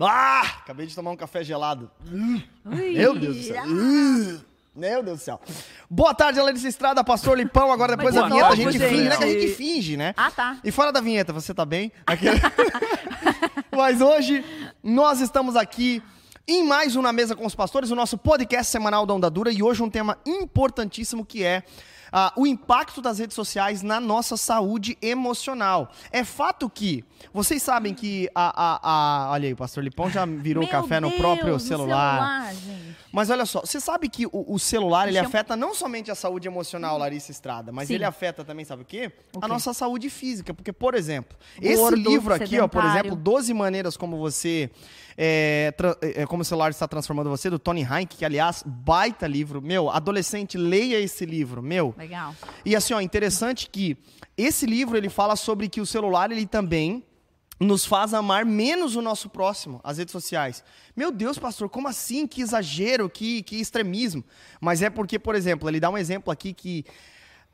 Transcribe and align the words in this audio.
Ah! 0.00 0.42
Acabei 0.60 0.86
de 0.86 0.94
tomar 0.94 1.10
um 1.10 1.16
café 1.16 1.42
gelado. 1.42 1.90
Meu 2.64 3.18
Deus 3.18 3.36
do 3.36 3.42
céu. 3.42 3.64
Uh, 3.64 4.40
Meu 4.74 5.02
Deus 5.02 5.18
do 5.18 5.22
céu. 5.24 5.40
Boa 5.90 6.14
tarde, 6.14 6.40
Larissa 6.40 6.68
Estrada, 6.68 7.02
Pastor 7.02 7.36
Lipão. 7.36 7.72
Agora, 7.72 7.96
depois 7.96 8.14
da 8.14 8.26
vinheta, 8.28 8.46
a 8.46 8.56
novo, 8.56 8.70
gente 8.70 8.78
finge, 8.78 9.08
né? 9.08 9.16
Que 9.16 9.24
a 9.24 9.26
gente 9.26 9.40
gente? 9.42 9.54
finge, 9.54 9.96
né? 9.96 10.14
Ah, 10.16 10.30
tá. 10.30 10.56
E 10.62 10.70
fora 10.70 10.92
da 10.92 11.00
vinheta, 11.00 11.32
você 11.32 11.52
tá 11.52 11.64
bem? 11.64 11.90
Aquele- 12.06 12.40
Mas 13.74 14.00
hoje, 14.00 14.44
nós 14.82 15.20
estamos 15.20 15.56
aqui 15.56 16.02
em 16.46 16.64
mais 16.64 16.96
um 16.96 17.02
Na 17.02 17.12
Mesa 17.12 17.34
com 17.36 17.44
os 17.46 17.54
Pastores, 17.54 17.90
o 17.90 17.94
nosso 17.94 18.16
podcast 18.16 18.70
semanal 18.70 19.04
da 19.04 19.14
Onda 19.14 19.28
Dura. 19.30 19.50
E 19.52 19.62
hoje 19.62 19.82
um 19.82 19.90
tema 19.90 20.16
importantíssimo 20.26 21.24
que 21.24 21.44
é 21.44 21.62
ah, 22.12 22.32
o 22.36 22.46
impacto 22.46 23.00
das 23.02 23.18
redes 23.18 23.34
sociais 23.34 23.82
na 23.82 24.00
nossa 24.00 24.36
saúde 24.36 24.96
emocional. 25.02 25.90
É 26.10 26.24
fato 26.24 26.68
que, 26.70 27.04
vocês 27.32 27.62
sabem 27.62 27.94
que 27.94 28.28
a... 28.34 28.48
a- 28.48 28.80
a- 29.28 29.30
olha 29.32 29.46
aí, 29.46 29.52
o 29.52 29.56
Pastor 29.56 29.82
Lipão 29.84 30.10
já 30.10 30.24
virou 30.24 30.62
Meu 30.64 30.70
café 30.70 31.00
no 31.00 31.08
Deus, 31.08 31.20
próprio 31.20 31.52
no 31.54 31.60
celular. 31.60 32.52
gente. 32.54 32.96
Mas 33.10 33.30
olha 33.30 33.46
só, 33.46 33.60
você 33.60 33.80
sabe 33.80 34.08
que 34.08 34.26
o, 34.26 34.30
o 34.32 34.58
celular 34.58 35.08
ele 35.08 35.16
Chama- 35.16 35.28
afeta 35.28 35.56
não 35.56 35.74
somente 35.74 36.10
a 36.10 36.14
saúde 36.14 36.46
emocional, 36.46 36.98
Larissa 36.98 37.30
Estrada, 37.30 37.72
mas 37.72 37.88
Sim. 37.88 37.94
ele 37.94 38.04
afeta 38.04 38.44
também, 38.44 38.64
sabe 38.66 38.82
o 38.82 38.84
quê? 38.84 39.10
O 39.34 39.38
A 39.42 39.48
nossa 39.48 39.72
saúde 39.72 40.10
física. 40.10 40.52
Porque, 40.52 40.72
por 40.72 40.94
exemplo, 40.94 41.36
esse 41.60 41.76
Gordo, 41.76 41.96
livro 41.96 42.34
aqui, 42.34 42.58
ó, 42.60 42.68
por 42.68 42.84
exemplo, 42.84 43.16
12 43.16 43.54
maneiras 43.54 43.96
como 43.96 44.18
você. 44.18 44.70
É, 45.20 45.72
tra- 45.76 45.96
é, 46.00 46.24
como 46.26 46.42
o 46.42 46.44
celular 46.44 46.70
está 46.70 46.86
transformando 46.86 47.28
você, 47.28 47.50
do 47.50 47.58
Tony 47.58 47.80
Heinck, 47.82 48.16
que, 48.18 48.24
aliás, 48.24 48.62
baita 48.64 49.26
livro. 49.26 49.60
Meu, 49.60 49.90
adolescente, 49.90 50.56
leia 50.56 51.00
esse 51.00 51.26
livro, 51.26 51.60
meu. 51.60 51.92
Legal. 51.98 52.34
E 52.64 52.76
assim, 52.76 52.94
ó, 52.94 53.00
interessante 53.00 53.68
que 53.68 53.98
esse 54.36 54.64
livro 54.64 54.96
ele 54.96 55.08
fala 55.08 55.34
sobre 55.34 55.68
que 55.68 55.80
o 55.80 55.86
celular 55.86 56.30
ele 56.30 56.46
também 56.46 57.04
nos 57.58 57.84
faz 57.84 58.14
amar 58.14 58.46
menos 58.46 58.94
o 58.94 59.02
nosso 59.02 59.28
próximo, 59.28 59.80
as 59.82 59.98
redes 59.98 60.12
sociais. 60.12 60.62
Meu 60.94 61.10
Deus, 61.10 61.40
pastor, 61.40 61.68
como 61.68 61.88
assim? 61.88 62.24
Que 62.24 62.40
exagero, 62.40 63.10
que, 63.10 63.42
que 63.42 63.56
extremismo. 63.56 64.22
Mas 64.60 64.80
é 64.80 64.88
porque, 64.88 65.18
por 65.18 65.34
exemplo, 65.34 65.68
ele 65.68 65.80
dá 65.80 65.90
um 65.90 65.98
exemplo 65.98 66.32
aqui 66.32 66.54
que 66.54 66.84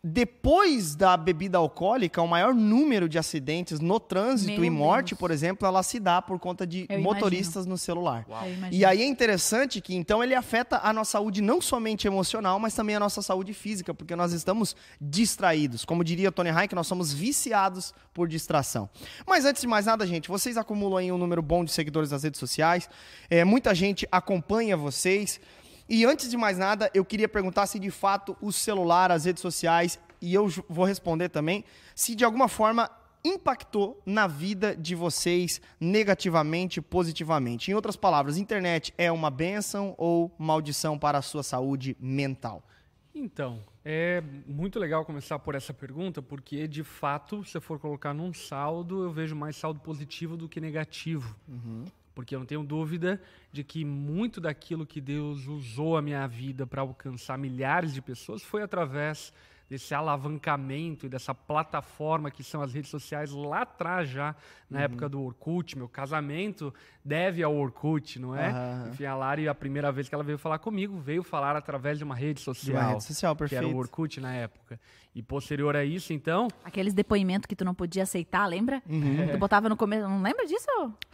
depois 0.06 0.94
da 0.94 1.16
bebida 1.16 1.56
alcoólica, 1.56 2.20
o 2.20 2.28
maior 2.28 2.52
número 2.54 3.08
de 3.08 3.18
acidentes 3.18 3.80
no 3.80 3.98
trânsito 3.98 4.60
Meu 4.60 4.66
e 4.66 4.70
morte, 4.70 5.14
Deus. 5.14 5.18
por 5.18 5.30
exemplo, 5.30 5.66
ela 5.66 5.82
se 5.82 5.98
dá 5.98 6.20
por 6.20 6.38
conta 6.38 6.66
de 6.66 6.84
Eu 6.90 7.00
motoristas 7.00 7.64
no 7.64 7.78
celular. 7.78 8.26
Imagino. 8.28 8.68
E 8.70 8.84
aí 8.84 9.00
é 9.00 9.06
interessante 9.06 9.80
que 9.80 9.94
então 9.94 10.22
ele 10.22 10.34
afeta 10.34 10.78
a 10.82 10.92
nossa 10.92 11.12
saúde 11.12 11.40
não 11.40 11.58
somente 11.58 12.06
emocional, 12.06 12.58
mas 12.58 12.74
também 12.74 12.96
a 12.96 13.00
nossa 13.00 13.22
saúde 13.22 13.54
física, 13.54 13.94
porque 13.94 14.14
nós 14.14 14.34
estamos 14.34 14.76
distraídos. 15.00 15.86
Como 15.86 16.04
diria 16.04 16.30
Tony 16.30 16.50
Hayek, 16.50 16.74
nós 16.74 16.86
somos 16.86 17.10
viciados 17.10 17.94
por 18.12 18.28
distração. 18.28 18.90
Mas 19.26 19.46
antes 19.46 19.62
de 19.62 19.68
mais 19.68 19.86
nada, 19.86 20.06
gente, 20.06 20.28
vocês 20.28 20.58
acumulam 20.58 20.98
aí 20.98 21.12
um 21.12 21.16
número 21.16 21.40
bom 21.40 21.64
de 21.64 21.72
seguidores 21.72 22.10
nas 22.10 22.24
redes 22.24 22.38
sociais. 22.38 22.90
É, 23.30 23.42
muita 23.42 23.74
gente 23.74 24.06
acompanha 24.12 24.76
vocês. 24.76 25.40
E 25.88 26.04
antes 26.04 26.30
de 26.30 26.36
mais 26.36 26.56
nada, 26.56 26.90
eu 26.94 27.04
queria 27.04 27.28
perguntar 27.28 27.66
se 27.66 27.78
de 27.78 27.90
fato 27.90 28.36
o 28.40 28.50
celular, 28.50 29.10
as 29.10 29.24
redes 29.24 29.42
sociais, 29.42 29.98
e 30.20 30.32
eu 30.32 30.48
vou 30.68 30.84
responder 30.84 31.28
também, 31.28 31.64
se 31.94 32.14
de 32.14 32.24
alguma 32.24 32.48
forma 32.48 32.90
impactou 33.24 34.00
na 34.04 34.26
vida 34.26 34.76
de 34.76 34.94
vocês 34.94 35.60
negativamente, 35.80 36.80
positivamente. 36.80 37.70
Em 37.70 37.74
outras 37.74 37.96
palavras, 37.96 38.36
internet 38.36 38.92
é 38.98 39.10
uma 39.10 39.30
bênção 39.30 39.94
ou 39.96 40.34
maldição 40.38 40.98
para 40.98 41.18
a 41.18 41.22
sua 41.22 41.42
saúde 41.42 41.96
mental? 41.98 42.62
Então, 43.14 43.62
é 43.84 44.22
muito 44.46 44.78
legal 44.78 45.04
começar 45.04 45.38
por 45.38 45.54
essa 45.54 45.72
pergunta, 45.72 46.20
porque 46.20 46.66
de 46.66 46.82
fato, 46.82 47.44
se 47.44 47.56
eu 47.56 47.60
for 47.60 47.78
colocar 47.78 48.12
num 48.12 48.32
saldo, 48.34 49.04
eu 49.04 49.12
vejo 49.12 49.36
mais 49.36 49.56
saldo 49.56 49.80
positivo 49.80 50.36
do 50.36 50.48
que 50.48 50.60
negativo. 50.60 51.34
Porque 52.14 52.34
eu 52.34 52.38
não 52.38 52.46
tenho 52.46 52.62
dúvida 52.62 53.20
de 53.50 53.64
que 53.64 53.84
muito 53.84 54.40
daquilo 54.40 54.86
que 54.86 55.00
Deus 55.00 55.46
usou 55.46 55.96
a 55.96 56.02
minha 56.02 56.26
vida 56.26 56.66
para 56.66 56.82
alcançar 56.82 57.36
milhares 57.36 57.92
de 57.92 58.00
pessoas 58.00 58.42
foi 58.42 58.62
através 58.62 59.32
desse 59.68 59.94
alavancamento 59.94 61.06
e 61.06 61.08
dessa 61.08 61.34
plataforma 61.34 62.30
que 62.30 62.42
são 62.42 62.60
as 62.62 62.72
redes 62.72 62.90
sociais 62.90 63.30
lá 63.30 63.62
atrás 63.62 64.08
já, 64.08 64.34
na 64.68 64.82
época 64.82 65.08
do 65.08 65.22
Orkut. 65.22 65.76
Meu 65.76 65.88
casamento 65.88 66.72
deve 67.04 67.42
ao 67.42 67.54
Orkut, 67.54 68.18
não 68.18 68.34
é? 68.36 68.48
Aham. 68.50 68.88
Enfim, 68.92 69.04
a 69.04 69.14
Lari, 69.14 69.48
a 69.48 69.54
primeira 69.54 69.90
vez 69.92 70.08
que 70.08 70.14
ela 70.14 70.24
veio 70.24 70.38
falar 70.38 70.58
comigo, 70.58 70.98
veio 70.98 71.22
falar 71.22 71.56
através 71.56 71.98
de 71.98 72.04
uma 72.04 72.14
rede 72.14 72.34
De 72.34 72.40
social. 72.40 72.76
uma 72.82 72.90
rede 72.92 73.04
social, 73.04 73.34
Que 73.36 73.42
era 73.44 73.50
perfeito. 73.50 73.74
o 73.74 73.78
Orkut 73.78 74.20
na 74.20 74.34
época. 74.34 74.78
E 75.14 75.22
posterior 75.22 75.76
a 75.76 75.84
isso, 75.84 76.12
então, 76.12 76.48
Aqueles 76.64 76.92
depoimentos 76.92 77.46
que 77.46 77.54
tu 77.54 77.64
não 77.64 77.72
podia 77.74 78.02
aceitar, 78.02 78.46
lembra? 78.46 78.82
Uhum. 78.88 79.28
Tu 79.30 79.38
botava 79.38 79.68
no 79.68 79.76
começo. 79.76 80.08
Não 80.08 80.20
lembra 80.20 80.44
disso? 80.44 80.66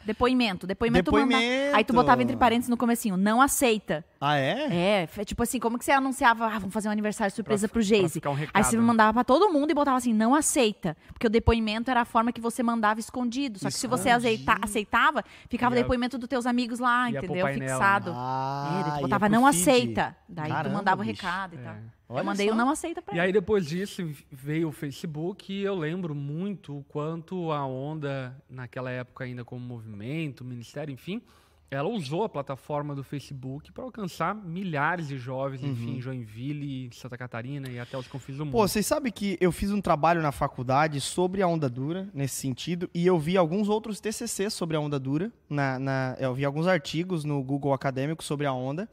Depoimento. 0.07 0.67
Depoimento, 0.67 1.11
tu 1.11 1.13
manda- 1.13 1.27
Depoimento. 1.27 1.77
Aí 1.77 1.85
tu 1.85 1.93
botava 1.93 2.23
entre 2.23 2.35
parênteses 2.35 2.71
no 2.71 2.79
comecinho, 2.79 3.19
não 3.19 3.43
aceita. 3.43 4.03
Ah, 4.19 4.37
é? 4.39 5.03
É, 5.03 5.07
foi 5.07 5.25
tipo 5.27 5.43
assim, 5.43 5.59
como 5.61 5.79
que 5.79 5.85
você 5.85 5.93
anunciava, 5.93 6.47
ah, 6.47 6.59
vamos 6.59 6.73
fazer 6.73 6.89
um 6.89 6.93
aniversário 6.93 7.35
surpresa 7.35 7.69
Pra- 7.69 7.73
pro 7.75 7.81
pra 7.81 7.97
Geise. 7.97 8.15
ficar 8.15 8.31
um 8.41 8.51
Aí 8.53 8.63
recado, 8.63 8.65
você 8.71 8.77
mandava 8.79 9.13
pra 9.15 9.25
todo 9.25 9.53
mundo 9.53 9.71
e 9.71 9.75
botava 9.75 9.97
assim, 9.97 10.13
não 10.13 10.35
aceita. 10.35 10.97
Porque 11.13 11.27
o 11.27 11.31
depoimento 11.31 11.91
era 11.91 12.01
a 12.03 12.05
forma 12.05 12.33
que 12.33 12.41
você 12.41 12.63
mandava 12.63 13.01
escondido. 13.01 13.59
Só 13.59 13.69
que 13.69 13.75
se 13.75 13.87
você 13.87 14.11
aceita- 14.11 14.53
aceita- 14.53 14.65
aceitava, 14.65 15.25
ficava 15.49 15.75
o 15.75 15.79
Ia- 15.79 15.83
depoimento 15.83 16.17
dos 16.19 16.29
teus 16.29 16.47
amigos 16.47 16.79
lá, 16.79 17.11
ia 17.11 17.19
pro 17.21 17.27
entendeu? 17.27 17.45
painel, 17.47 17.61
né? 17.69 17.75
Fixado. 17.75 18.13
Ah, 18.15 18.69
É, 18.69 18.83
daí 18.83 18.91
tu 18.93 18.97
ia 18.97 19.03
botava 19.03 19.27
pro 19.29 19.35
não 19.41 19.53
feed. 19.53 19.61
aceita. 19.63 20.17
Daí 20.29 20.49
Caramba, 20.49 20.69
tu 20.71 20.73
mandava 20.77 21.03
o 21.03 21.05
bicho. 21.05 21.23
recado 21.23 21.55
e 21.55 21.59
É. 21.59 21.63
tal. 21.63 21.77
Olha 22.09 22.21
eu 22.21 22.25
mandei 22.25 22.49
só. 22.49 22.53
o 22.55 22.57
não 22.57 22.71
aceita 22.71 23.01
pra 23.03 23.15
E 23.15 23.19
ele. 23.19 23.27
aí 23.27 23.33
depois 23.33 23.65
disso 23.67 24.03
veio 24.33 24.69
o 24.69 24.73
Facebook 24.73 25.53
e 25.53 25.63
eu 25.63 25.77
lembro 25.77 26.13
muito 26.15 26.79
o 26.79 26.83
quanto 26.85 27.53
a 27.53 27.65
onda, 27.65 28.37
naquela 28.49 28.91
época 28.91 29.23
ainda 29.25 29.45
como 29.45 29.65
movimento, 29.65 30.45
ministério, 30.45 30.93
enfim, 30.93 31.23
ela 31.71 31.89
usou 31.89 32.25
a 32.25 32.29
plataforma 32.29 32.95
do 32.97 33.05
Facebook 33.05 33.71
para 33.73 33.85
alcançar 33.85 34.35
milhares 34.35 35.07
de 35.09 35.17
jovens, 35.17 35.63
enfim, 35.63 35.99
em 35.99 36.01
Joinville, 36.01 36.91
Santa 36.93 37.17
Catarina 37.17 37.69
e 37.71 37.79
até 37.79 37.97
os 37.97 38.09
confins 38.09 38.37
do 38.37 38.45
mundo. 38.45 38.53
Pô, 38.53 38.67
vocês 38.67 38.85
sabem 38.85 39.13
que 39.13 39.39
eu 39.41 39.53
fiz 39.53 39.71
um 39.71 39.81
trabalho 39.81 40.21
na 40.21 40.33
faculdade 40.33 41.01
sobre 41.01 41.43
a 41.43 41.47
onda 41.47 41.69
dura, 41.71 42.09
nesse 42.13 42.35
sentido, 42.35 42.91
e 42.93 43.07
eu 43.07 43.19
vi 43.19 43.37
alguns 43.37 43.69
outros 43.69 44.01
TCC 44.01 44.51
sobre 44.51 44.77
a 44.77 44.81
onda 44.81 44.99
dura. 44.99 45.31
Na, 45.49 45.79
na- 45.79 46.17
eu 46.19 46.35
vi 46.35 46.45
alguns 46.45 46.67
artigos 46.67 47.25
no 47.25 47.41
Google 47.43 47.73
Acadêmico 47.73 48.25
sobre 48.25 48.47
a 48.47 48.53
onda 48.53 48.89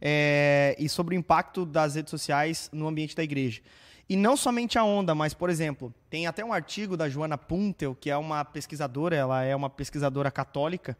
é, 0.00 0.74
e 0.78 0.88
sobre 0.88 1.14
o 1.14 1.18
impacto 1.18 1.64
das 1.66 1.94
redes 1.94 2.10
sociais 2.10 2.70
no 2.72 2.86
ambiente 2.88 3.14
da 3.14 3.22
igreja. 3.22 3.60
E 4.08 4.16
não 4.16 4.36
somente 4.36 4.78
a 4.78 4.84
onda, 4.84 5.14
mas, 5.14 5.32
por 5.32 5.48
exemplo, 5.48 5.92
tem 6.10 6.26
até 6.26 6.44
um 6.44 6.52
artigo 6.52 6.94
da 6.96 7.08
Joana 7.08 7.38
Puntel, 7.38 7.94
que 7.94 8.10
é 8.10 8.16
uma 8.16 8.44
pesquisadora, 8.44 9.16
ela 9.16 9.42
é 9.42 9.56
uma 9.56 9.70
pesquisadora 9.70 10.30
católica, 10.30 10.96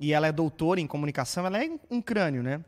e 0.00 0.12
ela 0.12 0.26
é 0.26 0.32
doutora 0.32 0.80
em 0.80 0.86
comunicação, 0.86 1.46
ela 1.46 1.62
é 1.62 1.70
um 1.90 2.00
crânio, 2.00 2.42
né? 2.42 2.60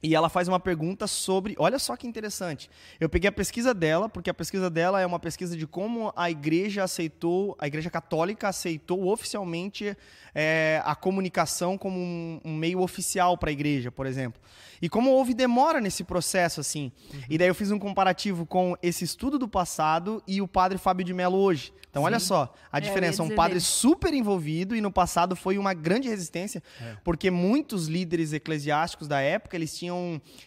E 0.00 0.14
ela 0.14 0.28
faz 0.28 0.46
uma 0.46 0.60
pergunta 0.60 1.08
sobre. 1.08 1.56
Olha 1.58 1.76
só 1.78 1.96
que 1.96 2.06
interessante. 2.06 2.70
Eu 3.00 3.08
peguei 3.08 3.28
a 3.28 3.32
pesquisa 3.32 3.74
dela, 3.74 4.08
porque 4.08 4.30
a 4.30 4.34
pesquisa 4.34 4.70
dela 4.70 5.00
é 5.00 5.06
uma 5.06 5.18
pesquisa 5.18 5.56
de 5.56 5.66
como 5.66 6.12
a 6.14 6.30
igreja 6.30 6.84
aceitou, 6.84 7.56
a 7.58 7.66
igreja 7.66 7.90
católica 7.90 8.46
aceitou 8.48 9.08
oficialmente 9.10 9.96
é, 10.34 10.80
a 10.84 10.94
comunicação 10.94 11.76
como 11.76 11.98
um, 11.98 12.40
um 12.44 12.54
meio 12.54 12.80
oficial 12.80 13.36
para 13.36 13.50
a 13.50 13.52
igreja, 13.52 13.90
por 13.90 14.06
exemplo. 14.06 14.40
E 14.80 14.88
como 14.88 15.10
houve 15.10 15.34
demora 15.34 15.80
nesse 15.80 16.04
processo, 16.04 16.60
assim. 16.60 16.92
E 17.28 17.36
daí 17.36 17.48
eu 17.48 17.54
fiz 17.54 17.72
um 17.72 17.78
comparativo 17.78 18.46
com 18.46 18.76
esse 18.80 19.04
estudo 19.04 19.36
do 19.36 19.48
passado 19.48 20.22
e 20.28 20.40
o 20.40 20.46
padre 20.46 20.78
Fábio 20.78 21.04
de 21.04 21.12
Mello 21.12 21.36
hoje. 21.36 21.72
Então, 21.90 22.02
olha 22.02 22.20
só 22.20 22.54
a 22.70 22.78
É, 22.78 22.80
diferença. 22.82 23.22
Um 23.22 23.26
dizer 23.26 23.34
padre 23.36 23.54
dele. 23.54 23.64
super 23.64 24.12
envolvido 24.14 24.76
e 24.76 24.80
no 24.80 24.92
passado 24.92 25.34
foi 25.34 25.56
uma 25.58 25.72
grande 25.74 26.06
resistência, 26.08 26.62
É. 26.80 26.94
porque 27.02 27.30
muitos 27.30 27.88
líderes 27.88 28.32
eclesiásticos 28.32 29.08
da 29.08 29.20
época, 29.20 29.56
eles 29.56 29.76
tinham, 29.76 29.87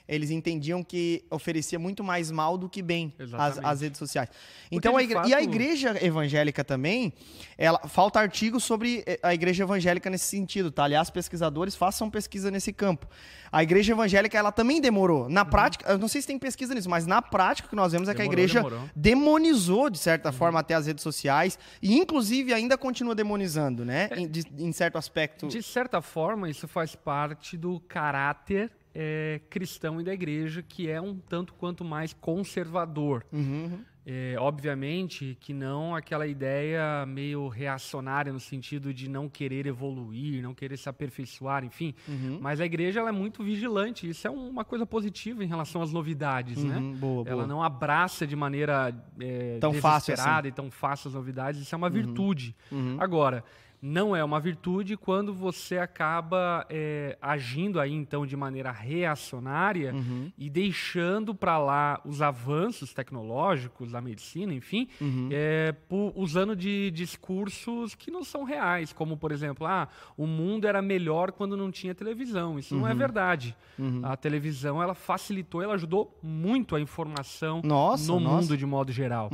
eles 0.07 0.29
entendiam 0.31 0.83
que 0.83 1.23
oferecia 1.29 1.77
muito 1.79 2.03
mais 2.03 2.29
mal 2.31 2.57
do 2.57 2.69
que 2.69 2.81
bem 2.81 3.13
as, 3.37 3.57
as 3.63 3.81
redes 3.81 3.97
sociais. 3.99 4.29
Então, 4.71 4.95
a 4.97 5.03
igre- 5.03 5.15
fato- 5.15 5.29
e 5.29 5.33
a 5.33 5.41
igreja 5.41 5.97
evangélica 6.03 6.63
também, 6.63 7.13
ela 7.57 7.79
falta 7.87 8.19
artigos 8.19 8.63
sobre 8.63 9.03
eh, 9.05 9.19
a 9.23 9.33
igreja 9.33 9.63
evangélica 9.63 10.09
nesse 10.09 10.25
sentido, 10.25 10.71
tá? 10.71 10.83
Aliás, 10.83 11.09
pesquisadores 11.09 11.75
façam 11.75 12.09
pesquisa 12.09 12.49
nesse 12.51 12.71
campo. 12.73 13.07
A 13.51 13.61
igreja 13.63 13.91
evangélica, 13.93 14.37
ela 14.37 14.51
também 14.51 14.79
demorou. 14.79 15.27
Na 15.29 15.43
prática, 15.43 15.91
eu 15.91 15.97
não 15.97 16.07
sei 16.07 16.21
se 16.21 16.27
tem 16.27 16.39
pesquisa 16.39 16.73
nisso, 16.73 16.89
mas 16.89 17.05
na 17.05 17.21
prática 17.21 17.67
o 17.67 17.69
que 17.69 17.75
nós 17.75 17.91
vemos 17.91 18.07
é 18.07 18.13
que 18.15 18.21
a 18.21 18.23
Demorou, 18.23 18.39
igreja 18.43 18.61
demorou. 18.63 18.89
demonizou, 18.95 19.89
de 19.89 19.97
certa 19.99 20.31
forma, 20.31 20.59
até 20.59 20.73
as 20.73 20.87
redes 20.87 21.03
sociais, 21.03 21.59
e 21.81 21.97
inclusive 21.97 22.53
ainda 22.53 22.77
continua 22.77 23.13
demonizando, 23.13 23.83
né? 23.83 24.09
Em, 24.15 24.27
de- 24.27 24.45
em 24.57 24.71
certo 24.71 24.97
aspecto. 24.97 25.47
De 25.47 25.61
certa 25.61 26.01
forma, 26.01 26.49
isso 26.49 26.67
faz 26.67 26.95
parte 26.95 27.57
do 27.57 27.79
caráter 27.81 28.71
eh, 28.93 29.41
cristão 29.49 29.99
e 30.01 30.03
da 30.03 30.13
igreja, 30.13 30.61
que 30.61 30.89
é 30.89 30.99
um 30.99 31.15
tanto 31.15 31.53
quanto 31.53 31.83
mais 31.83 32.13
conservador. 32.13 33.25
Uhum. 33.31 33.79
É, 34.03 34.35
obviamente 34.39 35.37
que 35.39 35.53
não 35.53 35.95
aquela 35.95 36.25
ideia 36.25 37.05
meio 37.05 37.47
reacionária 37.47 38.33
no 38.33 38.39
sentido 38.39 38.91
de 38.91 39.07
não 39.07 39.29
querer 39.29 39.67
evoluir, 39.67 40.41
não 40.41 40.55
querer 40.55 40.75
se 40.77 40.89
aperfeiçoar, 40.89 41.63
enfim. 41.63 41.93
Uhum. 42.07 42.39
Mas 42.41 42.59
a 42.59 42.65
igreja 42.65 42.99
ela 42.99 43.09
é 43.09 43.11
muito 43.11 43.43
vigilante. 43.43 44.09
Isso 44.09 44.25
é 44.25 44.31
uma 44.31 44.65
coisa 44.65 44.87
positiva 44.87 45.43
em 45.43 45.47
relação 45.47 45.83
às 45.83 45.93
novidades, 45.93 46.63
né? 46.63 46.77
Uhum, 46.77 46.93
boa, 46.93 47.23
Ela 47.27 47.35
boa. 47.43 47.47
não 47.47 47.61
abraça 47.61 48.25
de 48.25 48.35
maneira 48.35 48.91
é, 49.19 49.59
Tão 49.59 49.73
fácil 49.73 50.13
desesperada 50.13 50.47
e 50.47 50.51
tão 50.51 50.71
fácil 50.71 51.09
as 51.09 51.13
novidades. 51.13 51.61
Isso 51.61 51.75
é 51.75 51.77
uma 51.77 51.89
virtude. 51.89 52.55
Uhum. 52.71 52.97
Agora, 52.99 53.43
não 53.81 54.15
é 54.15 54.23
uma 54.23 54.39
virtude 54.39 54.95
quando 54.95 55.33
você 55.33 55.77
acaba 55.79 56.65
é, 56.69 57.17
agindo 57.21 57.79
aí 57.79 57.91
então 57.93 58.25
de 58.27 58.37
maneira 58.37 58.71
reacionária 58.71 59.93
Uhum. 59.93 60.31
e 60.37 60.49
deixando 60.49 61.33
para 61.33 61.57
lá 61.57 61.99
os 62.05 62.21
avanços 62.21 62.93
tecnológicos 62.93 63.91
da 63.91 63.99
medicina, 64.01 64.53
enfim, 64.53 64.87
Uhum. 64.99 65.29
é, 65.31 65.71
pu- 65.71 66.13
usando 66.15 66.55
de 66.55 66.91
discursos 66.91 67.95
que 67.95 68.11
não 68.11 68.23
são 68.23 68.43
reais, 68.43 68.93
como 68.93 69.17
por 69.17 69.31
exemplo, 69.31 69.65
ah, 69.65 69.87
o 70.17 70.27
mundo 70.27 70.65
era 70.67 70.81
melhor 70.81 71.31
quando 71.31 71.57
não 71.57 71.71
tinha 71.71 71.95
televisão. 71.95 72.59
Isso 72.59 72.75
Uhum. 72.75 72.81
não 72.81 72.87
é 72.87 72.93
verdade. 72.93 73.55
A 74.03 74.15
televisão 74.15 74.81
ela 74.81 74.93
facilitou, 74.93 75.61
ela 75.61 75.73
ajudou 75.73 76.15
muito 76.21 76.75
a 76.75 76.79
informação 76.81 77.61
Nossa, 77.63 78.11
no 78.11 78.19
nossa. 78.19 78.35
mundo 78.41 78.57
de 78.57 78.65
modo 78.65 78.91
geral. 78.91 79.29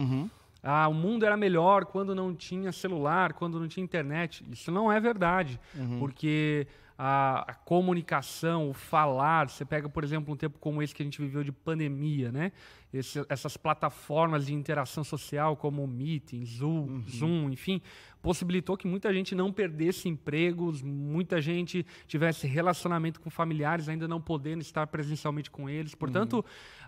Uhum. 0.67 0.73
Ah, 0.73 0.87
o 0.87 0.93
mundo 0.93 1.25
era 1.25 1.37
melhor 1.37 1.85
quando 1.85 2.13
não 2.13 2.35
tinha 2.35 2.71
celular, 2.71 3.33
quando 3.33 3.59
não 3.59 3.67
tinha 3.67 3.83
internet. 3.83 4.43
Isso 4.51 4.71
não 4.71 4.91
é 4.91 4.99
verdade, 4.99 5.59
Uhum. 5.75 5.99
porque 5.99 6.67
a, 6.99 7.51
a 7.51 7.53
comunicação, 7.53 8.69
o 8.69 8.73
falar, 8.73 9.49
você 9.49 9.63
pega, 9.63 9.87
por 9.87 10.03
exemplo, 10.03 10.33
um 10.33 10.37
tempo 10.37 10.57
como 10.59 10.81
esse 10.81 10.93
que 10.95 11.01
a 11.03 11.05
gente 11.05 11.21
viveu 11.21 11.43
de 11.43 11.51
pandemia, 11.51 12.31
né? 12.31 12.51
Esse- 12.91 13.23
essas 13.29 13.55
plataformas 13.55 14.47
de 14.47 14.53
interação 14.53 15.03
social 15.03 15.55
como 15.55 15.83
o 15.83 15.87
Meeting, 15.87 16.43
Zoom, 16.45 16.87
Uhum. 16.87 17.03
Zoom, 17.07 17.49
enfim, 17.51 17.81
possibilitou 18.21 18.75
que 18.75 18.87
muita 18.87 19.13
gente 19.13 19.35
não 19.35 19.51
perdesse 19.53 20.09
empregos, 20.09 20.81
muita 20.81 21.39
gente 21.39 21.85
tivesse 22.07 22.47
relacionamento 22.47 23.21
com 23.21 23.29
familiares, 23.29 23.87
ainda 23.87 24.07
não 24.07 24.19
podendo 24.19 24.61
estar 24.61 24.87
presencialmente 24.87 25.51
com 25.51 25.69
eles. 25.69 25.93
Portanto, 25.93 26.43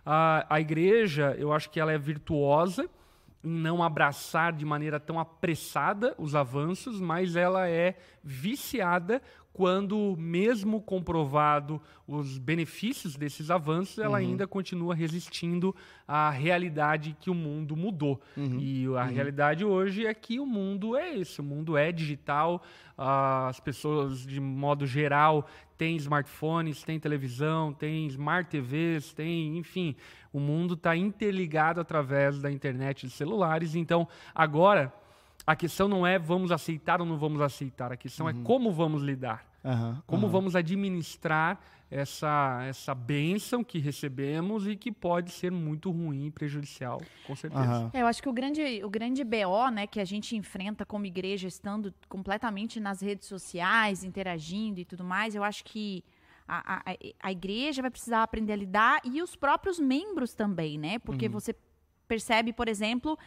a, 0.05 0.45
a 0.49 0.59
igreja, 0.59 1.35
eu 1.37 1.53
acho 1.53 1.69
que 1.69 1.79
ela 1.79 1.91
é 1.91 1.97
virtuosa 1.99 2.89
em 3.43 3.49
não 3.49 3.81
abraçar 3.83 4.51
de 4.53 4.65
maneira 4.65 4.99
tão 4.99 5.19
apressada 5.19 6.13
os 6.17 6.35
avanços, 6.35 6.99
mas 6.99 7.35
ela 7.35 7.67
é 7.67 7.97
viciada 8.23 9.21
quando, 9.51 10.15
mesmo 10.17 10.79
comprovado 10.81 11.81
os 12.07 12.37
benefícios 12.37 13.15
desses 13.17 13.51
avanços, 13.51 13.97
ela 13.97 14.17
ainda 14.17 14.47
continua 14.47 14.95
resistindo 14.95 15.75
à 16.07 16.29
realidade 16.29 17.15
que 17.19 17.29
o 17.29 17.33
mundo 17.33 17.75
mudou. 17.75 18.21
E 18.57 18.85
a 18.95 19.03
realidade 19.03 19.65
hoje 19.65 20.05
é 20.05 20.13
que 20.13 20.39
o 20.39 20.45
mundo 20.45 20.95
é 20.95 21.13
esse, 21.17 21.41
o 21.41 21.43
mundo 21.43 21.75
é 21.75 21.91
digital, 21.91 22.63
as 22.97 23.59
pessoas, 23.59 24.25
de 24.25 24.39
modo 24.39 24.85
geral, 24.85 25.45
têm 25.77 25.95
smartphones, 25.97 26.83
têm 26.83 26.99
televisão, 26.99 27.73
têm 27.73 28.07
smart 28.07 28.49
TVs, 28.49 29.13
têm, 29.13 29.57
enfim, 29.57 29.95
o 30.31 30.39
mundo 30.39 30.73
está 30.75 30.95
interligado 30.95 31.81
através 31.81 32.41
da 32.41 32.51
internet 32.51 33.05
e 33.05 33.09
celulares. 33.09 33.75
Então, 33.75 34.07
agora, 34.33 34.93
a 35.45 35.55
questão 35.55 35.87
não 35.87 36.05
é 36.05 36.19
vamos 36.19 36.51
aceitar 36.51 37.01
ou 37.01 37.07
não 37.07 37.17
vamos 37.17 37.41
aceitar, 37.41 37.91
a 37.91 37.97
questão 37.97 38.29
é 38.29 38.33
como 38.43 38.71
vamos 38.71 39.01
lidar. 39.01 39.47
Aham, 39.63 40.01
Como 40.07 40.25
aham. 40.25 40.31
vamos 40.31 40.55
administrar 40.55 41.59
essa, 41.91 42.63
essa 42.67 42.93
bênção 42.95 43.63
que 43.63 43.79
recebemos 43.79 44.67
e 44.67 44.75
que 44.75 44.91
pode 44.91 45.31
ser 45.31 45.51
muito 45.51 45.91
ruim 45.91 46.27
e 46.27 46.31
prejudicial, 46.31 47.01
com 47.25 47.35
certeza. 47.35 47.63
Aham. 47.63 47.91
É, 47.93 48.01
eu 48.01 48.07
acho 48.07 48.21
que 48.21 48.29
o 48.29 48.33
grande, 48.33 48.61
o 48.83 48.89
grande 48.89 49.23
BO, 49.23 49.69
né, 49.73 49.85
que 49.87 49.99
a 49.99 50.05
gente 50.05 50.35
enfrenta 50.35 50.85
como 50.85 51.05
igreja, 51.05 51.47
estando 51.47 51.93
completamente 52.07 52.79
nas 52.79 53.01
redes 53.01 53.27
sociais, 53.27 54.03
interagindo 54.03 54.79
e 54.79 54.85
tudo 54.85 55.03
mais, 55.03 55.35
eu 55.35 55.43
acho 55.43 55.63
que 55.65 56.03
a, 56.49 56.77
a, 56.77 56.95
a 57.21 57.31
igreja 57.31 57.81
vai 57.81 57.91
precisar 57.91 58.23
aprender 58.23 58.53
a 58.53 58.55
lidar 58.55 59.01
e 59.03 59.21
os 59.21 59.35
próprios 59.35 59.79
membros 59.79 60.33
também, 60.33 60.77
né? 60.77 60.97
Porque 60.99 61.29
você 61.29 61.55
percebe, 62.07 62.51
por 62.51 62.67
exemplo, 62.67 63.17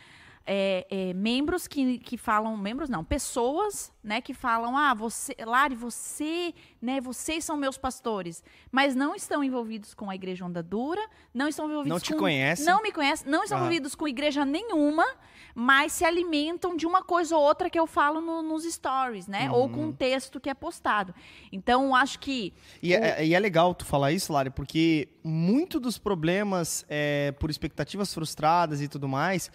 é, 0.47 0.87
é, 0.91 1.13
membros 1.15 1.67
que, 1.69 1.99
que 1.99 2.17
falam, 2.17 2.57
membros 2.57 2.89
não, 2.89 3.05
pessoas, 3.05 3.93
né, 4.03 4.21
que 4.21 4.35
falam, 4.35 4.77
ah, 4.77 4.93
você, 4.95 5.35
Lari, 5.45 5.75
você, 5.77 6.53
né, 6.81 7.01
vocês 7.01 7.45
são 7.45 7.57
meus 7.57 7.79
pastores, 7.79 8.43
mas 8.71 8.95
não 8.95 9.15
estão 9.15 9.45
envolvidos 9.45 9.95
com 9.95 10.11
a 10.11 10.15
igreja 10.15 10.45
Onda 10.45 10.63
Dura, 10.63 11.01
não 11.33 11.47
estão 11.47 11.67
envolvidos 11.71 11.95
Não 11.97 12.01
te 12.01 12.13
com, 12.13 12.19
conhecem. 12.19 12.65
não 12.67 12.83
me 12.83 12.91
conhecem, 12.91 13.31
não 13.31 13.45
estão 13.45 13.59
Aham. 13.59 13.67
envolvidos 13.67 13.95
com 13.95 14.09
igreja 14.09 14.45
nenhuma, 14.45 15.07
mas 15.55 15.93
se 15.93 16.05
alimentam 16.05 16.77
de 16.77 16.87
uma 16.87 17.03
coisa 17.03 17.37
ou 17.37 17.43
outra 17.43 17.69
que 17.71 17.79
eu 17.79 17.87
falo 17.87 18.21
no- 18.21 18.43
nos 18.43 18.65
stories, 18.65 19.27
né, 19.29 19.51
ou 19.51 19.69
com 19.69 19.87
um 19.87 19.93
texto 19.93 20.41
que 20.41 20.51
é 20.51 20.55
postado. 20.55 21.15
Então, 21.53 21.95
acho 21.95 22.19
que 22.19 22.53
E 22.83 22.93
é, 22.95 23.25
e 23.25 23.35
é 23.35 23.39
legal 23.39 23.75
tu 23.75 23.85
falar 23.85 24.11
isso, 24.13 24.33
Lari, 24.33 24.51
porque 24.51 25.09
muito 25.23 25.79
dos 25.79 25.99
problemas 25.99 26.85
é, 26.89 27.33
por 27.39 27.49
expectativas 27.51 28.13
frustradas 28.13 28.81
e 28.81 28.89
tudo 28.89 29.07
mais, 29.09 29.51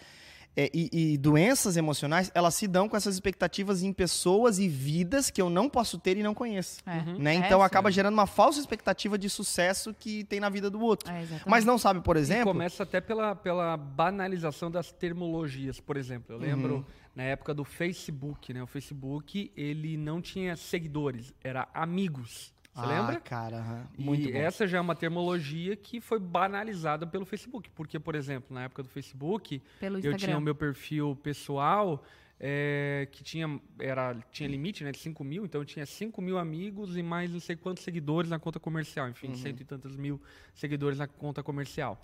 é, 0.60 0.68
e, 0.74 1.12
e 1.12 1.16
doenças 1.18 1.76
emocionais, 1.76 2.32
elas 2.34 2.52
se 2.56 2.66
dão 2.66 2.88
com 2.88 2.96
essas 2.96 3.14
expectativas 3.14 3.84
em 3.84 3.92
pessoas 3.92 4.58
e 4.58 4.66
vidas 4.66 5.30
que 5.30 5.40
eu 5.40 5.48
não 5.48 5.68
posso 5.68 5.98
ter 5.98 6.16
e 6.16 6.22
não 6.22 6.34
conheço. 6.34 6.80
é, 6.84 7.00
Né? 7.16 7.34
é, 7.34 7.38
Então 7.38 7.60
sim. 7.60 7.64
acaba 7.64 7.92
gerando 7.92 8.14
uma 8.14 8.26
falsa 8.26 8.58
expectativa 8.58 9.16
de 9.16 9.30
sucesso 9.30 9.94
que 9.94 10.24
tem 10.24 10.40
na 10.40 10.48
vida 10.48 10.68
do 10.68 10.80
outro. 10.80 11.08
É. 11.12 11.24
Mas 11.46 11.64
não 11.64 11.78
sabe, 11.78 12.00
por 12.00 12.16
E 12.16 12.20
exemplo. 12.20 12.46
começa 12.52 12.82
até 12.82 13.00
pela, 13.00 13.36
pela 13.36 13.76
banalização 13.76 14.68
das 14.68 14.90
termologias, 14.90 15.78
por 15.78 15.96
exemplo. 15.96 16.34
Eu 16.34 16.38
lembro 16.40 16.74
Uhum. 16.78 16.84
na 17.14 17.22
época 17.22 17.54
do 17.54 17.64
Facebook, 17.64 18.52
né? 18.52 18.60
O 18.62 18.66
Facebook, 18.66 19.52
ele 19.56 19.96
não 19.96 20.20
tinha 20.20 20.56
seguidores, 20.56 21.32
era 21.42 21.68
amigos. 21.72 22.52
Você 22.74 22.84
ah, 22.84 22.86
lembra? 22.86 23.20
cara, 23.20 23.88
E 23.98 24.02
muito 24.04 24.30
bom. 24.30 24.38
essa 24.38 24.66
já 24.66 24.78
é 24.78 24.80
uma 24.80 24.94
termologia 24.94 25.74
que 25.74 26.00
foi 26.00 26.18
banalizada 26.18 27.06
pelo 27.06 27.24
Facebook. 27.24 27.70
Porque, 27.70 27.98
por 27.98 28.14
exemplo, 28.14 28.54
na 28.54 28.64
época 28.64 28.82
do 28.82 28.88
Facebook, 28.88 29.60
pelo 29.80 29.98
eu 29.98 30.16
tinha 30.16 30.38
o 30.38 30.40
meu 30.40 30.54
perfil 30.54 31.16
pessoal 31.22 32.04
é, 32.40 33.08
que 33.10 33.24
tinha, 33.24 33.60
era, 33.78 34.14
tinha 34.30 34.48
limite 34.48 34.84
né, 34.84 34.92
de 34.92 34.98
5 34.98 35.24
mil, 35.24 35.44
então 35.44 35.60
eu 35.60 35.64
tinha 35.64 35.84
5 35.84 36.22
mil 36.22 36.38
amigos 36.38 36.96
e 36.96 37.02
mais 37.02 37.30
não 37.30 37.40
sei 37.40 37.56
quantos 37.56 37.82
seguidores 37.82 38.30
na 38.30 38.38
conta 38.38 38.60
comercial. 38.60 39.08
Enfim, 39.08 39.34
cento 39.34 39.60
e 39.60 39.64
tantos 39.64 39.96
mil 39.96 40.20
seguidores 40.54 40.98
na 40.98 41.08
conta 41.08 41.42
comercial. 41.42 42.00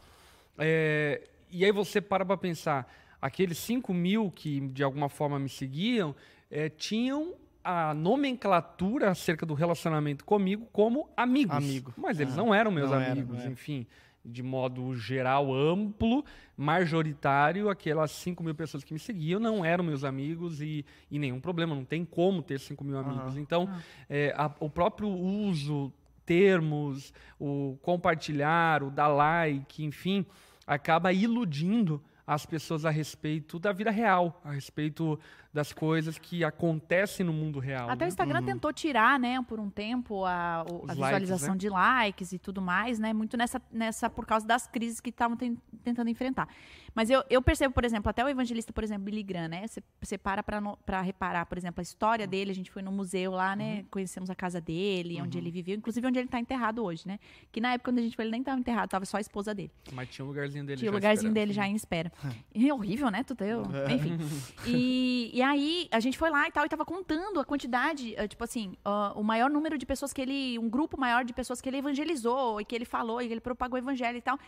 É, 0.58 1.22
e 1.50 1.64
aí 1.64 1.70
você 1.70 2.00
para 2.00 2.25
para 2.25 2.37
pensar, 2.37 2.93
aqueles 3.20 3.58
5 3.58 3.94
mil 3.94 4.31
que 4.31 4.60
de 4.60 4.82
alguma 4.82 5.08
forma 5.08 5.38
me 5.38 5.49
seguiam, 5.49 6.14
é, 6.50 6.69
tinham 6.69 7.34
a 7.64 7.94
nomenclatura 7.94 9.11
acerca 9.11 9.46
do 9.46 9.55
relacionamento 9.55 10.25
comigo 10.25 10.69
como 10.70 11.08
amigos. 11.16 11.56
Amigo. 11.56 11.94
Mas 11.96 12.20
eles 12.20 12.34
Ah, 12.34 12.37
não 12.37 12.55
eram 12.55 12.70
meus 12.70 12.90
não 12.90 12.99
amigos, 12.99 13.40
era. 13.40 13.50
enfim. 13.50 13.87
De 14.26 14.43
modo 14.43 14.94
geral, 14.96 15.52
amplo, 15.55 16.25
majoritário, 16.56 17.69
aquelas 17.69 18.11
5 18.11 18.43
mil 18.43 18.55
pessoas 18.55 18.82
que 18.84 18.93
me 18.93 18.99
seguiam 18.99 19.38
não 19.40 19.65
eram 19.65 19.84
meus 19.84 20.03
amigos 20.05 20.60
e, 20.60 20.84
e 21.10 21.19
nenhum 21.19 21.41
problema, 21.41 21.74
não 21.74 21.84
tem 21.84 22.05
como 22.05 22.43
ter 22.43 22.58
5 22.60 22.82
mil 22.84 22.98
amigos. 22.98 23.32
Aham. 23.34 23.41
Então, 23.41 23.69
é, 24.08 24.34
a- 24.36 24.50
o 24.60 24.69
próprio 24.70 25.08
uso, 25.08 25.93
termos, 26.27 27.12
o 27.39 27.79
compartilhar, 27.82 28.82
o 28.82 28.91
dar 28.91 29.08
like, 29.08 29.84
enfim, 29.84 30.24
acaba 30.67 31.12
iludindo 31.12 32.00
as 32.27 32.46
pessoas 32.46 32.86
a 32.86 32.91
respeito 32.91 33.58
da 33.58 33.72
vida 33.72 33.91
real, 33.91 34.41
a 34.43 34.53
respeito 34.53 35.20
das 35.55 35.73
coisas 35.73 36.19
que 36.19 36.43
acontecem 36.43 37.25
no 37.25 37.32
mundo 37.32 37.61
real. 37.61 37.89
Até 37.89 38.05
o 38.05 38.06
né? 38.06 38.08
Instagram 38.08 38.43
tentou 38.43 38.73
tirar, 38.73 39.20
né, 39.20 39.41
por 39.49 39.61
um 39.61 39.70
tempo, 39.70 40.25
a, 40.25 40.65
o- 40.69 40.79
a 40.82 40.87
likes, 40.89 40.94
visualização 40.96 41.53
né? 41.55 41.58
de 41.58 41.69
likes 41.69 42.32
e 42.32 42.39
tudo 42.41 42.61
mais, 42.61 42.99
né? 42.99 43.13
Muito 43.13 43.37
nessa, 43.37 43.63
nessa 43.70 44.11
por 44.11 44.27
causa 44.27 44.44
das 44.46 44.67
crises 44.67 45.01
que 45.01 45.11
estavam 45.11 45.37
ten- 45.37 45.56
tentando 45.84 46.11
enfrentar. 46.11 46.49
Mas 46.93 47.08
eu, 47.11 47.23
eu 47.31 47.41
percebo, 47.41 47.73
por 47.75 47.84
exemplo, 47.84 48.08
até 48.11 48.25
o 48.25 48.29
evangelista, 48.29 48.73
por 48.73 48.82
exemplo, 48.84 49.05
Billy 49.05 49.23
Graham, 49.23 49.49
né? 49.49 49.65
Você, 50.01 50.19
para 50.19 50.43
pra 50.43 51.01
reparar, 51.01 51.46
por 51.46 51.56
exemplo, 51.58 51.81
a 51.81 51.82
história 51.82 52.27
dele. 52.27 52.51
A 52.51 52.55
gente 52.55 52.70
foi 52.70 52.82
no 52.82 52.91
museu 52.93 53.32
lá, 53.32 53.55
né? 53.56 53.79
Uhum. 53.79 53.84
Conhecemos 53.91 54.31
a 54.31 54.34
casa 54.34 54.61
dele, 54.61 55.20
onde 55.23 55.39
ele 55.39 55.51
viveu, 55.51 55.77
inclusive 55.77 56.06
onde 56.06 56.19
ele 56.19 56.29
tá 56.29 56.39
enterrado 56.39 56.84
hoje, 56.84 57.06
né? 57.06 57.19
Que 57.53 57.61
na 57.61 57.73
época 57.75 57.91
quando 57.91 57.99
a 57.99 58.03
gente 58.03 58.15
foi, 58.17 58.25
ele 58.25 58.32
nem 58.32 58.43
tava 58.43 58.58
enterrado, 58.61 58.89
tava 58.89 59.05
só 59.05 59.17
a 59.19 59.20
esposa 59.20 59.55
dele. 59.55 59.70
Mas 59.93 60.08
tinha 60.08 60.25
um 60.25 60.29
lugarzinho 60.29 60.65
dele 60.65 60.79
Tinha 60.79 60.91
o 60.91 60.94
já 60.94 60.96
lugarzinho 60.99 61.29
esperando. 61.31 61.34
dele 61.49 61.53
já 61.53 61.67
em 61.67 61.75
espera. 61.75 62.13
E 62.55 62.69
é 62.69 62.75
horrível, 62.75 63.11
né? 63.11 63.23
Tu 63.25 63.34
teu, 63.34 63.63
enfim. 63.91 64.19
E, 64.67 65.31
e 65.34 65.43
aí, 65.44 65.89
a 65.91 66.01
gente 66.01 66.17
foi 66.17 66.31
lá 66.31 66.48
e 66.48 66.53
tal, 66.53 66.65
e 66.65 66.69
tava 66.69 66.84
contando 66.84 67.39
a 67.39 67.44
quantidade, 67.44 68.15
eh, 68.17 68.27
tipo 68.27 68.43
assim, 68.43 68.77
ah, 68.84 69.13
o 69.15 69.22
maior 69.22 69.51
número 69.51 69.77
de 69.79 69.86
pessoas 69.86 70.13
que 70.13 70.20
ele. 70.20 70.58
Um 70.58 70.69
grupo 70.69 70.98
maior 70.98 71.24
de 71.24 71.32
pessoas 71.32 71.60
que 71.60 71.69
ele 71.69 71.77
evangelizou, 71.79 72.60
e 72.60 72.65
que 72.65 72.74
ele 72.74 72.84
falou, 72.84 73.20
e 73.20 73.27
que 73.27 73.32
ele 73.32 73.41
propagou 73.41 73.79
o 73.79 73.82
evangelho 73.82 74.19
e 74.19 74.22
tal, 74.22 74.39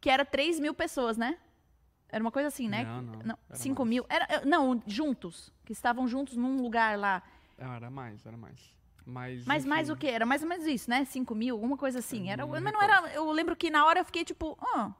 que 0.00 0.10
era 0.10 0.24
3 0.24 0.58
mil 0.58 0.74
pessoas, 0.74 1.16
né? 1.16 1.38
Era 2.08 2.22
uma 2.22 2.30
coisa 2.30 2.48
assim, 2.48 2.68
né? 2.68 2.84
Não, 2.84 3.02
não, 3.02 3.38
era 3.48 3.58
5 3.58 3.82
mais. 3.82 3.88
mil. 3.88 4.06
Era, 4.08 4.26
eh, 4.30 4.44
não, 4.44 4.82
juntos. 4.86 5.52
Que 5.64 5.72
estavam 5.72 6.06
juntos 6.06 6.36
num 6.36 6.62
lugar 6.62 6.98
lá. 6.98 7.22
Era 7.58 7.90
mais, 7.90 8.24
era 8.24 8.36
mais. 8.36 8.74
Mas, 9.04 9.44
Mas 9.46 9.64
mais 9.64 9.88
enfim, 9.88 9.96
o 9.96 10.00
quê? 10.00 10.08
Era 10.08 10.26
mais 10.26 10.42
ou 10.42 10.48
menos 10.48 10.66
isso, 10.66 10.90
né? 10.90 11.04
5 11.04 11.34
mil, 11.34 11.54
alguma 11.54 11.76
coisa 11.76 12.00
assim. 12.00 12.28
Era, 12.28 12.44
não 12.44 12.50
mas 12.50 12.62
não 12.62 12.82
era. 12.82 13.12
Eu 13.12 13.30
lembro 13.30 13.54
que 13.54 13.70
na 13.70 13.86
hora 13.86 14.00
eu 14.00 14.04
fiquei 14.04 14.24
tipo. 14.24 14.58
Ah, 14.60 14.92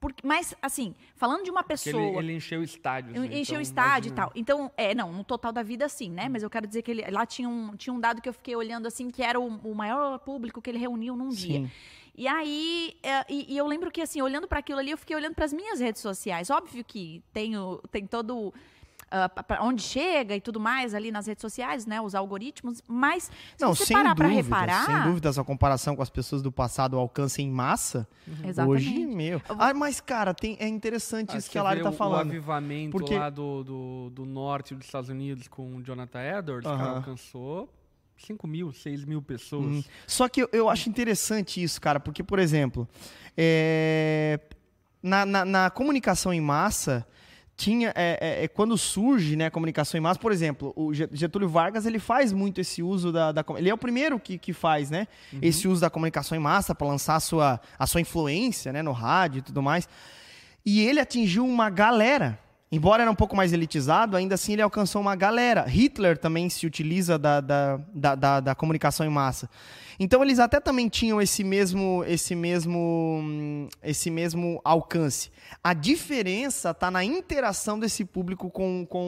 porque, 0.00 0.26
mas, 0.26 0.54
assim, 0.60 0.94
falando 1.14 1.44
de 1.44 1.50
uma 1.50 1.62
pessoa. 1.62 2.02
Ele, 2.02 2.18
ele 2.18 2.36
encheu 2.36 2.60
o 2.60 2.62
estádio. 2.62 3.12
assim, 3.12 3.26
Encheu 3.26 3.42
então, 3.42 3.58
o 3.58 3.62
estádio 3.62 4.08
e 4.08 4.12
imagina. 4.12 4.16
tal. 4.16 4.32
Então, 4.34 4.72
é, 4.76 4.94
não, 4.94 5.12
no 5.12 5.24
total 5.24 5.52
da 5.52 5.62
vida, 5.62 5.88
sim, 5.88 6.10
né? 6.10 6.28
Mas 6.28 6.42
eu 6.42 6.50
quero 6.50 6.66
dizer 6.66 6.82
que 6.82 6.90
ele, 6.90 7.10
lá 7.10 7.24
tinha 7.24 7.48
um, 7.48 7.74
tinha 7.76 7.92
um 7.92 8.00
dado 8.00 8.20
que 8.20 8.28
eu 8.28 8.32
fiquei 8.32 8.54
olhando, 8.54 8.86
assim, 8.86 9.10
que 9.10 9.22
era 9.22 9.40
o, 9.40 9.46
o 9.46 9.74
maior 9.74 10.18
público 10.18 10.60
que 10.60 10.70
ele 10.70 10.78
reuniu 10.78 11.16
num 11.16 11.28
dia. 11.28 11.60
Sim. 11.60 11.70
E 12.18 12.26
aí, 12.26 12.96
é, 13.02 13.24
e, 13.28 13.54
e 13.54 13.56
eu 13.56 13.66
lembro 13.66 13.90
que, 13.90 14.00
assim, 14.00 14.22
olhando 14.22 14.48
para 14.48 14.60
aquilo 14.60 14.78
ali, 14.78 14.90
eu 14.90 14.98
fiquei 14.98 15.14
olhando 15.14 15.34
para 15.34 15.44
as 15.44 15.52
minhas 15.52 15.80
redes 15.80 16.00
sociais. 16.00 16.48
Óbvio 16.50 16.84
que 16.84 17.22
tenho, 17.32 17.80
tem 17.90 18.06
todo 18.06 18.54
ah, 19.10 19.30
onde 19.60 19.82
chega 19.82 20.34
e 20.34 20.40
tudo 20.40 20.58
mais 20.58 20.94
ali 20.94 21.10
nas 21.12 21.26
redes 21.26 21.40
sociais, 21.40 21.86
né? 21.86 22.00
Os 22.00 22.14
algoritmos. 22.14 22.82
Mas 22.88 23.24
se 23.24 23.30
Não, 23.60 23.74
você 23.74 23.86
sem 23.86 23.96
parar 23.96 24.14
dúvidas, 24.14 24.36
reparar. 24.44 24.84
sem 24.86 25.02
dúvidas, 25.02 25.38
a 25.38 25.44
comparação 25.44 25.94
com 25.94 26.02
as 26.02 26.10
pessoas 26.10 26.42
do 26.42 26.50
passado, 26.50 26.94
o 26.94 26.98
alcance 26.98 27.40
em 27.42 27.50
massa, 27.50 28.06
Exatamente. 28.44 28.68
hoje, 28.88 29.06
meu... 29.06 29.40
Ah, 29.48 29.72
mas, 29.72 30.00
cara, 30.00 30.34
tem, 30.34 30.56
é 30.60 30.66
interessante 30.66 31.34
Ah, 31.34 31.38
isso 31.38 31.50
que 31.50 31.56
a 31.58 31.62
Lari 31.62 31.82
tá 31.82 31.90
o- 31.90 31.92
O 31.92 31.96
falando. 31.96 32.28
avivamento 32.30 32.90
Porque- 32.90 33.16
lá 33.16 33.30
do, 33.30 33.62
do, 33.64 34.10
do 34.10 34.24
norte 34.26 34.74
dos 34.74 34.86
Estados 34.86 35.08
Unidos 35.08 35.46
com 35.48 35.76
o 35.76 35.82
Jonathan 35.82 36.20
Edwards, 36.38 36.64
cara, 36.70 36.82
Aham. 36.82 36.96
alcançou 36.96 37.72
5 38.18 38.46
mil, 38.48 38.72
6 38.72 39.04
mil 39.04 39.20
pessoas. 39.22 39.66
Uhum. 39.66 39.84
Só 40.06 40.28
que 40.28 40.42
eu, 40.42 40.48
eu 40.52 40.68
acho 40.70 40.88
interessante 40.88 41.62
isso, 41.62 41.80
cara, 41.80 42.00
porque, 42.00 42.22
por 42.24 42.38
exemplo, 42.38 42.88
é, 43.36 44.40
na, 45.02 45.24
na- 45.26 45.44
na 45.44 45.70
comunicação 45.70 46.32
em 46.32 46.40
massa, 46.40 47.06
tinha 47.56 47.90
é, 47.96 48.18
é, 48.20 48.44
é, 48.44 48.48
quando 48.48 48.76
surge 48.76 49.34
né, 49.34 49.46
a 49.46 49.50
comunicação 49.50 49.96
em 49.96 50.00
massa, 50.02 50.20
por 50.20 50.30
exemplo, 50.30 50.72
o 50.76 50.92
Ge- 50.92 51.08
Getúlio 51.12 51.48
Vargas 51.48 51.86
ele 51.86 51.98
faz 51.98 52.32
muito 52.32 52.60
esse 52.60 52.82
uso 52.82 53.10
da, 53.10 53.32
da 53.32 53.42
ele 53.56 53.70
é 53.70 53.72
o 53.74 53.78
primeiro 53.78 54.20
que, 54.20 54.36
que 54.36 54.52
faz, 54.52 54.90
né, 54.90 55.08
esse 55.40 55.66
uso 55.66 55.80
da 55.80 55.88
comunicação 55.88 56.36
em 56.36 56.40
massa 56.40 56.74
para 56.74 56.86
lançar 56.86 57.16
a 57.16 57.20
sua, 57.20 57.60
a 57.78 57.86
sua 57.86 58.00
influência, 58.02 58.72
né, 58.72 58.82
no 58.82 58.92
rádio 58.92 59.38
e 59.38 59.42
tudo 59.42 59.62
mais. 59.62 59.88
E 60.64 60.80
ele 60.80 61.00
atingiu 61.00 61.46
uma 61.46 61.70
galera. 61.70 62.38
Embora 62.70 63.02
era 63.02 63.10
um 63.10 63.14
pouco 63.14 63.36
mais 63.36 63.52
elitizado, 63.52 64.16
ainda 64.16 64.34
assim 64.34 64.54
ele 64.54 64.62
alcançou 64.62 65.00
uma 65.00 65.14
galera. 65.14 65.62
Hitler 65.68 66.18
também 66.18 66.50
se 66.50 66.66
utiliza 66.66 67.16
da, 67.16 67.40
da, 67.40 67.80
da, 67.94 68.14
da- 68.16 68.40
da 68.40 68.54
comunicação 68.56 69.06
em 69.06 69.08
massa. 69.08 69.48
Então 69.98 70.22
eles 70.22 70.38
até 70.38 70.60
também 70.60 70.88
tinham 70.88 71.22
esse 71.22 71.42
mesmo, 71.44 72.04
esse 72.06 72.34
mesmo, 72.34 73.68
esse 73.82 74.10
mesmo 74.10 74.60
alcance. 74.64 75.30
A 75.62 75.72
diferença 75.72 76.70
está 76.70 76.90
na 76.90 77.02
interação 77.04 77.78
desse 77.78 78.04
público 78.04 78.50
com, 78.50 78.84
com, 78.84 78.98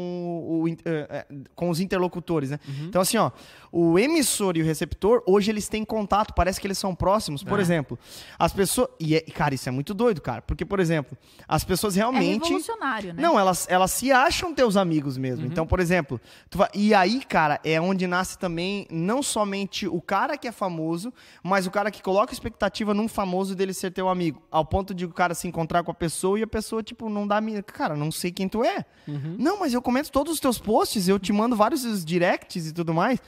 o 0.62 0.68
eh, 0.68 0.76
eh, 0.84 1.26
com 1.54 1.68
os 1.68 1.80
interlocutores, 1.80 2.50
né? 2.50 2.60
Então 2.84 3.02
assim, 3.02 3.16
ó, 3.18 3.30
o 3.72 3.98
emissor 3.98 4.56
e 4.56 4.62
o 4.62 4.64
receptor 4.64 5.22
hoje 5.26 5.50
eles 5.50 5.68
têm 5.68 5.84
contato, 5.84 6.32
parece 6.34 6.60
que 6.60 6.66
eles 6.66 6.78
são 6.78 6.94
próximos. 6.94 7.42
Por 7.42 7.58
É. 7.58 7.62
exemplo, 7.62 7.98
as 8.38 8.52
pessoas 8.52 8.88
e 9.00 9.14
é- 9.16 9.20
cara 9.20 9.54
isso 9.54 9.68
é 9.68 9.72
muito 9.72 9.92
doido, 9.94 10.20
cara, 10.20 10.42
porque 10.42 10.64
por 10.64 10.80
exemplo, 10.80 11.16
as 11.46 11.64
pessoas 11.64 11.96
É 11.96 12.00
realmente 12.00 12.44
revolucionário, 12.44 13.12
né? 13.14 13.22
não, 13.22 13.38
elas, 13.38 13.66
elas 13.70 13.90
se 13.90 14.10
acham 14.12 14.54
teus 14.54 14.76
amigos 14.76 15.16
mesmo. 15.16 15.46
Então, 15.46 15.66
por 15.66 15.80
exemplo, 15.80 16.20
tu 16.50 16.58
vai- 16.58 16.68
e 16.74 16.94
aí, 16.94 17.24
cara, 17.24 17.60
é 17.64 17.80
onde 17.80 18.06
nasce 18.06 18.38
também 18.38 18.86
não 18.90 19.22
somente 19.22 19.86
o 19.86 20.00
cara 20.00 20.36
que 20.36 20.46
é 20.48 20.52
famoso, 20.52 21.12
mas 21.42 21.66
o 21.66 21.70
cara 21.70 21.90
que 21.90 22.02
coloca 22.02 22.32
expectativa 22.32 22.92
num 22.94 23.08
famoso 23.08 23.54
dele 23.54 23.72
ser 23.74 23.90
teu 23.92 24.08
amigo. 24.08 24.42
Ao 24.50 24.64
ponto 24.64 24.94
de 24.94 25.04
o 25.04 25.08
cara 25.10 25.34
se 25.34 25.46
encontrar 25.48 25.82
com 25.82 25.90
a 25.90 25.94
pessoa 25.94 26.38
e 26.38 26.42
a 26.42 26.46
pessoa, 26.46 26.82
tipo, 26.82 27.08
não 27.08 27.26
dá. 27.26 27.38
Cara, 27.66 27.94
não 27.96 28.10
sei 28.10 28.30
quem 28.32 28.48
tu 28.48 28.64
é. 28.64 28.84
Não, 29.38 29.58
mas 29.60 29.72
eu 29.72 29.80
comento 29.80 30.10
todos 30.10 30.32
os 30.34 30.40
teus 30.40 30.58
posts, 30.58 31.08
eu 31.08 31.18
te 31.18 31.32
mando 31.32 31.54
vários 31.56 32.04
directs 32.04 32.66
e 32.66 32.72
tudo 32.72 32.92
mais. 32.92 33.20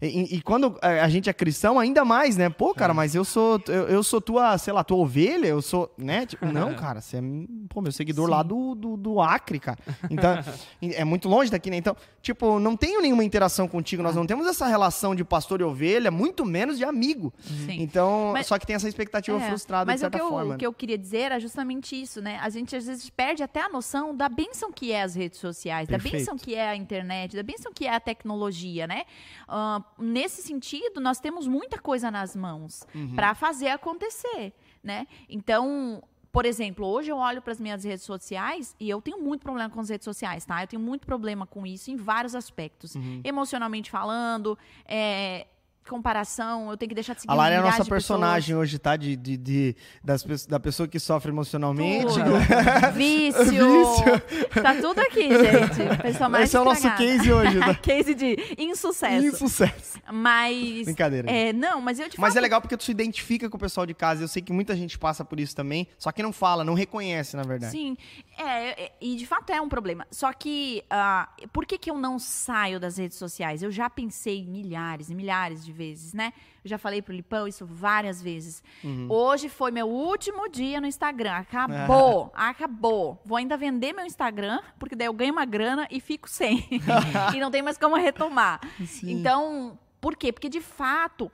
E, 0.00 0.36
e- 0.36 0.42
quando 0.42 0.78
a 0.82 0.98
a 1.04 1.08
gente 1.08 1.28
é 1.30 1.32
cristão, 1.32 1.78
ainda 1.78 2.04
mais, 2.04 2.36
né? 2.36 2.48
Pô, 2.48 2.74
cara, 2.74 2.92
mas 2.94 3.14
eu 3.14 3.24
sou, 3.24 3.60
eu, 3.68 3.88
eu 3.88 4.02
sou 4.02 4.20
tua, 4.20 4.56
sei 4.58 4.72
lá, 4.72 4.82
tua 4.84 4.96
ovelha, 4.98 5.46
eu 5.46 5.60
sou, 5.62 5.92
né? 5.96 6.26
Tipo, 6.26 6.46
não, 6.52 6.74
cara, 6.74 7.00
você 7.00 7.16
é, 7.18 7.20
pô, 7.68 7.80
meu 7.80 7.92
seguidor 7.92 8.28
lá 8.28 8.42
do, 8.42 8.74
do, 8.74 8.96
do 8.96 9.20
Acre, 9.20 9.58
cara. 9.58 9.78
Então, 10.10 10.38
é 10.82 11.04
muito 11.04 11.28
longe 11.28 11.50
daqui, 11.50 11.70
né? 11.70 11.76
Então, 11.76 11.96
tipo, 12.22 12.58
não 12.58 12.76
tenho 12.76 13.00
nenhuma 13.00 13.24
interação 13.24 13.66
contigo, 13.68 14.02
nós 14.02 14.14
não 14.16 14.26
temos 14.26 14.46
essa 14.46 14.66
relação 14.66 15.14
de 15.14 15.24
pastor 15.24 15.60
e 15.60 15.64
ovelha, 15.64 16.10
muito 16.10 16.44
menos 16.44 16.78
de 16.78 16.84
amigo. 16.84 17.32
Sim. 17.40 17.80
Então, 17.82 18.30
Mas- 18.32 18.46
só 18.46 18.58
que 18.58 18.66
tem 18.66 18.76
essa 18.76 18.88
expectativa 18.88 19.38
É, 19.38 19.48
frustrada, 19.48 19.86
Mas 19.90 20.00
de 20.00 20.06
o 20.06 20.10
que, 20.10 20.16
certa 20.16 20.24
eu, 20.26 20.30
forma. 20.30 20.54
o 20.54 20.58
que 20.58 20.66
eu 20.66 20.72
queria 20.72 20.98
dizer 20.98 21.18
era 21.18 21.40
justamente 21.40 22.00
isso, 22.00 22.20
né? 22.20 22.38
A 22.42 22.48
gente 22.50 22.74
às 22.76 22.86
vezes 22.86 23.08
perde 23.10 23.42
até 23.42 23.62
a 23.62 23.68
noção 23.68 24.14
da 24.14 24.28
benção 24.28 24.72
que 24.72 24.92
é 24.92 25.02
as 25.02 25.14
redes 25.14 25.38
sociais, 25.38 25.88
da 25.88 25.92
Perfeito. 25.98 26.18
benção 26.18 26.36
que 26.36 26.54
é 26.54 26.68
a 26.68 26.76
internet, 26.76 27.34
da 27.36 27.42
benção 27.42 27.72
que 27.72 27.86
é 27.86 27.94
a 27.94 28.00
tecnologia, 28.00 28.86
né? 28.86 29.04
Ah, 29.46 29.82
nesse 29.98 30.42
sentido, 30.42 31.00
nós 31.00 31.20
temos 31.20 31.46
muita 31.46 31.78
coisa 31.78 32.10
nas 32.10 32.34
mãos 32.36 32.86
Uhum. 32.94 33.14
para 33.14 33.34
fazer 33.34 33.68
acontecer, 33.68 34.52
né? 34.82 35.06
Então. 35.28 36.02
Por 36.30 36.44
exemplo, 36.44 36.86
hoje 36.86 37.10
eu 37.10 37.16
olho 37.16 37.40
para 37.40 37.52
as 37.52 37.58
minhas 37.58 37.82
redes 37.84 38.04
sociais 38.04 38.76
e 38.78 38.88
eu 38.88 39.00
tenho 39.00 39.18
muito 39.18 39.40
problema 39.40 39.70
com 39.70 39.80
as 39.80 39.88
redes 39.88 40.04
sociais, 40.04 40.44
tá? 40.44 40.62
Eu 40.62 40.66
tenho 40.66 40.80
muito 40.82 41.06
problema 41.06 41.46
com 41.46 41.66
isso 41.66 41.90
em 41.90 41.96
vários 41.96 42.34
aspectos. 42.34 42.94
Uhum. 42.94 43.22
Emocionalmente 43.24 43.90
falando, 43.90 44.56
é, 44.84 45.46
comparação, 45.88 46.70
eu 46.70 46.76
tenho 46.76 46.88
que 46.88 46.94
deixar 46.94 47.14
de 47.14 47.22
seguir 47.22 47.32
A 47.32 47.34
Lara 47.34 47.54
é 47.54 47.58
a 47.58 47.62
nossa 47.62 47.72
de 47.72 47.78
pessoas. 47.78 47.88
personagem 47.88 48.54
hoje, 48.56 48.78
tá? 48.78 48.96
De, 48.96 49.16
de, 49.16 49.36
de- 49.36 49.76
das, 50.04 50.24
da 50.46 50.60
pessoa 50.60 50.86
que 50.88 50.98
sofre 51.00 51.30
emocionalmente. 51.30 52.14
Vício. 52.94 53.42
Vício. 53.44 54.62
Tá 54.62 54.74
tudo 54.80 55.00
aqui, 55.00 55.28
gente. 55.28 56.02
Pessoa 56.02 56.28
mais 56.28 56.44
Esse 56.44 56.56
é 56.56 56.60
o 56.60 56.64
nosso 56.64 56.90
case 56.96 57.32
hoje, 57.32 57.58
tá? 57.58 57.74
case 57.82 58.14
de 58.14 58.36
insucesso. 58.58 59.26
Insucesso. 59.26 59.98
Mas. 60.12 60.84
Brincadeira. 60.84 61.30
É, 61.30 61.52
não, 61.52 61.80
mas 61.80 61.98
eu 61.98 62.08
de 62.08 62.18
Mas 62.20 62.36
é 62.36 62.40
legal 62.40 62.60
porque 62.60 62.76
tu 62.76 62.84
se 62.84 62.90
identifica 62.90 63.48
com 63.48 63.56
o 63.56 63.60
pessoal 63.60 63.86
de 63.86 63.94
casa. 63.94 64.22
Eu 64.22 64.28
sei 64.28 64.42
que 64.42 64.52
muita 64.52 64.76
gente 64.76 64.98
passa 64.98 65.24
por 65.24 65.40
isso 65.40 65.54
também, 65.54 65.86
só 65.98 66.12
que 66.12 66.22
não 66.22 66.32
fala, 66.32 66.64
não 66.64 66.74
reconhece, 66.74 67.36
na 67.36 67.42
verdade. 67.42 67.72
Sim, 67.72 67.96
é, 68.36 68.84
é, 68.84 68.92
e 69.00 69.16
de 69.16 69.26
fato 69.26 69.50
é 69.50 69.60
um 69.60 69.68
problema. 69.68 70.06
Só 70.10 70.32
que, 70.32 70.82
ah, 70.90 71.28
por 71.52 71.66
que, 71.66 71.78
que 71.78 71.90
eu 71.90 71.98
não 71.98 72.18
saio 72.18 72.78
das 72.80 72.98
redes 72.98 73.16
sociais? 73.18 73.62
Eu 73.62 73.70
já 73.70 73.88
pensei 73.88 74.44
milhares 74.46 75.10
e 75.10 75.14
milhares 75.14 75.64
de 75.64 75.72
vezes, 75.78 76.12
né? 76.12 76.32
Eu 76.64 76.68
já 76.68 76.76
falei 76.76 77.00
pro 77.00 77.14
Lipão 77.14 77.46
isso 77.46 77.64
várias 77.64 78.20
vezes. 78.20 78.62
Uhum. 78.82 79.06
Hoje 79.08 79.48
foi 79.48 79.70
meu 79.70 79.88
último 79.88 80.48
dia 80.50 80.80
no 80.80 80.86
Instagram. 80.88 81.32
Acabou, 81.32 82.32
acabou. 82.36 83.22
Vou 83.24 83.38
ainda 83.38 83.56
vender 83.56 83.92
meu 83.92 84.04
Instagram, 84.04 84.60
porque 84.78 84.96
daí 84.96 85.06
eu 85.06 85.12
ganho 85.12 85.32
uma 85.32 85.44
grana 85.44 85.86
e 85.88 86.00
fico 86.00 86.28
sem. 86.28 86.68
e 87.34 87.38
não 87.38 87.50
tem 87.50 87.62
mais 87.62 87.78
como 87.78 87.94
retomar. 87.94 88.60
Sim. 88.84 89.12
Então, 89.12 89.78
por 90.00 90.16
quê? 90.16 90.32
Porque 90.32 90.48
de 90.48 90.60
fato. 90.60 91.30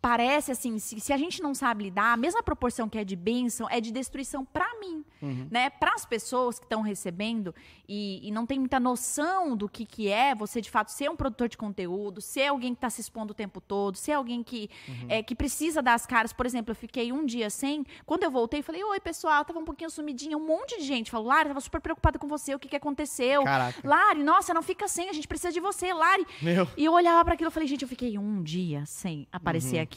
Parece 0.00 0.50
assim, 0.50 0.78
se, 0.78 0.98
se 0.98 1.12
a 1.12 1.16
gente 1.18 1.42
não 1.42 1.54
sabe 1.54 1.84
lidar, 1.84 2.14
a 2.14 2.16
mesma 2.16 2.42
proporção 2.42 2.88
que 2.88 2.96
é 2.96 3.04
de 3.04 3.14
bênção 3.14 3.68
é 3.70 3.80
de 3.80 3.90
destruição 3.90 4.44
pra 4.44 4.66
mim, 4.80 5.04
Uhum. 5.20 5.46
né? 5.50 5.68
Para 5.68 5.92
as 5.94 6.06
pessoas 6.06 6.58
que 6.58 6.64
estão 6.64 6.80
recebendo 6.80 7.54
e, 7.86 8.26
e 8.26 8.30
não 8.30 8.46
tem 8.46 8.58
muita 8.58 8.80
noção 8.80 9.54
do 9.54 9.68
que, 9.68 9.84
que 9.84 10.08
é 10.08 10.34
você 10.34 10.60
de 10.62 10.70
fato 10.70 10.90
ser 10.90 11.10
um 11.10 11.16
produtor 11.16 11.48
de 11.50 11.58
conteúdo, 11.58 12.22
ser 12.22 12.46
alguém 12.46 12.72
que 12.72 12.78
está 12.78 12.88
se 12.88 13.02
expondo 13.02 13.32
o 13.32 13.34
tempo 13.34 13.60
todo, 13.60 13.96
ser 13.96 14.12
alguém 14.12 14.42
que, 14.42 14.70
Uhum. 14.88 15.06
é, 15.10 15.22
que 15.22 15.34
precisa 15.34 15.82
dar 15.82 15.92
as 15.94 16.06
caras. 16.06 16.32
Por 16.32 16.46
exemplo, 16.46 16.70
eu 16.70 16.74
fiquei 16.76 17.12
um 17.12 17.26
dia 17.26 17.50
sem. 17.50 17.84
Quando 18.06 18.22
eu 18.22 18.30
voltei, 18.30 18.62
falei: 18.62 18.82
Oi, 18.82 19.00
pessoal, 19.00 19.44
tava 19.44 19.58
um 19.58 19.64
pouquinho 19.66 19.90
sumidinha. 19.90 20.36
Um 20.38 20.46
monte 20.46 20.78
de 20.78 20.84
gente 20.84 21.10
falou: 21.10 21.26
Lari, 21.28 21.48
tava 21.48 21.60
super 21.60 21.80
preocupada 21.82 22.18
com 22.18 22.26
você, 22.26 22.54
o 22.54 22.58
que, 22.58 22.68
que 22.68 22.76
aconteceu? 22.76 23.44
Caraca. 23.44 23.86
Lari, 23.86 24.22
nossa, 24.22 24.54
não 24.54 24.62
fica 24.62 24.88
sem, 24.88 25.10
a 25.10 25.12
gente 25.12 25.28
precisa 25.28 25.52
de 25.52 25.60
você, 25.60 25.92
Lari. 25.92 26.26
Meu. 26.40 26.66
E 26.76 26.84
eu 26.86 26.92
olhava 26.94 27.22
para 27.24 27.34
aquilo 27.34 27.50
e 27.50 27.52
falei, 27.52 27.68
gente, 27.68 27.82
eu 27.82 27.88
fiquei 27.88 28.16
um 28.16 28.42
dia 28.42 28.86
sem 28.86 29.26
aparecer 29.30 29.78
aqui. 29.78 29.89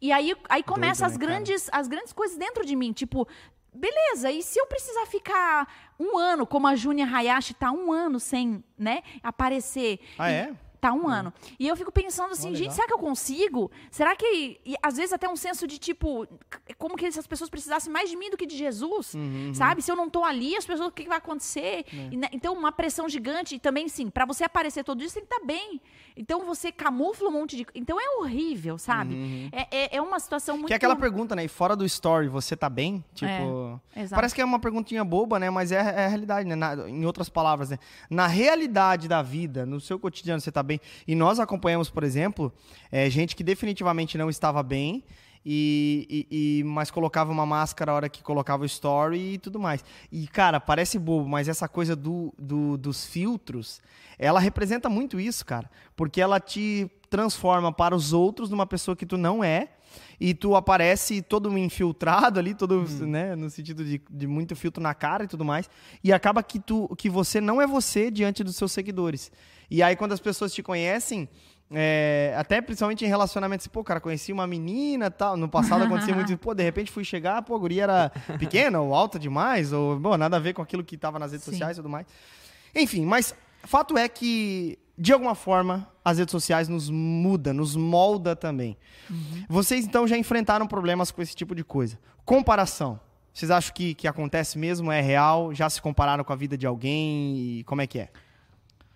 E 0.00 0.12
aí, 0.12 0.34
aí 0.48 0.62
começam 0.62 1.06
as 1.06 1.14
né, 1.14 1.18
cara? 1.18 1.32
grandes, 1.32 1.68
as 1.72 1.88
grandes 1.88 2.12
coisas 2.12 2.36
dentro 2.36 2.64
de 2.64 2.76
mim, 2.76 2.92
tipo, 2.92 3.26
beleza, 3.74 4.30
e 4.30 4.42
se 4.42 4.58
eu 4.60 4.66
precisar 4.66 5.06
ficar 5.06 5.92
um 5.98 6.16
ano, 6.18 6.46
como 6.46 6.66
a 6.66 6.74
Júnia 6.76 7.06
Hayashi 7.06 7.54
tá 7.54 7.70
um 7.72 7.92
ano 7.92 8.18
sem, 8.20 8.62
né, 8.78 9.02
aparecer. 9.22 10.00
Ah, 10.18 10.30
E- 10.30 10.34
é? 10.34 10.52
Tá 10.80 10.92
um 10.92 11.06
ano. 11.08 11.32
E 11.58 11.68
eu 11.68 11.76
fico 11.76 11.92
pensando 11.92 12.32
assim, 12.32 12.54
gente, 12.54 12.72
será 12.72 12.86
que 12.86 12.92
eu 12.94 12.98
consigo? 12.98 13.70
Será 13.90 14.16
que. 14.16 14.58
E 14.64 14.74
às 14.82 14.96
vezes 14.96 15.12
até 15.12 15.28
um 15.28 15.36
senso 15.36 15.66
de 15.66 15.78
tipo, 15.78 16.26
como 16.78 16.96
que 16.96 17.04
essas 17.04 17.26
pessoas 17.26 17.50
precisassem 17.50 17.92
mais 17.92 18.08
de 18.08 18.16
mim 18.16 18.30
do 18.30 18.36
que 18.36 18.46
de 18.46 18.56
Jesus? 18.56 19.12
Uhum, 19.14 19.52
Sabe? 19.54 19.82
Se 19.82 19.90
eu 19.92 19.96
não 19.96 20.08
tô 20.08 20.24
ali, 20.24 20.56
as 20.56 20.64
pessoas, 20.64 20.88
o 20.88 20.92
que, 20.92 21.02
que 21.02 21.08
vai 21.08 21.18
acontecer? 21.18 21.84
É. 21.92 22.08
E, 22.10 22.16
né, 22.16 22.28
então, 22.32 22.54
uma 22.54 22.72
pressão 22.72 23.08
gigante. 23.08 23.54
E 23.56 23.58
também, 23.58 23.88
sim, 23.88 24.08
pra 24.08 24.24
você 24.24 24.44
aparecer 24.44 24.82
todo 24.84 25.00
você 25.02 25.20
tem 25.20 25.28
que 25.28 25.34
estar 25.34 25.44
bem. 25.46 25.80
Então, 26.16 26.44
você 26.44 26.72
camufla 26.72 27.28
um 27.28 27.32
monte 27.32 27.56
de. 27.56 27.66
Então, 27.74 27.98
é 28.00 28.16
horrível, 28.18 28.78
sabe? 28.78 29.50
É, 29.52 29.66
é, 29.70 29.96
é 29.96 30.00
uma 30.02 30.18
situação 30.18 30.54
muito. 30.56 30.64
Uhum. 30.64 30.68
Que 30.68 30.72
é 30.74 30.76
aquela 30.76 30.96
pergunta, 30.96 31.36
né? 31.36 31.44
E 31.44 31.48
fora 31.48 31.74
do 31.76 31.84
story, 31.84 32.28
você 32.28 32.56
tá 32.56 32.68
bem? 32.70 33.04
Tipo. 33.14 33.80
Exato. 33.94 34.14
Parece 34.14 34.34
que 34.34 34.40
é 34.40 34.44
uma 34.44 34.58
perguntinha 34.58 35.04
boba, 35.04 35.38
né? 35.38 35.50
Mas 35.50 35.72
é, 35.72 35.76
é 35.76 36.04
a 36.06 36.08
realidade, 36.08 36.48
né? 36.48 36.54
Na- 36.54 36.88
em 36.88 37.04
outras 37.04 37.28
palavras, 37.28 37.70
né? 37.70 37.78
Na 38.08 38.26
realidade 38.26 39.08
da 39.08 39.20
vida, 39.22 39.64
no 39.66 39.80
seu 39.80 39.98
cotidiano, 39.98 40.40
você 40.40 40.50
tá 40.52 40.62
bem. 40.62 40.69
E 41.08 41.14
nós 41.14 41.40
acompanhamos, 41.40 41.88
por 41.88 42.04
exemplo, 42.04 42.52
é, 42.92 43.08
gente 43.08 43.34
que 43.34 43.42
definitivamente 43.42 44.18
não 44.18 44.28
estava 44.28 44.62
bem. 44.62 45.02
E, 45.44 46.26
e- 46.30 46.58
e- 46.60 46.64
mas 46.64 46.90
colocava 46.90 47.32
uma 47.32 47.46
máscara 47.46 47.92
a 47.92 47.94
hora 47.94 48.08
que 48.10 48.22
colocava 48.22 48.62
o 48.62 48.66
story 48.66 49.32
e 49.34 49.38
tudo 49.38 49.58
mais. 49.58 49.82
E, 50.12 50.26
cara, 50.28 50.60
parece 50.60 50.98
bobo, 50.98 51.26
mas 51.26 51.48
essa 51.48 51.66
coisa 51.66 51.96
do, 51.96 52.30
do- 52.38 52.76
dos 52.76 53.06
filtros, 53.06 53.80
ela 54.18 54.38
representa 54.38 54.90
muito 54.90 55.18
isso, 55.18 55.46
cara. 55.46 55.70
Porque 55.96 56.20
ela 56.20 56.38
te 56.38 56.90
transforma 57.08 57.72
para 57.72 57.96
os 57.96 58.12
outros 58.12 58.50
numa 58.50 58.66
pessoa 58.66 58.94
que 58.94 59.06
tu 59.06 59.16
não 59.16 59.42
é. 59.42 59.70
E 60.20 60.34
tu 60.34 60.54
aparece 60.54 61.22
todo 61.22 61.56
infiltrado 61.56 62.38
ali, 62.38 62.54
todo, 62.54 62.84
né, 63.06 63.34
no 63.34 63.48
sentido 63.50 63.82
de, 63.82 64.00
de 64.10 64.26
muito 64.26 64.54
filtro 64.54 64.80
na 64.82 64.94
cara 64.94 65.24
e 65.24 65.26
tudo 65.26 65.44
mais. 65.44 65.68
E 66.04 66.12
acaba 66.12 66.42
que, 66.42 66.60
tu, 66.60 66.86
que 66.96 67.08
você 67.08 67.40
não 67.40 67.60
é 67.62 67.66
você 67.66 68.10
diante 68.10 68.44
dos 68.44 68.54
seus 68.56 68.70
seguidores. 68.72 69.32
E 69.70 69.82
aí, 69.82 69.94
quando 69.94 70.12
as 70.12 70.20
pessoas 70.20 70.52
te 70.52 70.62
conhecem, 70.62 71.28
é, 71.70 72.34
até 72.36 72.60
principalmente 72.60 73.04
em 73.04 73.08
relacionamentos, 73.08 73.66
pô, 73.68 73.84
cara, 73.84 74.00
conheci 74.00 74.32
uma 74.32 74.46
menina 74.46 75.06
e 75.06 75.10
tal. 75.10 75.36
No 75.36 75.48
passado 75.48 75.84
acontecia 75.84 76.14
muito, 76.14 76.36
pô, 76.36 76.52
de 76.54 76.62
repente 76.62 76.90
fui 76.90 77.04
chegar, 77.04 77.42
pô, 77.42 77.54
a 77.54 77.58
guria 77.58 77.84
era 77.84 78.10
pequena 78.38 78.80
ou 78.80 78.94
alta 78.94 79.18
demais, 79.18 79.72
ou, 79.72 79.98
bom, 79.98 80.16
nada 80.16 80.36
a 80.36 80.40
ver 80.40 80.52
com 80.54 80.62
aquilo 80.62 80.82
que 80.82 80.96
tava 80.96 81.18
nas 81.18 81.32
redes 81.32 81.44
Sim. 81.44 81.52
sociais 81.52 81.76
e 81.76 81.80
tudo 81.80 81.88
mais. 81.88 82.06
Enfim, 82.74 83.04
mas 83.04 83.34
Fato 83.64 83.96
é 83.98 84.08
que, 84.08 84.78
de 84.96 85.12
alguma 85.12 85.34
forma, 85.34 85.88
as 86.04 86.18
redes 86.18 86.32
sociais 86.32 86.68
nos 86.68 86.88
muda, 86.88 87.52
nos 87.52 87.76
molda 87.76 88.34
também. 88.34 88.76
Uhum. 89.08 89.44
Vocês, 89.48 89.84
então, 89.84 90.06
já 90.06 90.16
enfrentaram 90.16 90.66
problemas 90.66 91.10
com 91.10 91.20
esse 91.20 91.34
tipo 91.34 91.54
de 91.54 91.62
coisa. 91.62 91.98
Comparação. 92.24 92.98
Vocês 93.32 93.50
acham 93.50 93.72
que, 93.74 93.94
que 93.94 94.08
acontece 94.08 94.58
mesmo? 94.58 94.90
É 94.90 95.00
real? 95.00 95.54
Já 95.54 95.68
se 95.68 95.80
compararam 95.80 96.24
com 96.24 96.32
a 96.32 96.36
vida 96.36 96.56
de 96.56 96.66
alguém? 96.66 97.36
E 97.36 97.64
como 97.64 97.80
é 97.80 97.86
que 97.86 97.98
é? 97.98 98.08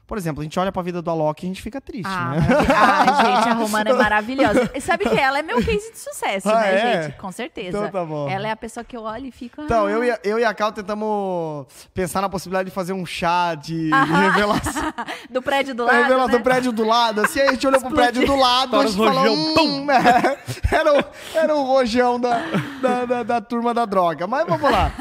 Por 0.07 0.19
exemplo, 0.19 0.41
a 0.43 0.45
gente 0.45 0.59
olha 0.61 0.71
pra 0.71 0.83
vida 0.83 1.01
do 1.01 1.11
Alok 1.11 1.43
e 1.43 1.47
a 1.47 1.49
gente 1.49 1.63
fica 1.63 1.81
triste, 1.81 2.07
Ah, 2.07 2.33
né? 2.33 2.47
ah, 2.77 3.37
gente, 3.37 3.49
a 3.49 3.53
Romana 3.55 3.89
é 3.91 3.93
maravilhosa. 3.95 4.71
E 4.75 4.81
sabe 4.81 5.09
que 5.09 5.19
ela 5.19 5.39
é 5.39 5.43
meu 5.43 5.57
case 5.65 5.93
de 5.93 5.99
sucesso, 5.99 6.49
Ah, 6.51 6.61
né, 6.61 6.75
é? 6.75 7.03
gente? 7.05 7.17
Com 7.17 7.33
certeza. 7.33 7.79
Então 7.79 7.91
tá 7.91 8.05
bom. 8.05 8.29
Ela 8.29 8.49
é 8.49 8.51
a 8.51 8.57
pessoa 8.57 8.85
que 8.85 8.95
eu 8.97 9.03
olho 9.03 9.27
e 9.27 9.31
fico. 9.31 9.63
Então, 9.63 9.87
ah, 9.87 9.91
eu 9.91 10.05
e, 10.05 10.11
a- 10.11 10.19
eu 10.23 10.39
e 10.39 10.45
a 10.45 10.53
Cal 10.53 10.73
tentamos 10.73 11.67
pensar 11.95 12.21
na 12.21 12.29
possibilidade 12.29 12.69
de 12.69 12.75
fazer 12.75 12.93
um 12.93 13.07
chá 13.07 13.55
de, 13.55 13.91
Aham. 13.93 14.21
revelação. 14.31 14.83
Do 15.31 15.41
prédio 15.43 15.75
do 15.75 15.83
É, 15.85 15.87
lado. 15.87 16.03
revelação 16.03 16.27
né? 16.29 16.39
do 16.39 16.41
prédio 16.43 16.73
do 16.73 16.85
lado. 16.85 17.21
Assim, 17.23 17.41
a 17.41 17.51
gente 17.53 17.67
olhou 17.67 17.81
pro 17.81 17.91
prédio 17.91 18.27
do 18.27 18.37
lado, 18.37 18.77
a 18.79 18.87
gente 18.87 18.97
falou, 18.97 19.35
hum, 19.35 19.87
é, 19.91 20.39
era, 20.77 20.99
o, 21.01 21.05
era 21.35 21.57
o 21.57 21.63
rojão 21.65 22.21
da, 22.21 22.41
da, 22.81 23.05
da- 23.07 23.23
da 23.23 23.41
turma 23.41 23.73
da 23.73 23.85
droga. 23.87 24.27
Mas 24.27 24.47
vamos 24.47 24.71
lá. 24.71 24.93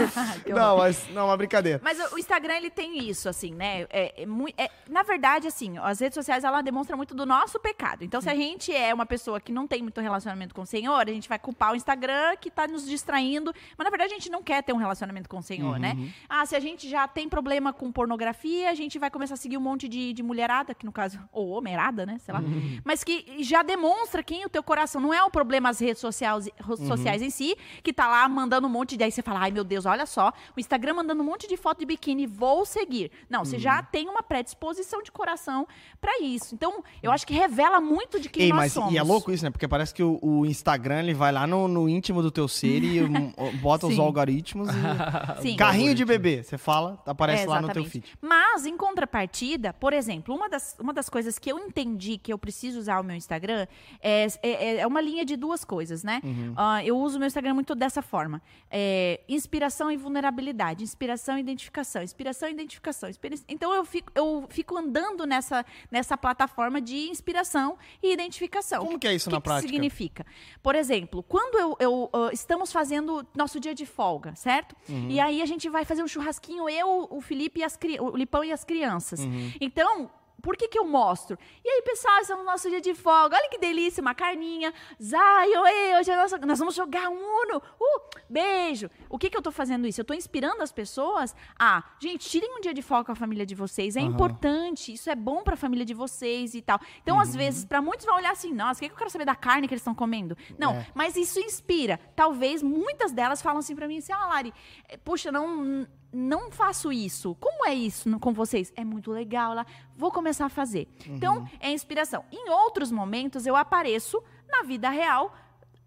Não, 0.47 0.77
mas, 0.77 1.03
não, 1.13 1.25
uma 1.25 1.37
brincadeira. 1.37 1.79
Mas 1.83 1.99
o 2.11 2.17
Instagram, 2.17 2.55
ele 2.55 2.69
tem 2.69 2.97
isso, 3.09 3.27
assim, 3.27 3.53
né? 3.53 3.85
É, 3.89 4.23
é 4.23 4.25
é- 4.57 4.69
na 4.89 5.02
verdade, 5.03 5.47
assim, 5.47 5.77
as 5.77 5.99
redes 5.99 6.15
sociais, 6.15 6.43
ela 6.43 6.61
demonstra 6.61 6.95
muito 6.95 7.13
do 7.13 7.25
nosso 7.25 7.59
pecado. 7.59 8.03
Então, 8.03 8.21
se 8.21 8.29
a 8.29 8.35
gente 8.35 8.73
é 8.73 8.93
uma 8.93 9.05
pessoa 9.05 9.39
que 9.39 9.51
não 9.51 9.67
tem 9.67 9.81
muito 9.81 9.99
relacionamento 10.01 10.53
com 10.53 10.61
o 10.61 10.65
Senhor, 10.65 10.99
a 10.99 11.11
gente 11.11 11.29
vai 11.29 11.39
culpar 11.39 11.73
o 11.73 11.75
Instagram 11.75 12.35
que 12.39 12.49
tá 12.49 12.67
nos 12.67 12.87
distraindo. 12.87 13.53
Mas, 13.77 13.85
na 13.85 13.89
verdade, 13.89 14.13
a 14.13 14.15
gente 14.15 14.29
não 14.29 14.41
quer 14.41 14.63
ter 14.63 14.73
um 14.73 14.77
relacionamento 14.77 15.29
com 15.29 15.37
o 15.37 15.43
Senhor, 15.43 15.79
né? 15.79 15.97
Ah, 16.29 16.45
se 16.45 16.55
a 16.55 16.59
gente 16.59 16.89
já 16.89 17.07
tem 17.07 17.27
problema 17.29 17.73
com 17.73 17.91
pornografia, 17.91 18.69
a 18.69 18.73
gente 18.73 18.97
vai 18.97 19.09
começar 19.09 19.35
a 19.35 19.37
seguir 19.37 19.57
um 19.57 19.61
monte 19.61 19.87
de, 19.87 20.13
de 20.13 20.23
mulherada, 20.23 20.73
que 20.73 20.85
no 20.85 20.91
caso, 20.91 21.19
ou 21.31 21.49
homerada, 21.49 22.05
né? 22.05 22.17
Sei 22.19 22.33
lá. 22.33 22.41
Mas 22.83 23.03
que 23.03 23.43
já 23.43 23.63
demonstra 23.63 24.23
quem 24.23 24.45
o 24.45 24.49
teu 24.49 24.63
coração. 24.63 25.01
Não 25.01 25.13
é 25.13 25.23
o 25.23 25.29
problema 25.29 25.69
as 25.69 25.79
redes 25.79 25.99
sociais, 25.99 26.49
sociais 26.87 27.21
em 27.21 27.29
si, 27.29 27.55
que 27.81 27.91
tá 27.93 28.07
lá 28.07 28.27
mandando 28.27 28.67
um 28.67 28.69
monte 28.69 28.97
de. 28.97 29.03
Aí 29.03 29.11
você 29.11 29.21
fala, 29.21 29.39
ai 29.39 29.51
meu 29.51 29.63
Deus, 29.63 29.85
olha 29.85 30.05
só, 30.05 30.31
o 30.55 30.59
Instagram 30.59 30.95
mandando 30.95 31.21
um 31.21 31.25
monte 31.25 31.47
de 31.47 31.57
foto 31.57 31.79
de 31.79 31.85
biquíni, 31.85 32.25
vou 32.25 32.65
seguir. 32.65 33.11
Não, 33.29 33.43
você 33.43 33.57
já 33.59 33.81
tem 33.81 34.07
uma 34.07 34.23
predisposição 34.23 34.82
de 35.03 35.11
coração 35.11 35.67
pra 36.01 36.19
isso. 36.21 36.53
Então, 36.55 36.83
eu 37.01 37.11
acho 37.11 37.25
que 37.25 37.33
revela 37.33 37.79
muito 37.81 38.19
de 38.19 38.29
quem 38.29 38.43
Ei, 38.43 38.49
nós 38.49 38.57
mas 38.59 38.73
somos. 38.73 38.93
e 38.93 38.97
é 38.97 39.03
louco 39.03 39.31
isso, 39.31 39.43
né? 39.43 39.49
Porque 39.49 39.67
parece 39.67 39.93
que 39.93 40.03
o, 40.03 40.19
o 40.21 40.45
Instagram 40.45 40.99
ele 40.99 41.13
vai 41.13 41.31
lá 41.31 41.45
no, 41.47 41.67
no 41.67 41.87
íntimo 41.89 42.21
do 42.21 42.31
teu 42.31 42.47
ser 42.47 42.83
e 42.83 42.99
bota 43.61 43.87
os 43.87 43.97
algoritmos 43.99 44.69
e. 44.69 44.73
Sim. 45.41 45.55
Carrinho 45.55 45.93
de 45.95 46.03
bebê, 46.05 46.43
você 46.43 46.57
fala, 46.57 47.01
aparece 47.05 47.43
É, 47.43 47.47
lá 47.47 47.61
no 47.61 47.69
teu 47.69 47.83
feed. 47.85 48.13
Mas, 48.21 48.65
em 48.65 48.75
contrapartida, 48.77 49.73
por 49.73 49.93
exemplo, 49.93 50.35
uma 50.35 50.49
das, 50.49 50.75
uma 50.79 50.93
das 50.93 51.09
coisas 51.09 51.37
que 51.39 51.51
eu 51.51 51.59
entendi 51.59 52.17
que 52.17 52.31
eu 52.31 52.37
preciso 52.37 52.79
usar 52.79 52.99
o 52.99 53.03
meu 53.03 53.15
Instagram 53.15 53.67
é, 54.01 54.27
é, 54.41 54.77
é 54.77 54.87
uma 54.87 55.01
linha 55.01 55.25
de 55.25 55.35
duas 55.35 55.63
coisas, 55.63 56.03
né? 56.03 56.21
Uhum. 56.23 56.53
Ah, 56.55 56.83
eu 56.83 56.97
uso 56.97 57.17
o 57.17 57.19
meu 57.19 57.27
Instagram 57.27 57.53
muito 57.53 57.75
dessa 57.75 58.01
forma. 58.01 58.41
É, 58.69 59.21
inspiração 59.27 59.91
e 59.91 59.97
vulnerabilidade. 59.97 60.83
Inspiração 60.83 61.37
e 61.37 61.41
identificação. 61.41 62.01
Inspiração 62.03 62.49
e 62.49 62.51
identificação. 62.51 63.09
inspira- 63.09 63.35
Então, 63.47 63.73
eu 63.73 63.85
fico, 63.85 64.11
eu 64.15 64.45
fico 64.49 64.72
andando 64.77 65.25
nessa, 65.25 65.65
nessa 65.89 66.17
plataforma 66.17 66.81
de 66.81 67.09
inspiração 67.09 67.77
e 68.01 68.13
identificação. 68.13 68.85
Como 68.85 68.99
que 68.99 69.07
é 69.07 69.15
isso 69.15 69.29
na 69.29 69.37
que 69.37 69.43
prática? 69.43 69.67
significa? 69.67 70.25
Por 70.61 70.75
exemplo, 70.75 71.23
quando 71.23 71.57
eu, 71.57 71.77
eu, 71.79 72.09
ah, 72.13 72.29
estamos 72.33 72.71
fazendo 72.71 73.25
nosso 73.35 73.59
dia 73.59 73.73
de 73.73 73.85
folga, 73.85 74.35
certo? 74.35 74.75
Uhum. 74.87 75.09
E 75.09 75.19
aí 75.19 75.41
a 75.41 75.45
gente 75.45 75.69
vai 75.69 75.85
fazer 75.85 76.03
um 76.03 76.07
churrasquinho, 76.07 76.69
eu, 76.69 77.07
o 77.09 77.21
Felipe 77.21 77.59
e 77.59 77.63
as 77.63 77.77
o 77.99 78.15
Lipão 78.15 78.43
e 78.43 78.51
as 78.51 78.63
crianças. 78.63 79.19
Uhum. 79.19 79.51
Então, 79.59 80.09
por 80.41 80.57
que 80.57 80.67
que 80.67 80.77
eu 80.77 80.85
mostro? 80.85 81.37
E 81.63 81.69
aí, 81.69 81.81
pessoal, 81.83 82.19
estamos 82.19 82.43
no 82.45 82.51
nosso 82.51 82.69
dia 82.69 82.81
de 82.81 82.93
folga. 82.93 83.37
Olha 83.37 83.49
que 83.49 83.57
delícia, 83.57 84.01
uma 84.01 84.13
carninha. 84.13 84.73
Zai, 85.01 85.47
oi, 85.49 85.99
hoje 85.99 86.11
é 86.11 86.15
nossa, 86.17 86.37
nós 86.39 86.59
vamos 86.59 86.75
jogar 86.75 87.09
um 87.09 87.15
Uno. 87.15 87.61
Uh, 87.79 88.01
beijo. 88.29 88.89
O 89.09 89.17
que 89.17 89.29
que 89.29 89.37
eu 89.37 89.41
tô 89.41 89.51
fazendo 89.51 89.87
isso? 89.87 90.01
Eu 90.01 90.05
tô 90.05 90.13
inspirando 90.13 90.61
as 90.61 90.71
pessoas 90.71 91.35
a, 91.57 91.83
gente, 91.99 92.27
tirem 92.29 92.57
um 92.57 92.61
dia 92.61 92.73
de 92.73 92.81
folga 92.81 93.05
com 93.05 93.11
a 93.13 93.15
família 93.15 93.45
de 93.45 93.55
vocês. 93.55 93.95
É 93.95 94.01
Aham. 94.01 94.09
importante, 94.09 94.93
isso 94.93 95.09
é 95.09 95.15
bom 95.15 95.43
pra 95.43 95.55
família 95.55 95.85
de 95.85 95.93
vocês 95.93 96.53
e 96.55 96.61
tal. 96.61 96.79
Então, 97.01 97.19
às 97.19 97.33
vezes, 97.35 97.63
pra 97.65 97.81
muitos 97.81 98.05
vão 98.05 98.15
olhar 98.15 98.31
assim, 98.31 98.53
nossa, 98.53 98.79
o 98.79 98.81
que, 98.81 98.89
que 98.89 98.93
eu 98.93 98.97
quero 98.97 99.09
saber 99.09 99.25
da 99.25 99.35
carne 99.35 99.67
que 99.67 99.73
eles 99.73 99.81
estão 99.81 99.95
comendo? 99.95 100.37
Não, 100.57 100.73
É. 100.73 100.87
mas 100.93 101.15
isso 101.15 101.39
inspira. 101.39 101.99
Talvez 102.15 102.61
muitas 102.61 103.11
delas 103.11 103.41
falam 103.41 103.59
assim 103.59 103.75
pra 103.75 103.87
mim, 103.87 103.97
assim, 103.99 104.11
ah, 104.11 104.27
Lari, 104.27 104.53
eh, 104.89 104.97
puxa, 104.97 105.31
não, 105.31 105.87
não 106.13 106.51
faço 106.51 106.91
isso. 106.91 107.35
Como 107.39 107.65
é 107.65 107.73
isso 107.73 108.19
com 108.19 108.33
vocês? 108.33 108.71
É 108.75 108.85
muito 108.85 109.11
legal 109.11 109.53
lá. 109.53 109.65
Vou 109.97 110.11
começar 110.11 110.45
a 110.45 110.49
fazer. 110.49 110.87
Uhum. 111.07 111.15
Então, 111.15 111.49
é 111.59 111.71
inspiração. 111.71 112.23
Em 112.31 112.49
outros 112.49 112.91
momentos, 112.91 113.45
eu 113.45 113.55
apareço 113.55 114.21
na 114.47 114.63
vida 114.63 114.89
real 114.89 115.33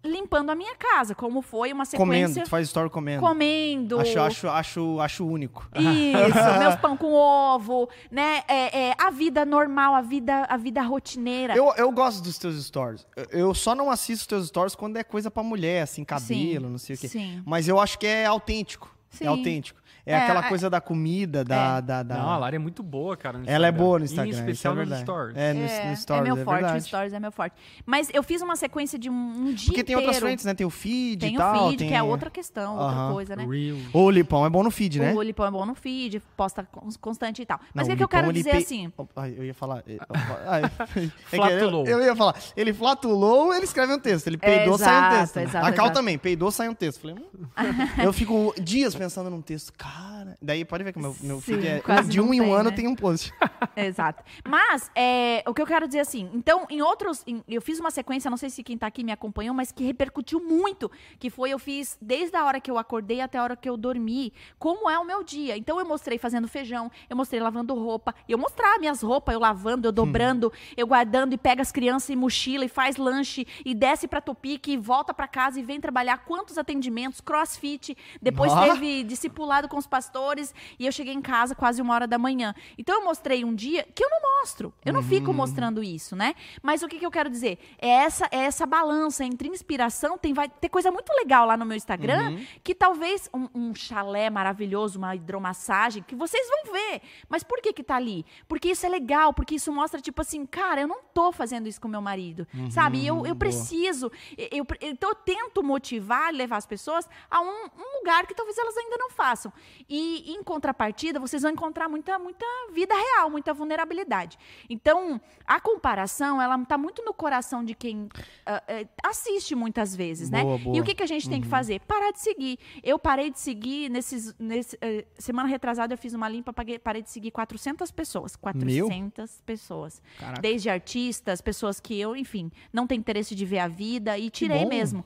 limpando 0.03 0.51
a 0.51 0.55
minha 0.55 0.75
casa, 0.75 1.13
como 1.13 1.41
foi 1.41 1.73
uma 1.73 1.85
Comendo, 1.85 2.27
sequência 2.29 2.43
tu 2.43 2.49
faz 2.49 2.67
story 2.67 2.89
comendo. 2.89 3.19
comendo. 3.19 3.99
Acho, 3.99 4.19
acho, 4.19 4.47
acho, 4.47 4.99
acho 4.99 5.25
único. 5.27 5.69
Isso, 5.75 6.59
meus 6.59 6.75
pão 6.75 6.95
com 6.95 7.11
ovo, 7.13 7.89
né? 8.09 8.43
É, 8.47 8.89
é, 8.89 8.95
a 8.97 9.09
vida 9.09 9.45
normal, 9.45 9.95
a 9.95 10.01
vida, 10.01 10.45
a 10.47 10.55
vida 10.55 10.81
rotineira. 10.81 11.55
Eu, 11.55 11.73
eu 11.75 11.91
gosto 11.91 12.23
dos 12.23 12.37
teus 12.37 12.63
stories. 12.63 13.05
Eu, 13.15 13.25
eu 13.31 13.53
só 13.53 13.75
não 13.75 13.89
assisto 13.89 14.21
os 14.21 14.27
teus 14.27 14.47
stories 14.47 14.75
quando 14.75 14.97
é 14.97 15.03
coisa 15.03 15.29
pra 15.29 15.43
mulher, 15.43 15.81
assim, 15.81 16.03
cabelo, 16.05 16.27
Sim, 16.27 16.59
não 16.71 16.77
sei 16.77 16.95
o 16.95 16.99
quê. 16.99 17.07
sim. 17.07 17.41
Mas 17.45 17.67
eu 17.67 17.79
acho 17.79 17.99
que 17.99 18.07
é 18.07 18.25
autêntico. 18.25 18.95
Sim. 19.09 19.25
É 19.25 19.27
autêntico. 19.27 19.81
É, 20.07 20.13
É, 20.13 20.17
aquela 20.23 20.45
é- 20.45 20.49
coisa 20.49 20.69
da 20.69 20.79
comida, 20.79 21.43
da. 21.43 21.81
da, 21.81 22.01
da- 22.01 22.17
Não, 22.17 22.29
a 22.29 22.37
Lari 22.37 22.55
é 22.55 22.59
muito 22.59 22.81
boa, 22.81 23.17
cara. 23.17 23.37
no 23.39 23.43
Ela 23.47 23.67
é 23.67 23.71
boa 23.71 23.99
no 23.99 24.05
Em 24.05 24.05
Instagram. 24.05 24.31
isso 24.31 24.39
especial 24.39 24.73
é 24.73 24.77
nos 24.77 24.87
verdade. 24.87 25.01
stories. 25.03 25.37
É, 25.37 25.53
no, 25.53 25.59
é, 25.65 25.89
no 25.89 25.95
stories, 25.97 26.21
é 26.21 26.33
meu 26.33 26.41
é 26.41 26.43
forte, 26.45 26.57
o 26.59 26.61
verdade. 26.63 26.83
stories 26.85 27.13
é 27.13 27.19
meu 27.19 27.31
forte. 27.31 27.55
Mas 27.85 28.09
eu 28.13 28.23
fiz 28.23 28.41
uma 28.41 28.55
sequência 28.55 28.97
de 28.97 29.09
um, 29.09 29.13
um 29.13 29.53
dia 29.53 29.67
Porque 29.67 29.83
tem 29.83 29.95
outras 29.95 30.15
inteiro. 30.15 30.27
frentes, 30.27 30.45
né? 30.45 30.53
Tem 30.53 30.65
o 30.65 30.69
feed 30.69 31.19
Tem 31.19 31.33
e 31.33 31.35
o 31.35 31.39
tal. 31.39 31.67
feed, 31.67 31.77
tem... 31.79 31.87
que 31.89 31.93
é 31.93 32.01
outra 32.01 32.29
questão, 32.29 32.73
outra 32.77 32.95
Aham. 32.95 33.13
coisa, 33.13 33.35
né? 33.35 33.45
Real. 33.45 33.77
O 33.93 34.09
Lipão 34.09 34.45
é 34.45 34.49
bom 34.49 34.63
no 34.63 34.71
feed, 34.71 34.99
né? 34.99 35.13
O 35.13 35.21
Lipão 35.21 35.45
é 35.45 35.51
bom 35.51 35.65
no 35.65 35.75
feed, 35.75 36.21
posta 36.35 36.65
cons- 36.71 36.95
constante 36.97 37.41
e 37.41 37.45
tal. 37.45 37.59
Mas 37.73 37.87
Não, 37.87 37.93
o 37.93 37.95
que, 37.95 37.97
que 37.97 38.03
eu 38.03 38.07
quero 38.07 38.31
dizer 38.31 38.51
pe- 38.51 38.57
assim? 38.57 38.91
Ai, 39.15 39.35
eu 39.37 39.43
ia 39.43 39.53
falar. 39.53 39.83
é 39.85 39.97
Flatulou. 41.27 41.85
Eu, 41.85 42.01
ia 42.01 42.15
falar. 42.15 42.35
Ele 42.55 42.73
flatulou, 42.73 43.53
ele 43.53 43.65
escreve 43.65 43.93
um 43.93 43.99
texto. 43.99 44.27
Ele 44.27 44.37
peidou, 44.37 44.77
sai 44.77 44.93
um 44.93 44.97
Exato, 44.99 45.17
texto. 45.19 45.37
exato, 45.37 45.65
a 45.65 45.71
Cal 45.71 45.85
exato. 45.85 45.93
também, 45.99 46.17
peidou, 46.17 46.51
sai 46.51 46.69
um 46.69 46.73
texto. 46.73 47.01
Falei, 47.01 47.15
hum. 47.17 47.45
eu 48.03 48.13
fico 48.13 48.53
dias 48.61 48.95
pensando 48.95 49.29
num 49.29 49.41
texto. 49.41 49.73
Cara. 49.77 49.96
Daí 50.41 50.63
pode 50.65 50.83
ver 50.83 50.93
que 50.93 50.99
o 50.99 51.01
meu, 51.01 51.15
meu 51.21 51.41
Sim, 51.41 51.53
feed 51.61 51.67
é. 51.67 51.81
de 52.03 52.21
um 52.21 52.33
em 52.33 52.41
um 52.41 52.53
ano 52.53 52.69
né? 52.69 52.75
tem 52.75 52.87
um 52.87 52.95
post. 52.95 53.33
Exato. 53.75 54.23
Mas, 54.47 54.91
é, 54.95 55.43
o 55.47 55.53
que 55.53 55.61
eu 55.61 55.65
quero 55.65 55.87
dizer 55.87 55.99
assim, 55.99 56.29
então, 56.33 56.65
em 56.69 56.81
outros. 56.81 57.23
em- 57.25 57.43
eu 57.47 57.61
fiz 57.61 57.79
uma 57.79 57.91
sequência, 57.91 58.29
não 58.29 58.37
sei 58.37 58.49
se 58.49 58.63
quem 58.63 58.77
tá 58.77 58.87
aqui 58.87 59.03
me 59.03 59.11
acompanhou, 59.11 59.53
mas 59.55 59.71
que 59.71 59.83
repercutiu 59.83 60.39
muito. 60.39 60.91
Que 61.19 61.29
foi, 61.29 61.51
eu 61.51 61.59
fiz 61.59 61.97
desde 62.01 62.35
a 62.35 62.45
hora 62.45 62.59
que 62.59 62.69
eu 62.69 62.77
acordei 62.77 63.21
até 63.21 63.37
a 63.37 63.43
hora 63.43 63.55
que 63.55 63.69
eu 63.69 63.77
dormi, 63.77 64.33
como 64.59 64.89
é 64.89 64.97
o 64.99 65.05
meu 65.05 65.23
dia. 65.23 65.57
Então, 65.57 65.79
eu 65.79 65.85
mostrei 65.85 66.17
fazendo 66.17 66.47
feijão, 66.47 66.91
eu 67.09 67.15
mostrei 67.15 67.39
lavando 67.41 67.73
roupa, 67.73 68.13
eu 68.27 68.37
mostrar 68.37 68.79
minhas 68.79 69.01
roupas, 69.01 69.33
eu 69.33 69.39
lavando, 69.39 69.87
eu 69.87 69.91
dobrando, 69.91 70.51
eu 70.75 70.85
guardando 70.87 71.33
e 71.33 71.37
pega 71.37 71.61
as 71.61 71.71
crianças 71.71 72.09
em 72.09 72.15
mochila 72.15 72.65
e 72.65 72.69
faz 72.69 72.97
lanche 72.97 73.45
e 73.65 73.73
desce 73.73 74.07
pra 74.07 74.21
Topic 74.21 74.67
e 74.67 74.77
volta 74.77 75.13
pra 75.13 75.27
casa 75.27 75.59
e 75.59 75.63
vem 75.63 75.79
trabalhar 75.79 76.17
quantos 76.25 76.57
atendimentos, 76.57 77.21
crossfit. 77.21 77.95
Depois 78.21 78.51
Ó. 78.51 78.61
teve 78.61 79.03
discipulado 79.03 79.67
com 79.67 79.77
os 79.87 79.89
pastores 79.89 80.53
e 80.77 80.85
eu 80.85 80.91
cheguei 80.91 81.13
em 81.13 81.21
casa 81.21 81.55
quase 81.55 81.81
uma 81.81 81.93
hora 81.93 82.05
da 82.05 82.17
manhã. 82.17 82.53
Então 82.77 82.93
eu 82.99 83.05
mostrei 83.05 83.43
um 83.45 83.55
dia 83.55 83.83
que 83.95 84.03
eu 84.03 84.09
não 84.09 84.19
mostro. 84.39 84.73
Eu 84.85 84.91
não 84.93 85.01
fico 85.01 85.31
mostrando 85.33 85.81
isso, 85.81 86.15
né? 86.15 86.35
Mas 86.61 86.83
o 86.83 86.87
que, 86.87 86.99
que 86.99 87.05
eu 87.05 87.11
quero 87.11 87.29
dizer? 87.29 87.57
É 87.79 87.87
essa, 87.89 88.27
é 88.31 88.39
essa 88.39 88.65
balança 88.65 89.23
entre 89.23 89.47
inspiração. 89.47 90.17
Tem, 90.17 90.33
vai 90.33 90.49
ter 90.49 90.69
coisa 90.69 90.91
muito 90.91 91.09
legal 91.13 91.45
lá 91.45 91.55
no 91.55 91.65
meu 91.65 91.77
Instagram 91.77 92.31
que 92.63 92.75
talvez 92.75 93.29
um, 93.33 93.47
um 93.55 93.73
chalé 93.75 94.29
maravilhoso, 94.29 94.97
uma 94.99 95.15
hidromassagem, 95.15 96.03
que 96.03 96.15
vocês 96.15 96.45
vão 96.49 96.73
ver. 96.73 97.01
Mas 97.29 97.43
por 97.43 97.61
que 97.61 97.71
que 97.73 97.83
tá 97.83 97.95
ali? 97.95 98.25
Porque 98.47 98.69
isso 98.69 98.85
é 98.85 98.89
legal, 98.89 99.33
porque 99.33 99.55
isso 99.55 99.71
mostra, 99.71 100.01
tipo 100.01 100.21
assim, 100.21 100.45
cara, 100.45 100.81
eu 100.81 100.87
não 100.87 101.01
tô 101.13 101.31
fazendo 101.31 101.67
isso 101.67 101.79
com 101.79 101.87
meu 101.87 102.01
marido, 102.01 102.45
sabe? 102.69 102.99
E 102.99 103.07
Eu, 103.07 103.25
eu 103.25 103.35
preciso. 103.35 104.11
Eu, 104.37 104.47
eu- 104.51 104.65
então 104.81 105.09
eu 105.09 105.15
tento 105.15 105.63
motivar, 105.63 106.33
levar 106.33 106.57
as 106.57 106.65
pessoas 106.65 107.07
a 107.29 107.39
um, 107.41 107.65
um 107.77 107.99
lugar 107.99 108.25
que 108.27 108.33
talvez 108.33 108.57
elas 108.57 108.75
ainda 108.77 108.97
não 108.97 109.09
façam. 109.11 109.51
E 109.89 110.31
em 110.33 110.43
contrapartida, 110.43 111.19
vocês 111.19 111.41
vão 111.41 111.51
encontrar 111.51 111.87
muita, 111.89 112.17
muita 112.19 112.45
vida 112.73 112.93
real, 112.95 113.29
muita 113.29 113.53
vulnerabilidade. 113.53 114.37
Então, 114.69 115.19
a 115.45 115.59
comparação, 115.59 116.41
ela 116.41 116.57
tá 116.65 116.77
muito 116.77 117.03
no 117.03 117.13
coração 117.13 117.63
de 117.63 117.73
quem 117.73 118.09
eh, 118.45 118.87
assiste 119.03 119.55
muitas 119.55 119.95
vezes, 119.95 120.29
né? 120.29 120.43
Boa, 120.43 120.57
boa. 120.57 120.77
E 120.77 120.81
o 120.81 120.83
que, 120.83 120.93
que 120.95 121.03
a 121.03 121.07
gente 121.07 121.29
tem 121.29 121.41
que 121.41 121.47
fazer? 121.47 121.79
Parar 121.81 122.11
de 122.11 122.19
seguir. 122.19 122.59
Eu 122.83 122.97
parei 122.99 123.29
de 123.29 123.39
seguir 123.39 123.89
nesses. 123.89 124.35
Nesse, 124.39 124.77
eh, 124.81 125.05
semana 125.17 125.47
retrasada 125.47 125.93
eu 125.93 125.97
fiz 125.97 126.13
uma 126.13 126.27
limpa, 126.29 126.51
paguei- 126.53 126.79
parei 126.79 127.01
de 127.01 127.09
seguir 127.09 127.31
400 127.31 127.91
pessoas. 127.91 128.35
400 128.35 129.41
pessoas. 129.45 130.01
Caraca. 130.19 130.41
Desde 130.41 130.69
artistas, 130.69 131.41
pessoas 131.41 131.79
que 131.79 131.99
eu, 131.99 132.15
enfim, 132.15 132.51
não 132.71 132.85
tem 132.87 132.97
interesse 132.99 133.35
de 133.35 133.45
ver 133.45 133.59
a 133.59 133.67
vida 133.67 134.17
e 134.17 134.29
tirei 134.29 134.65
mesmo. 134.65 135.05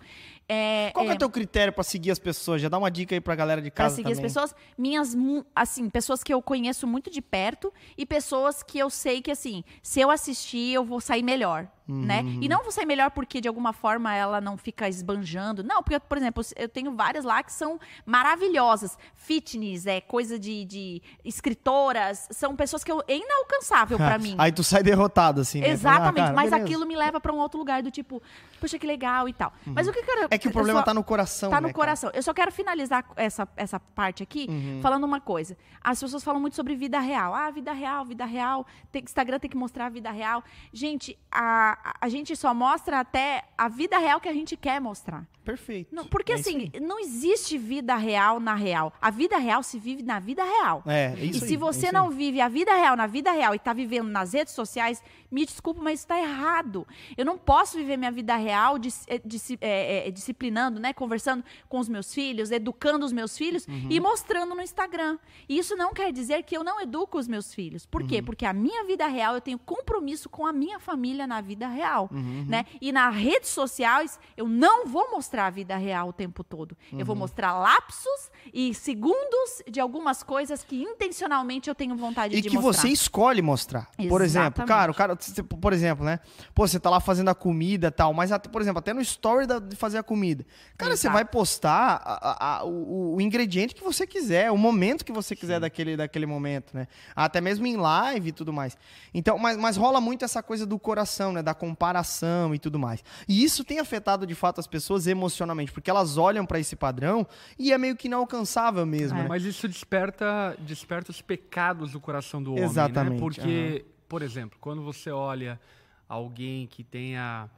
É, 0.53 0.91
Qual 0.93 1.05
é 1.05 1.11
é, 1.11 1.13
o 1.13 1.17
teu 1.17 1.29
critério 1.29 1.71
pra 1.71 1.81
seguir 1.81 2.11
as 2.11 2.19
pessoas? 2.19 2.61
Já 2.61 2.67
dá 2.67 2.77
uma 2.77 2.91
dica 2.91 3.15
aí 3.15 3.21
pra 3.21 3.33
galera 3.35 3.61
de 3.61 3.71
Pra 3.71 3.85
casa 3.85 3.95
seguir 3.95 4.09
também. 4.09 4.25
as 4.25 4.33
pessoas, 4.33 4.55
minhas, 4.77 5.15
assim, 5.55 5.89
pessoas 5.89 6.21
que 6.23 6.33
eu 6.33 6.41
conheço 6.41 6.85
muito 6.85 7.09
de 7.09 7.21
perto 7.21 7.73
e 7.97 8.05
pessoas 8.05 8.61
que 8.61 8.77
eu 8.77 8.89
sei 8.89 9.21
que, 9.21 9.31
assim, 9.31 9.63
se 9.81 10.01
eu 10.01 10.11
assistir, 10.11 10.73
eu 10.73 10.83
vou 10.83 10.99
sair 10.99 11.23
melhor, 11.23 11.69
né? 11.91 12.21
Uhum. 12.21 12.39
E 12.41 12.47
não 12.49 12.62
vou 12.63 12.71
sair 12.71 12.86
melhor 12.86 13.12
porque, 13.12 13.41
de 13.41 13.47
alguma 13.47 13.73
forma, 13.73 14.13
ela 14.15 14.39
não 14.41 14.58
fica 14.58 14.88
esbanjando. 14.88 15.63
Não, 15.63 15.84
porque, 15.84 15.99
por 15.99 16.17
exemplo, 16.17 16.43
eu 16.56 16.69
tenho 16.69 16.95
várias 16.95 17.25
lá 17.25 17.41
que 17.43 17.51
são 17.51 17.80
maravilhosas. 18.06 18.97
Fitness, 19.15 19.86
é 19.88 19.99
coisa 20.01 20.38
de, 20.39 20.65
de 20.65 21.01
escritoras, 21.23 22.27
são 22.32 22.56
pessoas 22.56 22.84
que 22.84 22.91
eu, 22.91 23.01
é 23.08 23.15
inalcançável 23.17 23.97
pra 23.97 24.17
mim. 24.19 24.36
Aí 24.38 24.51
tu 24.51 24.63
sai 24.63 24.84
derrotado, 24.84 25.41
assim, 25.41 25.60
né? 25.62 25.69
Exatamente, 25.69 26.19
Ah, 26.19 26.23
cara, 26.25 26.36
mas 26.36 26.49
beleza. 26.51 26.65
aquilo 26.65 26.86
me 26.86 26.95
leva 26.95 27.19
pra 27.19 27.34
um 27.34 27.38
outro 27.38 27.58
lugar 27.60 27.82
do 27.84 27.91
tipo, 27.91 28.21
poxa, 28.60 28.77
que 28.77 28.86
legal 28.88 29.27
e 29.27 29.34
tal. 29.34 29.51
Mas 29.65 29.88
o 29.88 29.91
que 29.93 29.99
eu 29.99 30.04
quero. 30.04 30.27
É 30.30 30.38
que 30.38 30.47
o 30.47 30.51
problema 30.51 30.80
só- 30.80 30.86
tá 30.86 30.93
no 30.93 31.04
coração, 31.04 31.49
Tá 31.49 31.58
né, 31.60 31.67
no 31.67 31.73
cara? 31.73 31.73
coração. 31.73 32.12
Eu 32.13 32.23
só 32.23 32.34
quero 32.34 32.51
finalizar 32.51 33.06
essa, 33.15 33.47
essa 33.58 33.80
parte 33.80 34.23
aqui 34.23 34.47
Uhum. 34.49 34.80
falando 34.82 35.04
uma 35.04 35.19
coisa. 35.19 35.58
As 35.84 35.99
pessoas 35.99 36.23
falam 36.23 36.39
muito 36.39 36.56
sobre 36.56 36.75
vida 36.75 36.99
real. 36.99 37.34
Ah, 37.34 37.49
vida 37.51 37.71
real, 37.73 38.06
vida 38.06 38.25
real. 38.25 38.65
Tem, 38.91 39.04
Instagram 39.04 39.39
tem 39.39 39.49
que 39.49 39.58
mostrar 39.58 39.88
a 39.88 39.89
vida 39.89 40.12
real. 40.12 40.43
Gente, 40.71 41.17
a, 41.32 41.77
a- 41.84 41.96
a 42.02 42.10
gente 42.10 42.36
só 42.36 42.54
mostra 42.54 43.00
até 43.00 43.44
a 43.58 43.67
vida 43.67 43.98
real 43.98 44.20
que 44.20 44.30
a 44.30 44.34
gente 44.34 44.56
quer 44.58 44.80
mostrar. 44.80 45.26
Perfeito. 45.44 45.94
Não, 45.94 46.06
porque 46.06 46.34
É 46.34 46.36
assim, 46.36 46.72
não 46.80 47.00
existe 47.00 47.58
vida 47.58 47.96
real 47.96 48.39
na 48.39 48.54
real. 48.54 48.94
A 49.02 49.10
vida 49.10 49.38
real 49.38 49.63
se 49.63 49.80
vive 49.80 50.04
na 50.04 50.20
vida 50.20 50.44
real. 50.44 50.84
É, 50.86 51.06
é 51.17 51.26
E 51.26 51.30
isso 51.32 51.39
se 51.39 51.46
aí, 51.46 51.54
é 51.56 51.58
você 51.58 51.86
isso 51.88 51.94
não 51.96 52.10
aí. 52.10 52.15
vive 52.15 52.39
a 52.39 52.48
vida 52.48 52.72
real 52.76 52.96
na 52.96 53.08
vida 53.08 53.32
real 53.32 53.56
e 53.56 53.60
tá 53.60 53.74
vivendo 53.74 54.08
nas 54.08 54.34
redes 54.34 54.54
sociais, 54.54 55.02
me 55.32 55.44
desculpa, 55.44 55.82
mas 55.82 56.00
isso 56.00 56.08
tá 56.08 56.20
errado. 56.20 56.88
Eu 57.17 57.26
não 57.26 57.39
posso 57.39 57.76
viver 57.76 57.98
minha 57.98 58.12
vida 58.12 58.36
real 58.36 58.78
dis- 58.78 59.04
eh, 59.08 59.20
disci- 59.26 59.58
eh, 59.60 60.08
eh, 60.08 60.12
disciplinando, 60.12 60.80
né? 60.80 60.94
Conversando 60.94 61.44
com 61.67 61.80
os 61.80 61.89
meus 61.89 62.13
filhos, 62.13 62.52
educando 62.52 63.04
os 63.04 63.12
meus 63.12 63.36
filhos 63.36 63.65
Uhum. 63.67 63.88
e 63.89 64.00
mostrando 64.00 64.54
no 64.54 64.62
Instagram. 64.62 65.17
E 65.50 65.58
isso 65.58 65.76
não 65.76 65.91
quer 65.91 66.12
dizer 66.13 66.44
que 66.44 66.56
eu 66.56 66.63
não 66.63 66.80
educo 66.80 67.17
os 67.17 67.28
meus 67.28 67.52
filhos. 67.52 67.84
Por 67.88 68.04
Uhum. 68.04 68.08
quê? 68.08 68.22
Porque 68.22 68.46
a 68.46 68.54
minha 68.54 68.84
vida 68.84 69.08
real, 69.08 69.34
eu 69.34 69.41
tenho 69.41 69.58
compromisso 69.58 70.30
com 70.30 70.46
a 70.46 70.54
minha 70.54 70.80
família 70.80 71.26
na 71.26 71.41
vida 71.41 71.67
real, 71.71 72.10
Uhum, 72.12 72.45
né? 72.47 72.65
E 72.79 72.91
nas 72.91 73.15
redes 73.15 73.49
sociais, 73.49 74.19
eu 74.38 74.47
não 74.47 74.86
vou 74.88 75.12
mostrar 75.12 75.47
a 75.47 75.49
vida 75.49 75.75
real 75.77 76.10
o 76.10 76.13
tempo 76.13 76.43
todo. 76.43 76.77
Eu 76.91 76.99
Uhum. 76.99 77.05
vou 77.05 77.15
mostrar 77.15 77.53
lapsos 77.57 78.29
e 78.53 78.73
segundos 78.73 79.62
de 79.69 79.79
algumas 79.79 80.21
coisas 80.23 80.63
que 80.63 80.81
intencionalmente 80.84 81.69
eu 81.69 81.75
tenho 81.75 81.95
vontade 81.95 82.36
E 82.38 82.41
de 82.41 82.49
que 82.49 82.55
mostrar. 82.57 82.81
você 82.84 82.88
escolhe 82.89 83.41
mostrar. 83.41 83.89
Por 84.10 84.21
exemplo, 84.21 84.47
Exatamente. 84.63 84.67
cara, 84.67 84.91
o 84.91 84.95
cara, 84.95 85.15
você- 85.19 85.41
por 85.43 85.73
exemplo, 85.73 86.05
né? 86.05 86.19
Pô, 86.53 86.67
você 86.67 86.79
tá 86.79 86.89
lá 86.89 86.99
fazendo 86.99 87.29
a 87.29 87.36
comida 87.36 87.88
e 87.88 87.91
tal, 87.91 88.13
mas, 88.13 88.31
por 88.51 88.62
exemplo, 88.62 88.79
até 88.79 88.93
no 88.93 89.01
story 89.01 89.45
da- 89.47 89.60
de 89.60 89.75
fazer 89.75 89.97
a 89.97 90.03
comida. 90.03 90.45
Cara, 90.77 90.95
você 90.95 91.07
Exato. 91.07 91.13
vai 91.13 91.25
postar 91.25 92.01
a- 92.03 92.57
a- 92.60 92.63
o, 92.65 93.15
o 93.15 93.21
ingrediente 93.21 93.73
que 93.73 93.84
você 93.84 94.05
quiser, 94.05 94.51
o 94.51 94.57
momento 94.57 95.03
que 95.05 95.12
você 95.12 95.36
quiser 95.36 95.60
daquele, 95.60 95.95
daquele 95.97 96.25
momento, 96.25 96.73
né? 96.73 96.88
Até 97.15 97.39
mesmo 97.41 97.65
em 97.65 97.75
live 97.77 98.29
e 98.29 98.31
tudo 98.31 98.51
mais. 98.51 98.77
Então, 99.13 99.38
mas, 99.38 99.57
mas 99.57 99.77
rola 99.77 100.01
muito 100.01 100.25
essa 100.25 100.41
coisa 100.43 100.65
do 100.65 100.77
coração, 100.77 101.31
né? 101.31 101.41
Da 101.41 101.50
comparação 101.53 102.53
e 102.55 102.59
tudo 102.59 102.77
mais. 102.79 103.03
E 103.27 103.43
isso 103.43 103.63
tem 103.63 103.79
afetado, 103.79 104.25
de 104.25 104.35
fato, 104.35 104.59
as 104.59 104.67
pessoas 104.67 105.07
emocionalmente, 105.07 105.71
porque 105.71 105.89
elas 105.89 106.17
olham 106.17 106.45
pra 106.45 106.59
esse 106.59 106.75
padrão 106.75 107.25
e 107.57 107.71
é 107.71 107.77
meio 107.77 107.95
que 107.95 108.07
inalcançável 108.07 108.85
mesmo, 108.85 109.17
É. 109.19 109.23
né? 109.23 109.27
Mas 109.29 109.43
isso 109.43 109.67
desperta, 109.67 110.55
desperta 110.59 111.11
os 111.11 111.21
pecados 111.21 111.91
do 111.91 111.99
coração 111.99 112.41
do 112.41 112.51
homem, 112.53 112.63
Exatamente, 112.63 113.13
né? 113.13 113.19
Porque, 113.19 113.85
por 114.07 114.21
exemplo, 114.21 114.57
quando 114.61 114.81
você 114.83 115.09
olha 115.11 115.59
alguém 116.07 116.67
que 116.67 116.83
tenha 116.83 117.49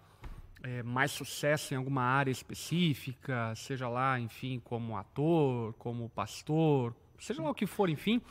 é, 0.64 0.82
mais 0.84 1.12
sucesso 1.12 1.74
em 1.74 1.78
alguma 1.78 2.04
área 2.04 2.32
específica, 2.32 3.54
seja 3.56 3.90
lá, 3.90 4.20
enfim, 4.20 4.62
como 4.64 4.96
ator, 4.98 5.74
como 5.74 6.10
pastor, 6.10 6.96
seja 7.20 7.42
lá 7.42 7.50
o 7.50 7.54
que 7.54 7.66
for, 7.66 7.90
enfim, 7.90 8.22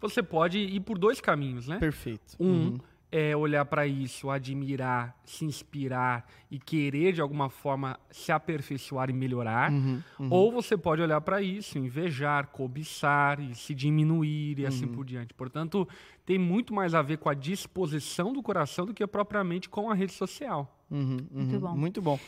você 0.00 0.22
pode 0.22 0.58
ir 0.58 0.80
por 0.80 0.98
dois 0.98 1.20
caminhos, 1.20 1.66
né? 1.66 1.78
Perfeito. 1.78 2.36
Um 2.38 2.78
é 3.10 3.34
olhar 3.36 3.64
para 3.64 3.86
isso, 3.86 4.28
admirar, 4.28 5.16
se 5.24 5.44
inspirar 5.44 6.26
e 6.50 6.58
querer 6.58 7.12
de 7.14 7.20
alguma 7.22 7.48
forma 7.48 7.98
se 8.10 8.30
aperfeiçoar 8.30 9.08
e 9.08 9.14
melhorar. 9.14 9.72
Uhum, 9.72 10.02
Ou 10.30 10.52
você 10.52 10.76
pode 10.76 11.00
olhar 11.00 11.20
para 11.22 11.40
isso, 11.40 11.78
invejar, 11.78 12.48
cobiçar 12.48 13.40
e 13.40 13.54
se 13.54 13.74
diminuir 13.74 14.58
e 14.58 14.66
assim 14.66 14.84
Uhum. 14.84 14.92
por 14.92 15.04
diante. 15.06 15.32
Portanto, 15.32 15.88
tem 16.26 16.38
muito 16.38 16.74
mais 16.74 16.94
a 16.94 17.00
ver 17.00 17.16
com 17.18 17.30
a 17.30 17.34
disposição 17.34 18.32
do 18.32 18.42
coração 18.42 18.84
do 18.84 18.92
que 18.92 19.06
propriamente 19.06 19.68
com 19.70 19.90
a 19.90 19.94
rede 19.94 20.12
social. 20.12 20.76
Uhum, 20.90 21.18
Muito 21.30 21.54
uhum. 21.54 21.60
bom. 21.60 21.76
Muito 21.76 22.02
bom. 22.02 22.18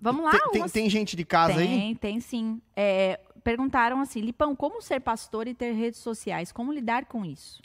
Vamos 0.00 0.24
lá? 0.24 0.32
Tem, 0.32 0.50
tem, 0.50 0.68
tem 0.68 0.90
gente 0.90 1.16
de 1.16 1.24
casa 1.24 1.60
aí? 1.60 1.66
tem, 1.66 1.94
tem 1.94 2.20
sim. 2.20 2.60
É, 2.76 3.18
perguntaram 3.42 4.00
assim, 4.00 4.20
Lipão, 4.20 4.54
como 4.54 4.82
ser 4.82 5.00
pastor 5.00 5.46
e 5.46 5.54
ter 5.54 5.72
redes 5.72 6.00
sociais? 6.00 6.50
Como 6.52 6.72
lidar 6.72 7.04
com 7.06 7.24
isso? 7.24 7.62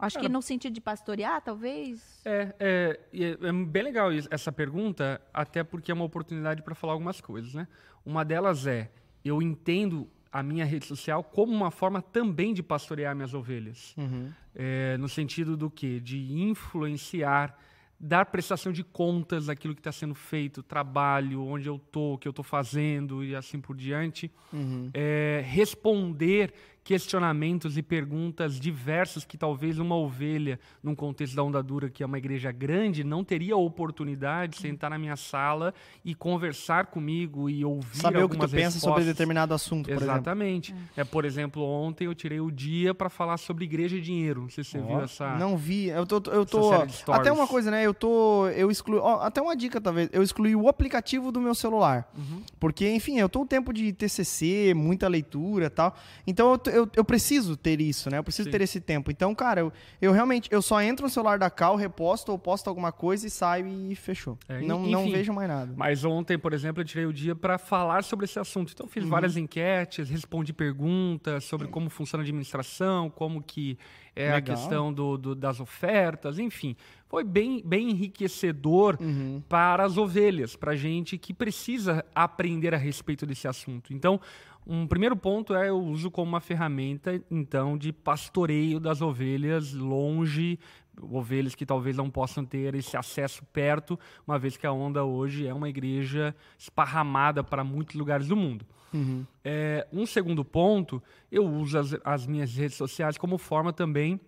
Acho 0.00 0.16
que 0.16 0.22
Cara, 0.22 0.32
no 0.32 0.42
sentido 0.42 0.72
de 0.72 0.80
pastorear, 0.80 1.40
talvez. 1.42 2.20
É, 2.24 2.54
é, 2.58 3.00
é, 3.12 3.48
é 3.48 3.52
bem 3.52 3.82
legal 3.82 4.12
isso- 4.12 4.28
essa 4.30 4.50
pergunta, 4.50 5.20
até 5.32 5.62
porque 5.62 5.90
é 5.90 5.94
uma 5.94 6.04
oportunidade 6.04 6.62
para 6.62 6.74
falar 6.74 6.94
algumas 6.94 7.20
coisas, 7.20 7.54
né? 7.54 7.68
Uma 8.04 8.24
delas 8.24 8.66
é, 8.66 8.90
eu 9.24 9.42
entendo 9.42 10.08
a 10.32 10.42
minha 10.42 10.64
rede 10.64 10.86
social 10.86 11.24
como 11.24 11.52
uma 11.52 11.70
forma 11.70 12.00
também 12.00 12.54
de 12.54 12.62
pastorear 12.62 13.14
minhas 13.16 13.34
ovelhas. 13.34 13.94
Uhum. 13.96 14.30
É, 14.54 14.96
no 14.96 15.08
sentido 15.08 15.56
do 15.56 15.68
quê? 15.68 15.98
De 16.00 16.32
influenciar, 16.32 17.58
dar 17.98 18.24
prestação 18.26 18.72
de 18.72 18.82
contas 18.84 19.46
daquilo 19.46 19.74
que 19.74 19.80
está 19.80 19.92
sendo 19.92 20.14
feito, 20.14 20.62
trabalho, 20.62 21.42
onde 21.44 21.68
eu 21.68 21.78
tô, 21.78 22.14
o 22.14 22.18
que 22.18 22.26
eu 22.26 22.30
estou 22.30 22.44
fazendo 22.44 23.22
e 23.24 23.34
assim 23.34 23.60
por 23.60 23.76
diante. 23.76 24.30
Uhum. 24.52 24.88
É, 24.94 25.42
responder 25.46 26.52
questionamentos 26.90 27.78
e 27.78 27.82
perguntas 27.84 28.58
diversas 28.58 29.24
que 29.24 29.38
talvez 29.38 29.78
uma 29.78 29.94
ovelha, 29.94 30.58
num 30.82 30.92
contexto 30.92 31.36
da 31.36 31.42
onda 31.44 31.62
dura, 31.62 31.88
que 31.88 32.02
é 32.02 32.06
uma 32.06 32.18
igreja 32.18 32.50
grande, 32.50 33.04
não 33.04 33.22
teria 33.22 33.54
a 33.54 33.56
oportunidade 33.56 34.54
de 34.54 34.58
sentar 34.60 34.90
na 34.90 34.98
minha 34.98 35.14
sala 35.14 35.72
e 36.04 36.16
conversar 36.16 36.86
comigo 36.86 37.48
e 37.48 37.64
ouvir 37.64 37.96
Saber 37.96 38.24
o 38.24 38.28
que 38.28 38.36
tu 38.36 38.42
algumas 38.42 38.50
pensa 38.50 38.80
sobre 38.80 39.02
respostas. 39.02 39.06
determinado 39.06 39.54
assunto, 39.54 39.84
por 39.86 39.92
exemplo. 39.92 40.14
Exatamente. 40.14 40.74
É. 40.96 41.04
por 41.04 41.24
exemplo, 41.24 41.62
ontem 41.62 42.06
eu 42.06 42.14
tirei 42.14 42.40
o 42.40 42.50
dia 42.50 42.92
para 42.92 43.08
falar 43.08 43.36
sobre 43.36 43.66
igreja 43.66 43.96
e 43.96 44.00
dinheiro. 44.00 44.42
Não 44.42 44.50
sei 44.50 44.64
se 44.64 44.70
você 44.70 44.78
viu 44.78 44.96
Ó, 44.96 45.02
essa. 45.02 45.36
Não 45.36 45.56
vi. 45.56 45.86
Eu 45.86 46.04
tô. 46.04 46.16
Eu 46.32 46.44
tô 46.44 46.72
até 47.12 47.30
uma 47.30 47.46
coisa, 47.46 47.70
né? 47.70 47.86
Eu 47.86 47.94
tô. 47.94 48.48
Eu 48.48 48.68
excluí. 48.68 48.98
ó, 48.98 49.20
até 49.20 49.40
uma 49.40 49.54
dica, 49.54 49.80
talvez. 49.80 50.10
Eu 50.12 50.24
excluí 50.24 50.56
o 50.56 50.68
aplicativo 50.68 51.30
do 51.30 51.40
meu 51.40 51.54
celular. 51.54 52.10
Uhum. 52.18 52.42
Porque, 52.58 52.90
enfim, 52.90 53.20
eu 53.20 53.28
tô 53.28 53.42
um 53.42 53.46
tempo 53.46 53.72
de 53.72 53.92
TCC, 53.92 54.74
muita 54.74 55.06
leitura 55.06 55.66
e 55.66 55.70
tal. 55.70 55.94
Então 56.26 56.58
eu, 56.66 56.79
eu, 56.80 56.90
eu 56.96 57.04
preciso 57.04 57.56
ter 57.56 57.80
isso, 57.80 58.10
né? 58.10 58.18
Eu 58.18 58.24
preciso 58.24 58.46
Sim. 58.46 58.50
ter 58.52 58.60
esse 58.60 58.80
tempo. 58.80 59.10
Então, 59.10 59.34
cara, 59.34 59.60
eu, 59.60 59.72
eu 60.00 60.12
realmente. 60.12 60.48
Eu 60.52 60.60
só 60.62 60.80
entro 60.82 61.04
no 61.06 61.10
celular 61.10 61.38
da 61.38 61.48
Cal, 61.50 61.76
reposto 61.76 62.32
ou 62.32 62.38
posto 62.38 62.68
alguma 62.68 62.90
coisa 62.92 63.26
e 63.26 63.30
saio 63.30 63.66
e 63.66 63.94
fechou. 63.94 64.38
É, 64.48 64.60
não, 64.60 64.82
enfim. 64.82 64.90
não 64.90 65.10
vejo 65.10 65.32
mais 65.32 65.48
nada. 65.48 65.72
Mas 65.76 66.04
ontem, 66.04 66.38
por 66.38 66.52
exemplo, 66.52 66.80
eu 66.82 66.84
tirei 66.84 67.06
o 67.06 67.12
dia 67.12 67.34
para 67.34 67.58
falar 67.58 68.02
sobre 68.04 68.24
esse 68.24 68.38
assunto. 68.38 68.72
Então, 68.72 68.84
eu 68.84 68.88
Uhum. 68.88 68.92
fiz 68.92 69.04
várias 69.04 69.36
enquetes, 69.36 70.08
respondi 70.10 70.52
perguntas 70.52 71.44
sobre 71.44 71.68
como 71.68 71.88
funciona 71.88 72.22
a 72.22 72.24
administração, 72.24 73.08
como 73.10 73.42
que 73.42 73.78
é 74.16 74.30
a 74.30 74.34
Legal. 74.34 74.56
questão 74.56 74.92
do, 74.92 75.16
do- 75.16 75.34
das 75.34 75.60
ofertas, 75.60 76.38
enfim. 76.38 76.74
Foi 77.08 77.24
bem, 77.24 77.62
bem 77.64 77.90
enriquecedor 77.90 78.96
Uhum. 79.00 79.42
para 79.48 79.84
as 79.84 79.96
ovelhas, 79.96 80.56
para 80.56 80.74
gente 80.76 81.16
que 81.18 81.32
precisa 81.32 82.04
aprender 82.14 82.74
a 82.74 82.78
respeito 82.78 83.24
desse 83.26 83.48
assunto. 83.48 83.92
Então, 83.92 84.20
um 84.66 84.86
primeiro 84.86 85.16
ponto 85.16 85.54
é 85.54 85.68
eu 85.68 85.78
uso 85.78 86.10
como 86.10 86.30
uma 86.30 86.40
ferramenta, 86.40 87.22
então, 87.30 87.76
de 87.76 87.92
pastoreio 87.92 88.78
das 88.78 89.00
ovelhas 89.00 89.72
longe, 89.72 90.58
ovelhas 91.00 91.54
que 91.54 91.64
talvez 91.64 91.96
não 91.96 92.10
possam 92.10 92.44
ter 92.44 92.74
esse 92.74 92.96
acesso 92.96 93.44
perto, 93.52 93.98
uma 94.26 94.38
vez 94.38 94.56
que 94.56 94.66
a 94.66 94.72
Onda 94.72 95.04
hoje 95.04 95.46
é 95.46 95.54
uma 95.54 95.68
igreja 95.68 96.34
esparramada 96.58 97.42
para 97.42 97.64
muitos 97.64 97.94
lugares 97.96 98.28
do 98.28 98.36
mundo. 98.36 98.66
Uhum. 98.92 99.24
É, 99.44 99.86
um 99.92 100.04
segundo 100.04 100.44
ponto, 100.44 101.02
eu 101.30 101.46
uso 101.46 101.78
as, 101.78 101.96
as 102.04 102.26
minhas 102.26 102.54
redes 102.54 102.76
sociais 102.76 103.16
como 103.16 103.38
forma 103.38 103.72
também 103.72 104.20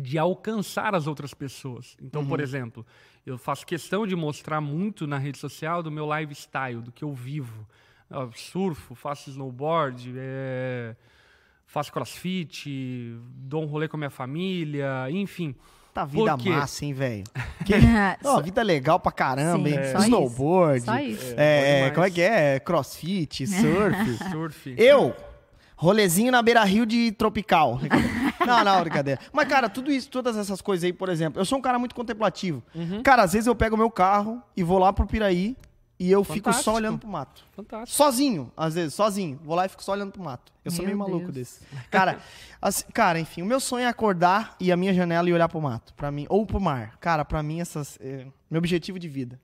de 0.00 0.18
alcançar 0.18 0.94
as 0.94 1.06
outras 1.06 1.32
pessoas. 1.32 1.96
Então, 2.00 2.26
por 2.26 2.40
exemplo, 2.40 2.86
eu 3.24 3.38
faço 3.38 3.66
questão 3.66 4.06
de 4.06 4.14
mostrar 4.14 4.60
muito 4.60 5.06
na 5.06 5.18
rede 5.18 5.38
social 5.38 5.82
do 5.82 5.90
meu 5.90 6.06
lifestyle, 6.14 6.82
do 6.82 6.92
que 6.92 7.02
eu 7.02 7.12
vivo. 7.14 7.66
Eu 8.10 8.30
surfo, 8.34 8.94
faço 8.94 9.30
snowboard, 9.30 10.14
é, 10.16 10.94
faço 11.66 11.92
crossfit, 11.92 13.16
dou 13.36 13.62
um 13.64 13.66
rolê 13.66 13.88
com 13.88 13.96
a 13.96 13.98
minha 13.98 14.10
família, 14.10 15.10
enfim. 15.10 15.54
Tá 15.92 16.04
vida 16.04 16.36
massa, 16.36 16.84
hein, 16.84 16.92
velho? 16.92 17.24
Que... 17.66 17.72
Só- 18.22 18.40
vida 18.42 18.62
legal 18.62 19.00
pra 19.00 19.10
caramba, 19.10 19.68
Sim, 19.68 19.74
hein? 19.74 19.84
só 19.90 19.98
isso. 19.98 20.06
Snowboard. 20.06 20.84
Só 20.84 20.98
isso. 21.00 21.34
É, 21.36 21.76
demais. 21.76 21.94
como 21.94 22.06
é 22.06 22.10
que 22.10 22.20
é? 22.22 22.60
Crossfit, 22.60 23.44
surf. 23.48 24.30
Surf. 24.30 24.74
Eu, 24.78 25.12
rolezinho 25.74 26.30
na 26.30 26.40
beira 26.42 26.62
rio 26.62 26.86
de 26.86 27.10
tropical. 27.10 27.80
não, 28.46 28.62
não, 28.62 28.80
brincadeira. 28.82 29.20
Mas, 29.32 29.48
cara, 29.48 29.68
tudo 29.68 29.90
isso, 29.90 30.08
todas 30.08 30.36
essas 30.36 30.60
coisas 30.60 30.84
aí, 30.84 30.92
por 30.92 31.08
exemplo, 31.08 31.40
eu 31.40 31.44
sou 31.44 31.58
um 31.58 31.62
cara 31.62 31.76
muito 31.78 31.94
contemplativo. 31.94 32.62
Cara, 33.02 33.24
às 33.24 33.32
vezes 33.32 33.48
eu 33.48 33.54
pego 33.56 33.76
meu 33.76 33.90
carro 33.90 34.40
e 34.56 34.62
vou 34.62 34.78
lá 34.78 34.92
pro 34.92 35.06
Piraí 35.06 35.56
e 35.98 36.10
eu 36.10 36.22
fico 36.22 36.50
Fantástico. 36.50 36.64
só 36.64 36.74
olhando 36.74 36.98
pro 36.98 37.08
mato. 37.08 37.44
Fantástico. 37.52 37.96
Sozinho, 37.96 38.52
às 38.56 38.74
vezes, 38.74 38.94
sozinho. 38.94 39.40
Vou 39.42 39.54
lá 39.56 39.64
e 39.66 39.68
fico 39.68 39.82
só 39.82 39.92
olhando 39.92 40.12
pro 40.12 40.22
mato. 40.22 40.52
Eu 40.64 40.70
sou 40.70 40.84
Meu 40.84 40.96
meio 40.96 40.98
maluco 40.98 41.32
Deus. 41.32 41.34
desse. 41.34 41.60
Cara, 41.90 42.18
assim, 42.60 42.84
cara, 42.92 43.18
enfim, 43.18 43.42
o 43.42 43.46
meu 43.46 43.60
sonho 43.60 43.84
é 43.84 43.88
acordar 43.88 44.56
e 44.60 44.70
a 44.70 44.76
minha 44.76 44.92
janela 44.92 45.28
e 45.28 45.32
olhar 45.32 45.48
pro 45.48 45.60
mato, 45.60 45.94
para 45.94 46.10
mim, 46.10 46.26
ou 46.28 46.44
pro 46.44 46.60
mar. 46.60 46.96
Cara, 47.00 47.24
pra 47.24 47.42
mim 47.42 47.60
essas 47.60 47.98
é, 48.00 48.26
meu 48.50 48.58
objetivo 48.58 48.98
de 48.98 49.08
vida. 49.08 49.40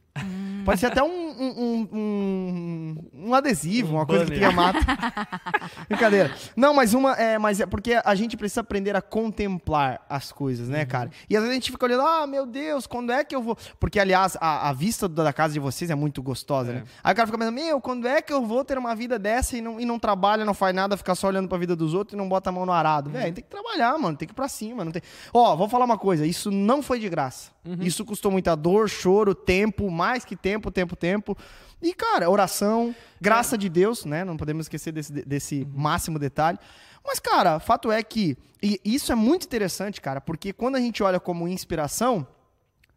Pode 0.64 0.78
ser 0.78 0.86
até 0.86 1.02
um, 1.02 1.08
um, 1.08 1.88
um, 1.92 3.10
um- 3.28 3.34
adesivo, 3.34 3.92
Um 3.94 3.96
uma 3.96 4.06
coisa 4.06 4.24
que 4.26 4.30
banner. 4.38 4.48
tenha 4.48 4.52
mato. 4.52 4.78
Brincadeira. 5.88 6.32
Não, 6.56 6.72
mas 6.72 6.94
uma 6.94 7.12
é, 7.14 7.38
mas 7.38 7.60
é 7.60 7.66
porque 7.66 8.00
a 8.04 8.14
gente 8.14 8.36
precisa 8.36 8.60
aprender 8.60 8.94
a 8.94 9.02
contemplar 9.02 10.04
as 10.08 10.30
coisas, 10.30 10.68
né, 10.68 10.84
cara? 10.84 11.10
E 11.28 11.36
às 11.36 11.42
vezes 11.42 11.50
a 11.50 11.54
gente 11.54 11.70
fica 11.72 11.84
olhando, 11.84 12.02
ah, 12.06 12.26
meu 12.26 12.46
Deus, 12.46 12.86
quando 12.86 13.10
é 13.10 13.24
que 13.24 13.34
eu 13.34 13.42
vou? 13.42 13.56
Porque 13.80 13.98
aliás, 13.98 14.36
a, 14.40 14.68
a 14.68 14.72
vista 14.72 15.08
da 15.08 15.32
casa 15.32 15.54
de 15.54 15.58
vocês 15.60 15.90
é 15.90 15.94
muito 15.94 16.22
gostosa, 16.22 16.70
É. 16.70 16.74
né? 16.76 16.84
Aí 17.02 17.12
o 17.12 17.16
cara 17.16 17.26
fica 17.26 17.38
pensando, 17.38 17.54
meu, 17.54 17.80
quando 17.80 18.06
é 18.06 18.22
que 18.22 18.32
eu 18.32 18.44
vou 18.46 18.64
ter 18.64 18.78
uma 18.78 18.94
vida 18.94 19.18
dessa 19.18 19.56
e 19.56 19.60
não, 19.60 19.80
e 19.80 19.84
não 19.84 19.98
trabalha, 19.98 20.44
não 20.44 20.54
faz 20.54 20.74
nada, 20.74 20.96
fica 20.96 21.14
só 21.14 21.26
olhando 21.28 21.48
pra 21.48 21.58
vida 21.58 21.74
dos 21.74 21.94
outros 21.94 22.14
e 22.14 22.16
não 22.16 22.28
bota 22.28 22.50
a 22.50 22.52
mão 22.52 22.64
no 22.66 22.72
arado? 22.72 23.10
Velho, 23.10 23.32
tem 23.34 23.42
que 23.42 23.50
trabalhar, 23.50 23.98
mano, 23.98 24.16
tem 24.16 24.28
que 24.28 24.32
ir 24.32 24.36
pra 24.36 24.46
cima, 24.48 24.84
não 24.84 24.92
tem. 24.92 25.02
Ó, 25.32 25.56
vou 25.56 25.68
falar 25.68 25.84
uma 25.86 25.98
coisa, 25.98 26.24
isso 26.26 26.50
não 26.50 26.82
foi 26.82 27.00
de 27.00 27.08
graça. 27.08 27.50
Isso 27.80 28.04
custou 28.04 28.30
muita 28.30 28.56
dor, 28.56 28.88
choro, 28.88 29.34
tempo, 29.34 29.90
mais 29.90 30.24
que 30.24 30.34
tempo, 30.34 30.70
tempo, 30.70 30.96
tempo. 30.96 31.36
E, 31.80 31.94
cara, 31.94 32.28
oração, 32.28 32.94
graça 33.20 33.56
de 33.56 33.68
Deus, 33.68 34.04
né? 34.04 34.24
Não 34.24 34.36
podemos 34.36 34.64
esquecer 34.66 34.92
desse, 34.92 35.12
desse 35.12 35.66
máximo 35.72 36.18
detalhe. 36.18 36.58
Mas, 37.04 37.20
cara, 37.20 37.60
fato 37.60 37.90
é 37.90 38.02
que. 38.02 38.36
E 38.62 38.80
isso 38.84 39.12
é 39.12 39.14
muito 39.14 39.44
interessante, 39.44 40.00
cara, 40.00 40.20
porque 40.20 40.52
quando 40.52 40.76
a 40.76 40.80
gente 40.80 41.02
olha 41.02 41.18
como 41.18 41.48
inspiração, 41.48 42.26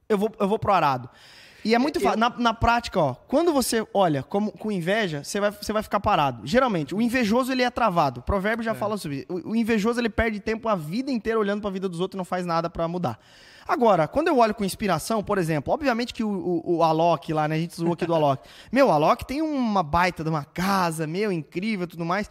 eu 0.08 0.18
vou, 0.18 0.32
eu 0.40 0.48
vou 0.48 0.60
pro 0.60 0.74
arado. 0.74 1.10
E 1.64 1.74
é 1.74 1.80
muito 1.80 2.00
fácil. 2.00 2.20
Na, 2.20 2.30
na 2.30 2.54
prática, 2.54 3.00
ó, 3.00 3.16
quando 3.16 3.52
você 3.52 3.86
olha 3.92 4.22
como, 4.22 4.52
com 4.52 4.72
inveja, 4.72 5.24
você 5.24 5.40
vai, 5.40 5.50
você 5.50 5.74
vai 5.74 5.82
ficar 5.82 6.00
parado. 6.00 6.46
Geralmente, 6.46 6.94
o 6.94 7.02
invejoso 7.02 7.52
ele 7.52 7.64
é 7.64 7.72
travado. 7.72 8.20
O 8.20 8.24
provérbio 8.24 8.64
já 8.64 8.76
fala 8.76 8.98
sobre 8.98 9.18
isso. 9.18 9.26
O, 9.30 9.52
o 9.52 9.56
invejoso 9.56 10.00
ele 10.00 10.10
perde 10.10 10.40
tempo 10.40 10.70
a 10.70 10.76
vida 10.76 11.10
inteira 11.10 11.40
olhando 11.40 11.62
pra 11.62 11.72
vida 11.72 11.90
dos 11.90 12.00
outros 12.00 12.16
e 12.16 12.20
não 12.20 12.26
faz 12.26 12.46
nada 12.46 12.70
pra 12.70 12.88
mudar. 12.88 13.20
Agora, 13.68 14.08
quando 14.08 14.28
eu 14.28 14.38
olho 14.38 14.54
com 14.54 14.64
inspiração, 14.64 15.24
por 15.24 15.40
exemplo, 15.40 15.74
obviamente 15.74 16.14
que 16.14 16.24
o, 16.24 16.30
o, 16.30 16.78
o 16.78 16.84
Alok 16.84 17.34
lá, 17.34 17.48
né? 17.48 17.56
A 17.56 17.60
gente 17.60 17.76
zoou 17.76 17.94
aqui 17.94 18.06
do 18.06 18.14
Alok. 18.14 18.48
Meu, 18.72 18.88
o 18.88 18.92
Alok 18.92 19.26
tem 19.26 19.42
uma 19.42 19.82
baita 19.82 20.24
de 20.24 20.30
uma 20.30 20.46
casa, 20.46 21.08
meu, 21.08 21.32
incrível 21.32 21.86
e 21.86 21.88
tudo 21.88 22.06
mais. 22.06 22.30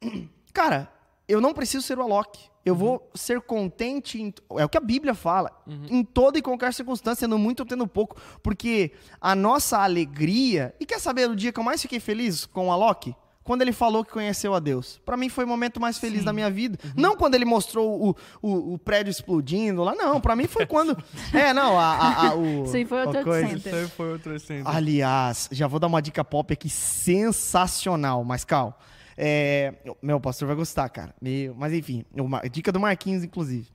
Cara, 0.52 0.90
eu 1.28 1.40
não 1.40 1.54
preciso 1.54 1.86
ser 1.86 1.98
o 1.98 2.02
Alok. 2.02 2.38
Eu 2.64 2.76
vou 2.76 3.10
ser 3.14 3.40
contente, 3.40 4.20
em, 4.20 4.32
é 4.56 4.64
o 4.64 4.68
que 4.68 4.78
a 4.78 4.80
Bíblia 4.80 5.14
fala, 5.14 5.50
em 5.66 6.04
toda 6.04 6.38
e 6.38 6.42
qualquer 6.42 6.72
circunstância, 6.72 7.26
no 7.26 7.36
muito 7.36 7.60
ou 7.60 7.66
tendo 7.66 7.88
pouco, 7.88 8.16
porque 8.40 8.92
a 9.20 9.34
nossa 9.34 9.78
alegria. 9.78 10.72
E 10.78 10.86
quer 10.86 11.00
saber 11.00 11.28
o 11.28 11.34
dia 11.34 11.52
que 11.52 11.58
eu 11.58 11.64
mais 11.64 11.82
fiquei 11.82 11.98
feliz 11.98 12.46
com 12.46 12.68
o 12.68 12.72
Alok? 12.72 13.16
Quando 13.44 13.62
ele 13.62 13.72
falou 13.72 14.04
que 14.04 14.12
conheceu 14.12 14.54
a 14.54 14.60
Deus. 14.60 15.00
Pra 15.04 15.16
mim 15.16 15.28
foi 15.28 15.44
o 15.44 15.48
momento 15.48 15.80
mais 15.80 15.98
feliz 15.98 16.24
da 16.24 16.32
minha 16.32 16.48
vida. 16.50 16.78
Não 16.96 17.16
quando 17.16 17.34
ele 17.34 17.44
mostrou 17.44 18.10
o, 18.10 18.16
o, 18.40 18.74
o 18.74 18.78
prédio 18.78 19.10
explodindo 19.10 19.82
lá, 19.82 19.94
não. 19.96 20.20
Pra 20.20 20.36
mim 20.36 20.46
foi 20.46 20.64
quando. 20.66 20.96
É, 21.32 21.52
não, 21.52 21.78
a. 21.78 21.84
a, 21.94 22.28
a- 22.28 22.34
o, 22.34 22.64
Isso 22.64 22.76
aí 22.76 22.84
foi 22.84 23.06
outro 23.06 23.24
coisa. 23.24 23.48
center. 23.48 23.72
Isso 23.72 23.82
aí 23.82 23.88
foi 23.88 24.12
outro. 24.12 24.32
Aliás, 24.64 25.48
já 25.50 25.66
vou 25.66 25.80
dar 25.80 25.86
uma 25.88 26.00
dica 26.02 26.24
pop 26.24 26.52
aqui 26.52 26.68
sensacional, 26.68 28.22
mas 28.24 28.44
calma. 28.44 28.74
É, 29.16 29.74
meu, 30.02 30.16
o 30.16 30.20
pastor 30.20 30.46
vai 30.46 30.56
gostar, 30.56 30.88
cara. 30.88 31.14
Meu, 31.20 31.54
mas 31.54 31.72
enfim, 31.72 32.04
uma 32.14 32.40
dica 32.48 32.70
do 32.72 32.80
Marquinhos, 32.80 33.22
inclusive. 33.24 33.66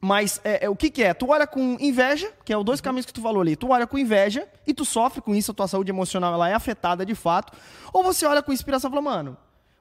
Mas 0.00 0.40
é, 0.42 0.64
é, 0.64 0.68
o 0.68 0.74
que, 0.74 0.90
que 0.90 1.02
é? 1.02 1.12
Tu 1.12 1.28
olha 1.28 1.46
com 1.46 1.76
inveja, 1.78 2.32
que 2.44 2.52
é 2.52 2.56
os 2.56 2.64
dois 2.64 2.80
caminhos 2.80 3.04
que 3.04 3.12
tu 3.12 3.20
falou 3.20 3.42
ali. 3.42 3.54
Tu 3.54 3.68
olha 3.68 3.86
com 3.86 3.98
inveja 3.98 4.48
e 4.66 4.72
tu 4.72 4.84
sofre 4.84 5.20
com 5.20 5.34
isso, 5.34 5.50
a 5.50 5.54
tua 5.54 5.68
saúde 5.68 5.90
emocional 5.90 6.32
ela 6.32 6.48
é 6.48 6.54
afetada 6.54 7.04
de 7.04 7.14
fato. 7.14 7.52
Ou 7.92 8.02
você 8.02 8.24
olha 8.24 8.42
com 8.42 8.52
inspiração 8.52 8.88
e 8.88 8.92
fala, 8.92 9.02
mano, 9.02 9.36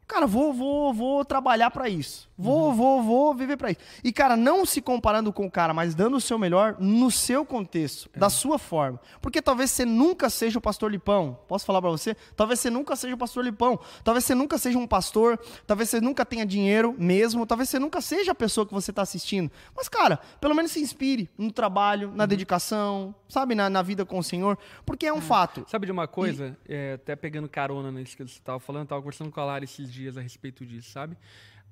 cara, 0.10 0.26
vou, 0.26 0.52
vou, 0.52 0.92
vou 0.92 1.24
trabalhar 1.24 1.70
pra 1.70 1.88
isso. 1.88 2.28
Vou, 2.36 2.74
vou, 2.74 3.04
vou 3.04 3.36
viver 3.36 3.58
pra 3.58 3.70
isso. 3.70 3.82
E, 4.02 4.14
cara, 4.14 4.36
não 4.36 4.66
se 4.66 4.82
comparando 4.82 5.32
com 5.32 5.46
o 5.46 5.52
cara, 5.52 5.74
mas 5.74 5.94
dando 5.94 6.18
o 6.18 6.22
seu 6.22 6.40
melhor 6.40 6.78
no 6.80 7.12
seu 7.12 7.46
contexto, 7.46 8.10
da 8.16 8.30
sua 8.30 8.58
forma. 8.58 9.00
Porque 9.22 9.42
talvez 9.42 9.72
você 9.72 9.86
nunca 9.86 10.30
seja 10.30 10.58
o 10.58 10.62
pastor 10.62 10.90
Lipão. 10.90 11.38
Posso 11.48 11.66
falar 11.66 11.82
pra 11.82 11.92
você? 11.92 12.16
Talvez 12.36 12.60
você 12.60 12.70
nunca 12.70 12.96
seja 12.96 13.14
o 13.14 13.18
pastor 13.18 13.44
Lipão. 13.44 13.78
Talvez 14.04 14.24
você 14.24 14.34
nunca 14.34 14.58
seja 14.58 14.80
um 14.80 14.88
pastor. 14.88 15.38
Talvez 15.68 15.90
você 15.90 16.02
nunca 16.02 16.26
tenha 16.26 16.46
dinheiro 16.46 16.96
mesmo. 16.98 17.46
Talvez 17.46 17.70
você 17.70 17.78
nunca 17.78 18.02
seja 18.02 18.32
a 18.32 18.36
pessoa 18.36 18.66
que 18.66 18.74
você 18.74 18.92
tá 18.92 19.02
assistindo. 19.02 19.52
Mas, 19.76 19.90
cara, 19.90 20.18
pelo 20.40 20.56
menos 20.56 20.72
se 20.72 20.80
inspire 20.80 21.30
no 21.38 21.52
trabalho, 21.52 22.14
na 22.16 22.26
dedicação, 22.26 23.14
sabe? 23.28 23.54
Na, 23.54 23.70
na 23.70 23.82
vida 23.82 24.06
com 24.06 24.18
o 24.18 24.24
Senhor. 24.24 24.58
Porque 24.86 25.06
é 25.06 25.14
um 25.14 25.22
fato. 25.22 25.66
Sabe 25.68 25.86
de 25.86 25.92
uma 25.92 26.08
coisa? 26.08 26.58
É, 26.68 26.94
até 26.94 27.18
pegando 27.18 27.50
carona 27.50 27.92
nisso 27.92 28.16
que 28.16 28.24
você 28.24 28.40
estava 28.40 28.62
falando, 28.62 28.84
estava 28.84 29.02
conversando 29.02 29.30
com 29.30 29.42
a 29.42 29.46
Lara 29.46 29.66
esses 29.66 29.92
dias 29.92 29.99
a 30.18 30.22
respeito 30.22 30.66
disso, 30.66 30.92
sabe? 30.92 31.18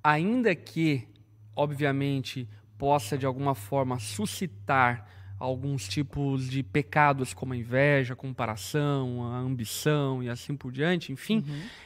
Ainda 0.03 0.55
que, 0.55 1.07
obviamente, 1.55 2.47
possa 2.77 3.17
de 3.17 3.25
alguma 3.25 3.55
forma 3.55 3.99
suscitar 3.99 5.09
alguns 5.39 5.87
tipos 5.87 6.49
de 6.49 6.63
pecados 6.63 7.33
como 7.33 7.53
a 7.53 7.57
inveja, 7.57 8.13
a 8.13 8.15
comparação, 8.15 9.23
a 9.23 9.37
ambição 9.37 10.23
e 10.23 10.29
assim 10.29 10.55
por 10.55 10.71
diante, 10.71 11.11
enfim, 11.11 11.43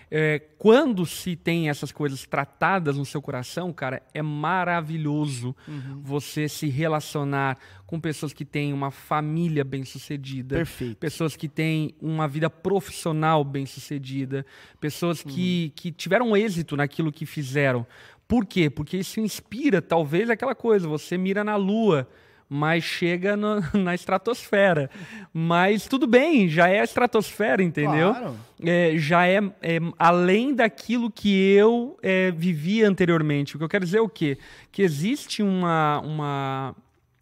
é, 0.09 0.39
quando 0.57 1.05
se 1.05 1.35
tem 1.35 1.69
essas 1.69 1.91
coisas 1.91 2.25
tratadas 2.25 2.97
no 2.97 3.05
seu 3.05 3.21
coração, 3.21 3.73
cara, 3.73 4.01
é 4.13 4.21
maravilhoso 4.21 5.55
você 6.01 6.47
se 6.47 6.67
relacionar 6.67 7.57
com 7.85 7.99
pessoas 7.99 8.31
que 8.31 8.45
têm 8.45 8.71
uma 8.71 8.89
família 8.89 9.65
bem-sucedida, 9.65 10.55
Perfeito. 10.55 10.97
pessoas 10.97 11.35
que 11.35 11.49
têm 11.49 11.93
uma 12.01 12.27
vida 12.27 12.49
profissional 12.49 13.43
bem-sucedida, 13.43 14.45
pessoas 14.79 15.21
que, 15.21 15.73
que 15.75 15.91
tiveram 15.91 16.35
êxito 16.37 16.77
naquilo 16.77 17.11
que 17.11 17.25
fizeram. 17.25 17.85
Por 18.29 18.45
quê? 18.45 18.69
Porque 18.69 18.95
isso 18.95 19.19
inspira, 19.19 19.81
talvez, 19.81 20.29
aquela 20.29 20.55
coisa, 20.55 20.87
você 20.87 21.17
mira 21.17 21.43
na 21.43 21.57
lua, 21.57 22.07
mas 22.53 22.83
chega 22.83 23.37
no- 23.37 23.61
na 23.81 23.95
estratosfera. 23.95 24.89
Mas 25.33 25.87
tudo 25.87 26.05
bem, 26.05 26.49
já 26.49 26.67
é 26.67 26.81
a 26.81 26.83
estratosfera, 26.83 27.63
entendeu? 27.63 28.13
Claro. 28.13 28.35
É, 28.61 28.93
já 28.97 29.25
é, 29.25 29.37
é 29.61 29.79
além 29.97 30.53
daquilo 30.53 31.09
que 31.09 31.33
eu 31.53 31.97
é, 32.03 32.29
vivi 32.31 32.83
anteriormente. 32.83 33.55
O 33.55 33.57
que 33.57 33.63
eu 33.63 33.69
quero 33.69 33.85
dizer 33.85 33.99
é 33.99 34.01
o 34.01 34.09
quê? 34.09 34.37
Que 34.69 34.81
existe 34.81 35.41
uma, 35.41 36.01
uma, 36.01 36.75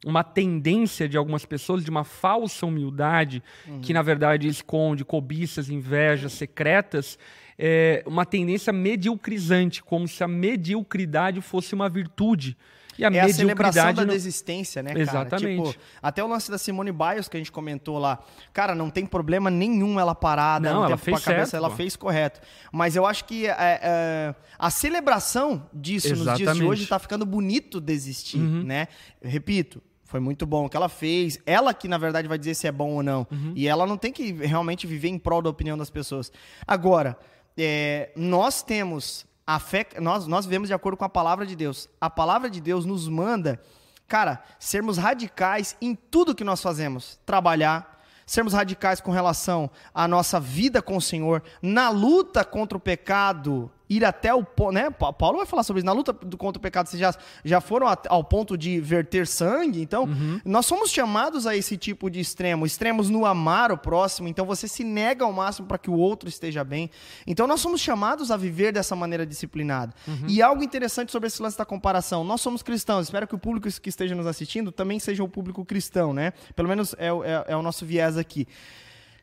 uma 0.03 0.23
tendência 0.23 1.07
de 1.07 1.15
algumas 1.15 1.45
pessoas 1.45 1.83
de 1.83 1.91
uma 1.91 2.03
falsa 2.03 2.65
humildade 2.65 3.43
que, 3.83 3.93
na 3.93 4.01
verdade, 4.01 4.47
esconde 4.47 5.05
cobiças, 5.05 5.69
invejas 5.69 6.33
secretas. 6.33 7.19
É 7.55 8.01
uma 8.07 8.25
tendência 8.25 8.73
mediocrizante, 8.73 9.83
como 9.83 10.07
se 10.07 10.23
a 10.23 10.27
mediocridade 10.27 11.39
fosse 11.39 11.75
uma 11.75 11.87
virtude. 11.87 12.57
E 12.99 13.05
a 13.05 13.07
É 13.07 13.19
a 13.21 13.29
celebração 13.33 13.45
mediocridade 13.85 13.95
da 13.95 14.05
não- 14.05 14.13
desistência, 14.13 14.83
né, 14.83 14.89
cara? 14.89 15.01
Exatamente. 15.01 15.71
Tipo, 15.71 15.83
até 16.01 16.23
o 16.23 16.27
lance 16.27 16.51
da 16.51 16.57
Simone 16.57 16.91
Biles 16.91 17.27
que 17.29 17.37
a 17.37 17.39
gente 17.39 17.51
comentou 17.51 17.97
lá. 17.97 18.19
Cara, 18.51 18.75
não 18.75 18.89
tem 18.89 19.05
problema 19.05 19.49
nenhum 19.49 19.97
ela 19.99 20.13
parada, 20.13 20.71
Não, 20.73 20.83
ela 20.83 20.97
fez 20.97 21.17
a 21.17 21.21
cabeça, 21.21 21.51
certo, 21.51 21.63
ela 21.65 21.73
fez 21.75 21.95
correto. 21.95 22.41
Mas 22.73 22.95
eu 22.97 23.05
acho 23.05 23.23
que 23.25 23.47
é, 23.47 23.55
é, 23.57 24.35
a 24.57 24.69
celebração 24.69 25.65
disso 25.73 26.09
nos 26.09 26.23
dias 26.25 26.37
de 26.37 26.43
Exatamente. 26.43 26.69
hoje 26.69 26.85
tá 26.87 26.99
ficando 26.99 27.25
bonito 27.25 27.79
desistir, 27.79 28.37
Uhum. 28.39 28.63
né? 28.63 28.87
Repito, 29.21 29.81
foi 30.03 30.19
muito 30.19 30.45
bom 30.45 30.65
o 30.65 30.69
que 30.69 30.75
ela 30.75 30.89
fez. 30.89 31.39
Ela 31.45 31.73
que, 31.73 31.87
na 31.87 31.97
verdade, 31.97 32.27
vai 32.27 32.37
dizer 32.37 32.53
se 32.55 32.67
é 32.67 32.71
bom 32.71 32.95
ou 32.95 33.03
não. 33.03 33.25
Uhum. 33.31 33.53
E 33.55 33.67
ela 33.67 33.85
não 33.87 33.95
tem 33.97 34.11
que 34.11 34.31
realmente 34.33 34.85
viver 34.85 35.07
em 35.07 35.17
prol 35.17 35.41
da 35.41 35.49
opinião 35.49 35.77
das 35.77 35.89
pessoas. 35.89 36.31
Agora, 36.67 37.15
é, 37.57 38.09
nós 38.15 38.61
temos 38.63 39.25
a 39.51 39.57
fé, 39.57 39.87
nós, 39.99 40.27
nós 40.27 40.45
vivemos 40.45 40.67
de 40.67 40.75
acordo 40.75 40.95
com 40.95 41.05
a 41.05 41.09
palavra 41.09 41.43
de 41.43 41.55
Deus. 41.55 41.89
A 41.99 42.07
palavra 42.07 42.51
de 42.51 42.61
Deus 42.61 42.85
nos 42.85 43.07
manda, 43.07 43.59
cara, 44.07 44.43
sermos 44.59 44.99
radicais 44.99 45.75
em 45.81 45.95
tudo 45.95 46.35
que 46.35 46.43
nós 46.43 46.61
fazemos. 46.61 47.19
Trabalhar, 47.25 47.99
sermos 48.27 48.53
radicais 48.53 49.01
com 49.01 49.09
relação 49.09 49.67
à 49.91 50.07
nossa 50.07 50.39
vida 50.39 50.83
com 50.83 50.95
o 50.97 51.01
Senhor, 51.01 51.41
na 51.63 51.89
luta 51.89 52.45
contra 52.45 52.77
o 52.77 52.81
pecado, 52.81 53.71
ir 53.89 54.05
até 54.05 54.31
o 54.33 54.43
ponto, 54.43 54.71
né? 54.71 54.89
Pa- 54.91 55.11
Paulo 55.11 55.37
vai 55.37 55.45
falar 55.47 55.63
sobre 55.63 55.79
isso. 55.79 55.85
Na 55.85 55.91
luta 55.93 56.13
contra 56.13 56.59
o 56.59 56.61
pecado, 56.61 56.87
vocês 56.87 56.99
já, 56.99 57.13
já 57.43 57.59
foram 57.59 57.87
ao 58.07 58.23
ponto 58.23 58.55
de 58.57 58.79
verter 58.79 59.25
sangue. 59.25 59.81
Então, 59.81 60.07
nós 60.45 60.65
somos 60.67 60.91
chamados 60.91 61.47
a 61.47 61.55
esse 61.55 61.75
tipo 61.75 62.09
de 62.09 62.19
extremo. 62.19 62.65
Extremos 62.65 63.09
no 63.09 63.25
amar 63.25 63.71
o 63.71 63.77
próximo. 63.77 64.27
Então, 64.27 64.45
você 64.45 64.67
se 64.67 64.83
nega 64.83 65.25
ao 65.25 65.33
máximo 65.33 65.67
para 65.67 65.77
que 65.79 65.89
o 65.89 65.95
outro 65.95 66.29
esteja 66.29 66.63
bem. 66.63 66.91
Então, 67.25 67.47
nós 67.47 67.61
somos 67.61 67.81
chamados 67.81 68.29
a 68.29 68.37
viver 68.37 68.71
dessa 68.71 68.95
maneira 68.95 69.25
disciplinada. 69.25 69.93
E 70.27 70.41
algo 70.41 70.61
interessante 70.63 71.11
sobre 71.11 71.27
esse 71.27 71.41
lance 71.41 71.57
da 71.57 71.65
comparação. 71.65 72.23
Nós 72.23 72.41
somos 72.41 72.61
cristãos. 72.61 73.07
Espero 73.07 73.27
que 73.27 73.33
o 73.33 73.39
público 73.39 73.67
que 73.81 73.89
esteja 73.89 74.13
nos 74.13 74.27
assistindo 74.27 74.71
também 74.71 74.99
seja 74.99 75.23
o 75.23 75.27
público 75.27 75.65
cristão, 75.65 76.13
né? 76.13 76.33
Pelo 76.55 76.69
menos 76.69 76.93
é, 76.99 77.07
é- 77.07 77.45
é 77.53 77.55
o 77.57 77.61
nosso 77.63 77.85
viés 77.85 78.17
aqui. 78.17 78.47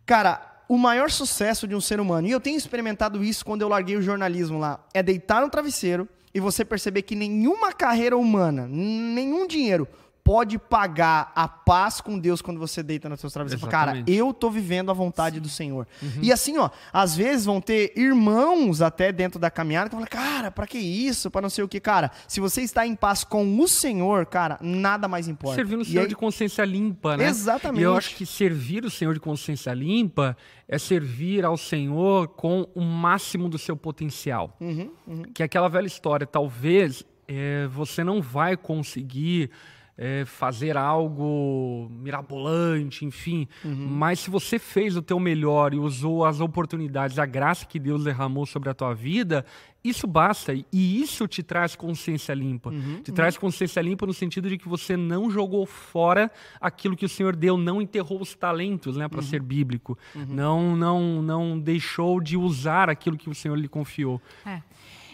Cara, 0.05 0.56
o 0.69 0.77
maior 0.77 1.11
sucesso 1.11 1.67
de 1.67 1.75
um 1.75 1.81
ser 1.81 2.01
humano, 2.01 2.27
e 2.27 2.31
eu 2.31 2.41
tenho 2.41 2.57
experimentado 2.57 3.23
isso 3.23 3.45
quando 3.45 3.63
eu 3.63 3.69
larguei 3.69 3.97
o 3.97 4.03
jornalismo 4.03 4.59
lá, 4.59 4.85
é 4.93 5.03
deitar 5.03 5.43
no 5.43 5.51
travesseiro 5.51 6.09
e 6.35 6.41
você 6.41 6.65
perceber 6.65 7.03
que 7.03 7.15
nenhuma 7.15 7.73
carreira 7.73 8.17
humana, 8.17 8.67
nenhum 8.69 9.47
dinheiro 9.47 9.89
pode 10.27 10.59
pagar 10.59 11.31
a 11.37 11.47
paz 11.47 12.01
com 12.01 12.19
Deus 12.19 12.43
quando 12.43 12.59
você 12.59 12.83
deita 12.83 13.09
nos 13.09 13.21
seus 13.21 13.33
travesseiros. 13.33 13.65
Você 13.65 13.71
fala, 13.71 13.93
Cara, 13.93 14.05
eu 14.09 14.35
tô 14.35 14.51
vivendo 14.51 14.91
a 14.91 14.93
vontade 14.93 15.39
do 15.39 15.49
Senhor. 15.49 15.87
E 16.21 16.33
assim, 16.33 16.59
ó, 16.59 16.69
às 16.93 17.17
vezes 17.17 17.45
vão 17.47 17.61
ter 17.61 17.93
irmãos 17.97 18.83
até 18.83 19.13
dentro 19.13 19.39
da 19.39 19.53
caminhada 19.53 19.89
que 19.89 19.95
falam, 19.95 20.09
cara, 20.11 20.51
pra 20.51 20.67
que 20.67 20.79
isso? 20.79 21.31
Pra 21.31 21.41
não 21.41 21.49
sei 21.49 21.63
o 21.63 21.69
que. 21.69 21.79
Cara, 21.79 22.11
se 22.27 22.41
você 22.41 22.63
está 22.63 22.85
em 22.85 22.97
paz 22.97 23.23
com 23.23 23.61
o 23.61 23.69
Senhor, 23.69 24.27
cara, 24.27 24.59
nada 24.61 25.07
mais 25.07 25.29
importa. 25.29 25.55
Servir 25.55 25.77
o 25.79 25.85
Senhor 25.85 26.03
aí- 26.03 26.09
de 26.09 26.17
consciência 26.17 26.65
limpa, 26.65 27.17
né? 27.17 27.29
Exatamente. 27.29 27.81
E 27.81 27.85
eu 27.85 27.97
acho 27.97 28.17
que 28.17 28.27
servir 28.27 28.85
o 28.85 28.91
Senhor 28.91 29.15
de 29.15 29.21
consciência 29.21 29.73
limpa 29.73 30.37
é 30.67 30.77
servir 30.77 31.45
ao 31.45 31.57
Senhor 31.57 32.27
com 32.27 32.67
o 32.75 32.81
máximo 32.81 33.49
do 33.49 33.59
seu 33.59 33.77
potencial. 33.77 34.57
Uhum, 34.61 34.91
Que 35.33 35.45
é 35.45 35.47
aquela 35.47 35.69
velha 35.69 35.87
história, 35.87 36.27
talvez 36.27 37.05
eh, 37.29 37.69
você 37.71 38.03
não 38.03 38.21
vai 38.21 38.57
conseguir 38.57 39.51
eh, 39.99 40.25
fazer 40.27 40.77
algo 40.77 41.89
mirabolante, 41.91 43.05
enfim. 43.05 43.49
Uhum. 43.65 43.87
Mas 43.89 44.21
se 44.21 44.31
você 44.31 44.59
fez 44.59 44.97
o 44.97 45.03
teu 45.03 45.19
melhor 45.19 45.73
e 45.75 45.79
usou 45.79 46.25
as 46.25 46.41
oportunidades, 46.41 47.19
a 47.19 47.27
graça 47.27 47.65
que 47.67 47.79
Deus 47.79 48.05
derramou 48.05 48.45
sobre 48.47 48.69
a 48.69 48.75
tua 48.75 48.95
vida, 48.95 49.45
isso 49.83 50.07
basta. 50.07 50.53
E 50.53 51.01
isso 51.01 51.27
te 51.29 51.43
traz 51.43 51.77
consciência 51.77 52.35
limpa. 52.35 52.71
Uhum, 52.71 53.01
te 53.03 53.13
traz 53.13 53.39
consciência 53.39 53.81
limpa 53.81 54.05
no 54.05 54.13
sentido 54.13 54.49
de 54.49 54.59
que 54.59 54.69
você 54.69 54.97
não 54.97 55.31
jogou 55.31 55.65
fora 55.65 56.31
aquilo 56.61 56.97
que 56.97 57.05
o 57.05 57.09
Senhor 57.09 57.37
deu, 57.37 57.57
não 57.57 57.81
enterrou 57.81 58.21
os 58.21 58.35
talentos, 58.35 58.97
né, 58.97 59.05
Uhum. 59.05 59.11
para 59.11 59.23
ser 59.23 59.41
bíblico. 59.41 59.97
Não, 60.29 60.77
não, 60.77 61.23
não 61.23 61.59
deixou 61.59 62.21
de 62.21 62.37
usar 62.37 62.91
aquilo 62.91 63.17
que 63.17 63.31
o 63.31 63.35
Senhor 63.35 63.55
lhe 63.57 63.69
confiou. 63.69 64.21
É. 64.45 64.61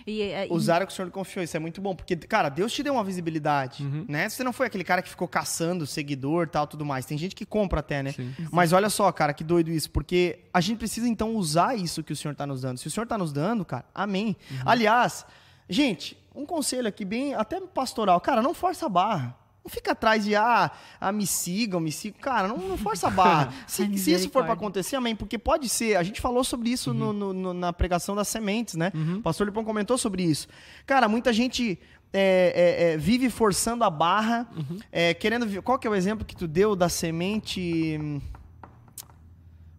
E, 0.07 0.21
e- 0.23 0.49
Usar 0.51 0.83
o 0.83 0.87
que 0.87 0.93
o 0.93 0.97
Senhor 0.97 1.07
lhe 1.07 1.13
confiou, 1.13 1.43
isso 1.45 1.57
é 1.57 1.61
muito 1.61 1.81
bom. 1.81 1.95
Porque, 1.95 2.17
cara, 2.17 2.49
Deus 2.49 2.73
te 2.73 2.83
deu 2.83 2.95
uma 2.95 3.05
visibilidade, 3.05 3.83
Uhum. 3.85 4.05
né? 4.09 4.29
Você 4.29 4.43
não 4.45 4.53
foi 4.53 4.67
aquele 4.67 4.85
cara 4.85 5.03
que 5.03 5.09
ficou 5.09 5.29
caçando 5.29 5.87
seguidor 5.87 6.49
tal, 6.49 6.67
tudo 6.67 6.85
mais. 6.85 7.05
Tem 7.07 7.17
gente 7.19 7.35
que 7.35 7.45
compra 7.47 7.81
até, 7.81 8.03
né? 8.03 8.13
Sim. 8.13 8.35
Mas 8.51 8.73
olha 8.73 8.91
só, 8.91 9.11
cara, 9.13 9.33
que 9.33 9.45
doido 9.45 9.71
isso. 9.71 9.91
Porque 9.91 10.41
a 10.53 10.61
gente 10.61 10.79
precisa, 10.79 11.09
então, 11.09 11.35
usar 11.37 11.77
isso 11.77 12.03
que 12.03 12.13
o 12.13 12.17
Senhor 12.17 12.35
tá 12.35 12.47
nos 12.47 12.63
dando. 12.63 12.79
Se 12.79 12.87
o 12.87 12.91
Senhor 12.91 13.07
tá 13.07 13.17
nos 13.19 13.33
dando, 13.33 13.65
cara, 13.65 13.85
amém. 13.95 14.37
Uhum. 14.51 14.57
Aliás, 14.67 15.25
gente, 15.69 16.17
um 16.35 16.45
conselho 16.47 16.89
aqui 16.89 17.05
bem, 17.05 17.35
até 17.35 17.61
pastoral. 17.61 18.21
Cara, 18.21 18.43
não 18.43 18.55
força 18.55 18.87
a 18.87 18.89
barra. 18.89 19.37
Não 19.65 19.71
fica 19.71 19.93
atrás 19.93 20.25
de, 20.25 20.35
ah, 20.35 20.71
ah 21.01 21.13
me 21.13 21.25
sigam, 21.27 21.79
me 21.79 21.93
sigam. 21.93 22.21
Cara, 22.21 22.49
não, 22.49 22.57
não 22.59 22.77
força 22.77 23.07
a 23.07 23.11
barra. 23.11 23.53
Se, 23.69 23.83
Ai, 23.83 23.89
se 23.91 23.95
isso 23.95 23.95
for 23.95 24.03
pra 24.03 24.09
misericórdia. 24.09 24.53
acontecer, 24.55 24.97
amém. 24.97 25.15
Porque 25.15 25.39
pode 25.39 25.69
ser. 25.69 25.97
A 25.97 26.03
gente 26.03 26.21
falou 26.21 26.43
sobre 26.43 26.71
isso 26.71 26.93
no- 26.93 27.13
no- 27.13 27.33
no- 27.33 27.55
na 27.55 27.73
pregação 27.73 28.17
das 28.17 28.27
sementes, 28.27 28.75
né? 28.75 28.91
O 29.19 29.23
pastor 29.23 29.47
Lipão 29.47 29.65
comentou 29.65 29.97
sobre 29.97 30.25
isso. 30.25 30.49
Cara, 30.85 31.09
muita 31.09 31.33
gente 31.33 31.79
é, 32.13 32.53
é, 32.55 32.93
é, 32.93 32.97
vive 32.97 33.31
forçando 33.31 33.85
a 33.85 33.89
barra, 33.91 34.49
é, 34.91 35.15
querendo. 35.15 35.63
Qual 35.63 35.79
que 35.79 35.87
é 35.87 35.91
o 35.91 35.95
exemplo 35.95 36.25
que 36.27 36.35
tu 36.35 36.49
deu 36.49 36.75
da 36.75 36.89
semente. 36.89 37.99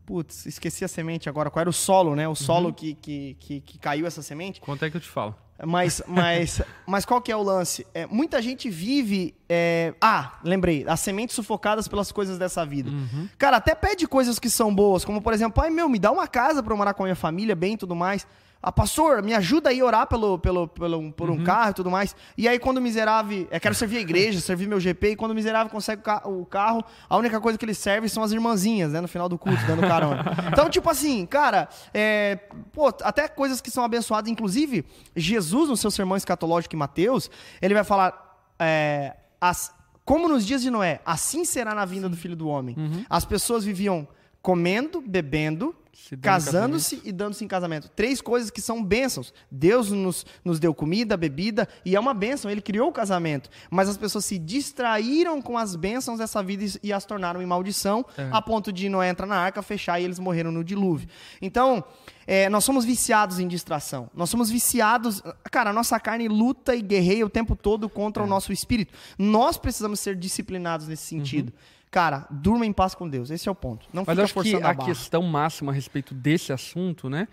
Putz, 0.05 0.45
esqueci 0.45 0.83
a 0.83 0.87
semente 0.87 1.29
agora. 1.29 1.49
Qual 1.49 1.61
era 1.61 1.69
o 1.69 1.73
solo, 1.73 2.15
né? 2.15 2.27
O 2.27 2.35
solo 2.35 2.73
que, 2.73 2.93
que, 2.95 3.37
que, 3.39 3.61
que 3.61 3.77
caiu 3.77 4.05
essa 4.05 4.21
semente. 4.21 4.59
Quanto 4.59 4.83
é 4.83 4.89
que 4.89 4.97
eu 4.97 5.01
te 5.01 5.07
falo? 5.09 5.33
Mas, 5.65 6.01
mas, 6.07 6.61
mas 6.85 7.05
qual 7.05 7.21
que 7.21 7.31
é 7.31 7.35
o 7.35 7.41
lance? 7.43 7.85
É, 7.93 8.05
muita 8.07 8.41
gente 8.41 8.69
vive. 8.69 9.33
é, 9.49 9.93
Ah, 10.01 10.33
lembrei. 10.43 10.85
As 10.87 10.99
sementes 10.99 11.35
sufocadas 11.35 11.87
pelas 11.87 12.11
coisas 12.11 12.37
dessa 12.37 12.65
vida. 12.65 12.91
Cara, 13.37 13.57
até 13.57 13.73
pede 13.75 14.07
coisas 14.07 14.39
que 14.39 14.49
são 14.49 14.73
boas, 14.73 15.03
como 15.05 15.21
por 15.21 15.33
exemplo, 15.33 15.53
pai 15.53 15.69
meu, 15.69 15.87
me 15.89 15.99
dá 15.99 16.11
uma 16.11 16.27
casa 16.27 16.61
pra 16.61 16.73
eu 16.73 16.77
morar 16.77 16.93
com 16.93 17.03
a 17.03 17.05
minha 17.05 17.15
família, 17.15 17.55
bem 17.55 17.73
e 17.73 17.77
tudo 17.77 17.95
mais. 17.95 18.25
Ah, 18.65 18.71
pastor, 18.71 19.21
me 19.21 19.33
ajuda 19.33 19.69
aí 19.69 19.81
a 19.81 19.85
orar 19.85 20.07
pelo, 20.07 20.39
pelo, 20.39 20.69
pelo, 20.69 21.11
por 21.11 21.29
um 21.29 21.43
carro 21.43 21.71
e 21.71 21.73
tudo 21.73 21.91
mais. 21.91 22.15
E 22.37 22.47
aí, 22.47 22.57
quando 22.57 22.77
o 22.77 22.81
miserável. 22.81 23.45
É, 23.51 23.59
quero 23.59 23.75
servir 23.75 23.97
a 23.97 23.99
igreja, 24.07 24.39
servir 24.39 24.67
meu 24.69 24.79
GP, 24.79 25.09
e 25.11 25.15
quando 25.17 25.31
o 25.31 25.35
miserável 25.35 25.69
consegue 25.69 25.99
o, 25.99 26.03
ca- 26.05 26.21
o 26.25 26.45
carro, 26.45 26.81
a 27.09 27.17
única 27.17 27.41
coisa 27.41 27.57
que 27.57 27.65
ele 27.65 27.73
serve 27.73 28.07
são 28.07 28.23
as 28.23 28.31
irmãzinhas, 28.31 28.93
né? 28.93 29.01
No 29.01 29.07
final 29.09 29.27
do 29.27 29.37
culto, 29.37 29.59
dando 29.67 29.81
carona. 29.81 30.23
Então, 30.53 30.69
tipo 30.69 30.89
assim, 30.89 31.25
cara, 31.25 31.67
é, 31.93 32.39
pô, 32.71 32.87
até 33.03 33.27
coisas 33.27 33.59
que 33.59 33.69
são 33.69 33.83
abençoadas. 33.83 34.31
Inclusive, 34.31 34.85
Jesus, 35.13 35.67
no 35.69 35.75
seu 35.75 35.91
sermão 35.91 36.15
escatológico 36.15 36.73
em 36.75 36.79
Mateus, 36.79 37.29
ele 37.61 37.73
vai 37.73 37.83
falar. 37.83 38.39
é, 38.57 39.17
as- 39.41 39.73
como 40.05 40.27
nos 40.29 40.45
dias 40.45 40.61
de 40.61 40.69
Noé, 40.69 40.99
assim 41.05 41.43
será 41.45 41.73
na 41.75 41.83
vinda 41.85 42.07
do 42.07 42.15
filho 42.15 42.35
do 42.35 42.47
homem. 42.47 42.75
As 43.09 43.25
pessoas 43.25 43.63
viviam 43.65 44.07
comendo, 44.41 45.01
bebendo, 45.01 45.73
casando-se 46.21 47.01
e 47.03 47.11
dando-se 47.11 47.43
em 47.43 47.47
casamento. 47.47 47.89
Três 47.95 48.21
coisas 48.21 48.49
que 48.49 48.61
são 48.61 48.83
bênçãos. 48.83 49.33
Deus 49.49 49.91
nos, 49.91 50.25
nos 50.43 50.59
deu 50.59 50.73
comida, 50.73 51.15
bebida, 51.15 51.67
e 51.85 51.95
é 51.95 51.99
uma 51.99 52.13
bênção. 52.13 52.49
Ele 52.49 52.61
criou 52.61 52.89
o 52.89 52.91
casamento. 52.91 53.49
Mas 53.69 53.87
as 53.89 53.97
pessoas 53.97 54.25
se 54.25 54.37
distraíram 54.39 55.41
com 55.41 55.57
as 55.57 55.75
bênçãos 55.75 56.19
dessa 56.19 56.41
vida 56.41 56.63
e, 56.63 56.87
e 56.87 56.93
as 56.93 57.05
tornaram 57.05 57.41
em 57.41 57.45
maldição, 57.45 58.05
É. 58.17 58.29
a 58.31 58.41
ponto 58.41 58.71
de 58.71 58.89
Noé 58.89 59.09
entrar 59.09 59.27
na 59.27 59.37
arca, 59.37 59.61
fechar 59.61 59.99
e 59.99 60.03
eles 60.03 60.19
morreram 60.19 60.51
no 60.51 60.63
dilúvio. 60.63 61.07
Então, 61.41 61.83
é, 62.25 62.49
nós 62.49 62.63
somos 62.63 62.85
viciados 62.85 63.39
em 63.39 63.47
distração. 63.47 64.09
Nós 64.15 64.29
somos 64.29 64.49
viciados. 64.49 65.21
Cara, 65.51 65.69
a 65.69 65.73
nossa 65.73 65.99
carne 65.99 66.27
luta 66.27 66.75
e 66.75 66.81
guerreia 66.81 67.25
o 67.25 67.29
tempo 67.29 67.55
todo 67.55 67.87
contra 67.89 68.23
É. 68.23 68.25
o 68.25 68.29
nosso 68.29 68.51
espírito. 68.51 68.93
Nós 69.17 69.57
precisamos 69.57 69.99
ser 69.99 70.15
disciplinados 70.15 70.87
nesse 70.87 71.03
sentido. 71.03 71.49
Uhum. 71.49 71.72
Cara, 71.93 72.25
durma 72.31 72.65
em 72.65 72.73
paz 72.73 72.95
com 72.95 73.07
Deus. 73.07 73.29
Esse 73.29 73.47
é 73.47 73.51
o 73.51 73.53
ponto. 73.55 73.85
Não 73.93 74.03
Mas 74.03 74.15
fica 74.15 74.23
acho 74.23 74.33
que 74.33 74.39
forçando 74.51 74.65
a, 74.65 74.71
a 74.71 74.75
questão 74.75 75.21
máxima 75.21 75.71
a 75.71 75.75
respeito 75.75 76.15
desse 76.15 76.51
assunto, 76.51 77.07
né, 77.07 77.27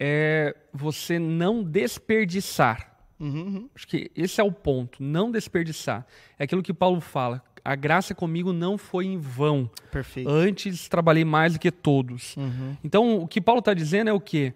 é 0.00 0.56
você 0.72 1.18
não 1.18 1.62
desperdiçar. 1.62 2.96
Uhum, 3.20 3.68
Acho 3.74 3.86
que 3.86 4.10
esse 4.16 4.40
é 4.40 4.44
o 4.44 4.50
ponto, 4.50 5.02
não 5.02 5.30
desperdiçar. 5.30 6.06
É 6.38 6.44
aquilo 6.44 6.62
que 6.62 6.72
Paulo 6.72 6.98
fala. 6.98 7.42
A 7.62 7.74
graça 7.74 8.14
comigo 8.14 8.54
não 8.54 8.78
foi 8.78 9.04
em 9.04 9.18
vão. 9.18 9.70
Perfeito. 9.92 10.30
Antes 10.30 10.88
trabalhei 10.88 11.24
mais 11.24 11.52
do 11.52 11.58
que 11.58 11.70
todos. 11.70 12.38
Uhum. 12.38 12.74
Então, 12.82 13.18
o 13.18 13.28
que 13.28 13.38
Paulo 13.38 13.58
está 13.58 13.74
dizendo 13.74 14.08
é 14.08 14.14
o 14.14 14.20
quê? 14.20 14.54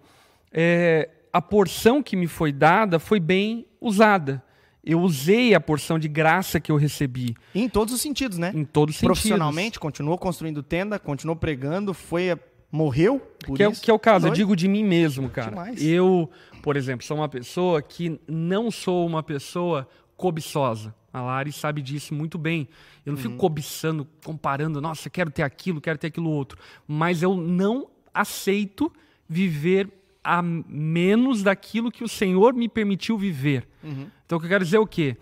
É, 0.51 1.07
a 1.31 1.39
porção 1.39 2.01
que 2.01 2.15
me 2.15 2.25
foi 2.25 2.51
dada 2.51 2.97
foi 2.97 3.19
bem 3.19 3.67
usada. 3.79 4.43
Eu 4.83 4.99
usei 5.01 5.53
a 5.53 5.59
porção 5.59 5.99
de 5.99 6.07
graça 6.07 6.59
que 6.59 6.71
eu 6.71 6.75
recebi 6.75 7.35
Em 7.53 7.69
todos 7.69 7.93
os 7.93 8.01
sentidos, 8.01 8.37
né? 8.37 8.51
em 8.55 8.65
todos 8.65 8.95
os 8.95 8.99
sentidos. 8.99 9.19
Profissionalmente, 9.19 9.79
continuou 9.79 10.17
construindo 10.17 10.63
tenda, 10.63 10.97
continuou 10.97 11.35
pregando, 11.35 11.93
foi 11.93 12.35
morreu 12.71 13.19
por 13.45 13.57
Que 13.57 13.63
é, 13.63 13.69
isso. 13.69 13.81
que 13.81 13.91
é 13.91 13.93
o 13.93 13.99
caso, 13.99 14.27
eu 14.27 14.31
digo 14.33 14.55
de 14.55 14.67
mim 14.67 14.83
mesmo, 14.83 15.29
cara. 15.29 15.49
Demais. 15.49 15.83
Eu, 15.83 16.29
por 16.63 16.75
exemplo, 16.77 17.05
sou 17.05 17.17
uma 17.17 17.27
pessoa 17.29 17.81
que 17.81 18.19
não 18.27 18.71
sou 18.71 19.05
uma 19.05 19.21
pessoa 19.21 19.87
cobiçosa. 20.17 20.95
A 21.13 21.21
Lari 21.21 21.51
sabe 21.51 21.81
disso 21.81 22.13
muito 22.13 22.37
bem. 22.37 22.67
Eu 23.05 23.11
não 23.11 23.17
Uhum. 23.17 23.23
fico 23.23 23.35
cobiçando, 23.35 24.07
comparando, 24.23 24.79
nossa, 24.79 25.09
quero 25.09 25.29
ter 25.29 25.43
aquilo, 25.43 25.81
quero 25.81 25.97
ter 25.99 26.07
aquilo 26.07 26.29
outro. 26.29 26.57
Mas 26.87 27.21
eu 27.21 27.35
não 27.35 27.87
aceito 28.13 28.91
viver 29.27 29.89
a 30.23 30.41
menos 30.41 31.41
daquilo 31.43 31.91
que 31.91 32.03
o 32.03 32.07
Senhor 32.07 32.53
me 32.53 32.69
permitiu 32.69 33.17
viver. 33.17 33.67
Uhum. 33.83 34.07
Então, 34.31 34.37
o 34.37 34.39
que 34.39 34.45
eu 34.45 34.49
quero 34.51 34.63
dizer 34.63 34.77
é 34.77 34.79
o 34.79 34.87
quê? 34.87 35.17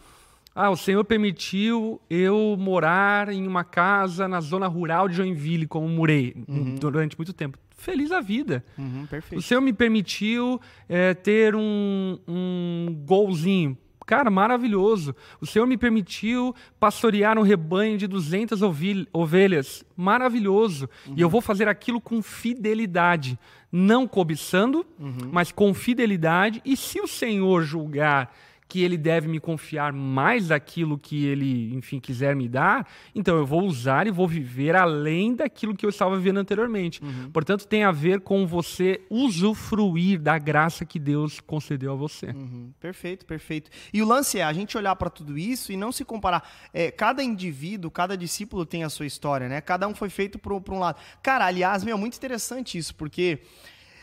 Ah, 0.53 0.69
o 0.69 0.77
Senhor 0.77 1.03
permitiu 1.03 1.99
eu 2.11 2.55
morar 2.59 3.29
em 3.29 3.47
uma 3.47 3.63
casa 3.63 4.27
na 4.27 4.39
zona 4.39 4.67
rural 4.67 5.07
de 5.09 5.15
Joinville, 5.15 5.65
como 5.65 5.89
morei 5.89 6.35
durante 6.79 7.17
muito 7.17 7.33
tempo. 7.33 7.57
Feliz 7.75 8.11
a 8.11 8.21
vida. 8.21 8.63
Uhum, 8.77 9.07
O. 9.35 9.41
Senhor 9.41 9.61
me 9.61 9.73
permitiu 9.73 10.61
eh, 10.87 11.15
ter 11.15 11.55
um, 11.55 12.19
um 12.27 13.03
golzinho. 13.03 13.75
Cara, 14.05 14.29
maravilhoso. 14.29 15.15
O 15.41 15.45
Senhor 15.47 15.65
me 15.65 15.75
permitiu 15.77 16.53
pastorear 16.79 17.39
um 17.39 17.43
rebanho 17.43 17.97
de 17.97 18.05
200 18.05 18.61
ovil- 18.61 19.07
ovelhas. 19.11 19.83
Maravilhoso. 19.97 20.87
E 21.15 21.21
eu 21.21 21.29
vou 21.29 21.41
fazer 21.41 21.67
aquilo 21.67 21.99
com 21.99 22.21
fidelidade. 22.21 23.39
Não 23.71 24.07
cobiçando, 24.07 24.85
mas 25.31 25.51
com 25.51 25.73
fidelidade. 25.73 26.61
E 26.63 26.77
se 26.77 26.99
o 26.99 27.07
Senhor 27.07 27.63
julgar 27.63 28.31
que 28.69 28.82
ele 28.84 28.97
deve 28.97 29.27
me 29.27 29.39
confiar 29.39 29.91
mais 29.91 30.49
daquilo 30.49 30.95
que 30.97 31.25
ele, 31.25 31.73
enfim, 31.73 31.99
quiser 31.99 32.36
me 32.36 32.47
dar, 32.47 32.88
então 33.15 33.36
eu 33.36 33.45
vou 33.45 33.63
usar 33.65 34.05
e 34.05 34.12
vou 34.12 34.27
viver 34.27 34.75
além 34.75 35.34
daquilo 35.36 35.75
que 35.75 35.84
eu 35.86 35.89
estava 35.89 36.15
vivendo 36.15 36.38
anteriormente. 36.38 37.01
Portanto, 37.34 37.65
tem 37.67 37.84
a 37.84 37.91
ver 37.91 38.21
com 38.21 38.45
você 38.45 39.01
usufruir 39.10 40.19
da 40.19 40.38
graça 40.38 40.86
que 40.86 41.00
Deus 41.00 41.39
concedeu 41.39 41.93
a 41.93 41.96
você. 41.96 42.27
Uhum, 42.27 42.71
perfeito, 42.79 43.25
perfeito. 43.25 43.71
E 43.91 44.02
o 44.02 44.06
lance 44.06 44.37
é 44.37 44.43
a 44.43 44.54
gente 44.54 44.77
olhar 44.77 44.96
para 44.96 45.10
tudo 45.10 45.37
isso 45.37 45.71
e 45.71 45.75
não 45.77 45.91
se 45.91 46.06
comparar. 46.06 46.48
É, 46.71 46.91
cada 46.91 47.23
indivíduo, 47.23 47.89
cada 47.89 48.15
discípulo 48.15 48.65
tem 48.65 48.83
a 48.83 48.89
sua 48.89 49.06
história, 49.08 49.50
né? 49.50 49.62
Cada 49.62 49.87
um 49.87 49.96
foi 49.96 50.10
feito 50.10 50.37
um- 50.37 50.62
por 50.62 50.73
um 50.73 50.79
lado. 50.79 51.00
Cara, 51.23 51.46
aliás, 51.46 51.83
meu, 51.83 51.98
é 51.98 52.00
muito 52.00 52.15
interessante 52.15 52.77
isso, 52.77 52.93
porque 52.93 53.39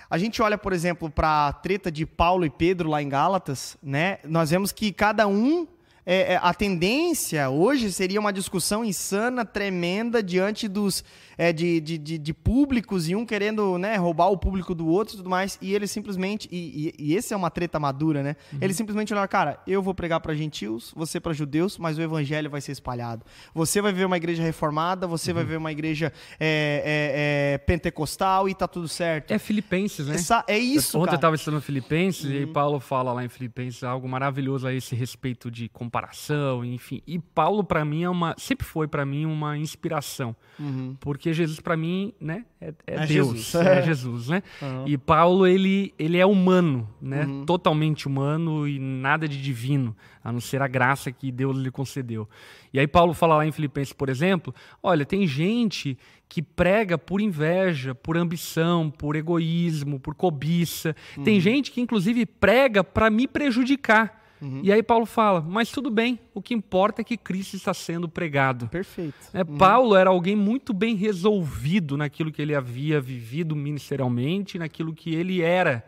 a 0.09 0.18
gente 0.18 0.40
olha, 0.40 0.57
por 0.57 0.72
exemplo, 0.72 1.11
para 1.11 1.48
a 1.48 1.52
treta 1.52 1.90
de 1.90 2.07
Paulo 2.07 2.44
e 2.44 2.50
Pedro 2.50 2.88
lá 2.88 3.02
em 3.02 3.09
Gálatas, 3.09 3.76
né? 3.82 4.18
Nós 4.24 4.50
vemos 4.50 4.72
que 4.72 4.92
cada 4.92 5.26
um 5.26 5.66
é, 6.07 6.34
é, 6.34 6.40
a 6.40 6.54
tendência 6.54 7.50
hoje 7.50 7.92
seria 7.92 8.20
uma 8.20 8.32
discussão 8.32 8.84
insana, 8.84 9.44
tremenda, 9.44 10.22
diante 10.22 10.68
dos 10.68 11.02
é, 11.38 11.52
de, 11.52 11.80
de, 11.80 11.98
de, 11.98 12.18
de, 12.18 12.34
públicos 12.34 13.09
e 13.09 13.14
um 13.14 13.26
querendo 13.26 13.76
né, 13.76 13.96
roubar 13.96 14.28
o 14.28 14.38
público 14.38 14.74
do 14.74 14.86
outro 14.86 15.14
e 15.14 15.16
tudo 15.18 15.28
mais. 15.28 15.59
E 15.61 15.74
ele 15.74 15.86
simplesmente. 15.86 16.48
E, 16.50 16.94
e, 16.98 17.11
e 17.11 17.14
esse 17.14 17.34
é 17.34 17.36
uma 17.36 17.50
treta 17.50 17.78
madura, 17.78 18.22
né? 18.22 18.36
Uhum. 18.52 18.59
Ele 18.62 18.72
simplesmente 18.72 19.12
olhar, 19.12 19.26
cara, 19.28 19.61
eu 19.66 19.82
vou 19.82 19.94
pregar 19.94 20.20
para 20.20 20.34
gentios, 20.34 20.92
você 20.96 21.20
para 21.20 21.32
judeus, 21.32 21.76
mas 21.78 21.98
o 21.98 22.02
evangelho 22.02 22.48
vai 22.48 22.61
ser 22.61 22.72
espalhado. 22.72 23.24
Você 23.54 23.82
vai 23.82 23.92
ver 23.92 24.07
uma 24.07 24.16
igreja 24.16 24.42
reformada, 24.42 25.07
você 25.07 25.30
uhum. 25.30 25.36
vai 25.36 25.44
ver 25.44 25.57
uma 25.57 25.72
igreja 25.72 26.12
é, 26.40 27.54
é, 27.54 27.54
é, 27.54 27.59
pentecostal 27.59 28.48
e 28.48 28.54
tá 28.54 28.66
tudo 28.66 28.88
certo. 28.88 29.32
É 29.32 29.38
Filipenses, 29.38 30.07
né? 30.07 30.14
Essa, 30.14 30.44
é 30.46 30.59
isso. 30.59 30.96
Ontem 30.96 31.07
cara. 31.07 31.14
eu 31.14 31.16
estava 31.16 31.36
estudando 31.36 31.61
Filipenses 31.61 32.24
uhum. 32.24 32.42
e 32.42 32.46
Paulo 32.46 32.80
fala 32.80 33.12
lá 33.12 33.24
em 33.24 33.28
Filipenses 33.28 33.82
algo 33.82 34.09
maravilhoso 34.09 34.66
a 34.66 34.72
esse 34.72 34.94
respeito 34.94 35.50
de 35.50 35.68
comparação, 35.68 35.95
enfim. 36.64 37.01
E 37.07 37.18
Paulo, 37.18 37.62
para 37.62 37.84
mim, 37.84 38.03
é 38.03 38.11
uma. 38.11 38.34
Sempre 38.38 38.66
foi 38.66 38.88
para 38.88 39.05
mim 39.05 39.24
uma 39.24 39.57
inspiração. 39.57 40.34
Uhum. 40.59 40.97
Porque 41.01 41.32
Jesus, 41.32 41.61
para 41.61 41.76
mim, 41.76 42.12
né, 42.20 42.44
é, 42.61 42.68
é, 42.86 42.94
é 42.94 43.07
Deus, 43.07 43.28
Jesus. 43.28 43.55
é 43.55 43.82
Jesus, 43.82 44.28
né? 44.28 44.42
Uhum. 44.61 44.84
E 44.86 44.99
Paulo, 44.99 45.47
ele, 45.47 45.94
ele 45.99 46.18
é 46.18 46.26
humano, 46.26 46.88
né? 47.01 47.24
Uhum. 47.24 47.44
Totalmente 47.44 48.07
humano 48.07 48.66
e 48.66 48.78
nada 48.78 49.28
de 49.28 49.40
divino, 49.40 49.97
a 50.22 50.32
não 50.32 50.40
ser 50.40 50.62
a 50.62 50.68
graça 50.68 51.12
que 51.12 51.30
Deus 51.30 51.57
lhe 51.59 51.70
concedeu. 51.70 52.28
E 52.72 52.78
aí 52.78 52.86
Paulo 52.86 53.14
fala 53.14 53.36
lá 53.36 53.47
em 53.47 53.53
Filipenses, 53.53 53.92
por 53.92 54.09
exemplo, 54.09 54.55
olha, 54.82 55.05
tem 55.05 55.26
gente 55.26 55.97
que 56.28 56.42
prega 56.42 56.99
por 56.99 57.20
inveja, 57.20 57.94
por 57.94 58.16
ambição, 58.16 58.90
por 58.90 59.16
egoísmo, 59.16 60.01
por 60.01 60.14
cobiça. 60.14 60.94
Tem 61.24 61.34
uhum. 61.34 61.40
gente 61.40 61.70
que, 61.70 61.80
inclusive, 61.80 62.26
prega 62.26 62.82
para 62.82 63.09
me 63.09 63.26
prejudicar. 63.28 64.26
Uhum. 64.41 64.61
E 64.62 64.72
aí 64.72 64.82
Paulo 64.82 65.07
fala, 65.07 65.41
mas 65.41 65.70
tudo 65.70 65.91
bem, 65.91 66.18
o 66.34 66.43
que 66.43 66.55
importa 66.55 67.01
é 67.01 67.05
que 67.05 67.16
Cristo 67.16 67.57
está 67.57 67.72
sendo 67.72 68.09
pregado. 68.09 68.68
Perfeito. 68.68 69.14
É, 69.32 69.41
uhum. 69.41 69.57
Paulo 69.57 69.97
era 69.97 70.11
alguém 70.11 70.37
muito 70.37 70.72
bem 70.72 70.95
resolvido 70.95 71.97
naquilo 71.97 72.30
que 72.30 72.43
ele 72.43 72.55
havia 72.55 73.01
vivido 73.01 73.57
ministerialmente, 73.57 74.59
naquilo 74.59 74.95
que 74.95 75.14
ele 75.14 75.41
era. 75.41 75.84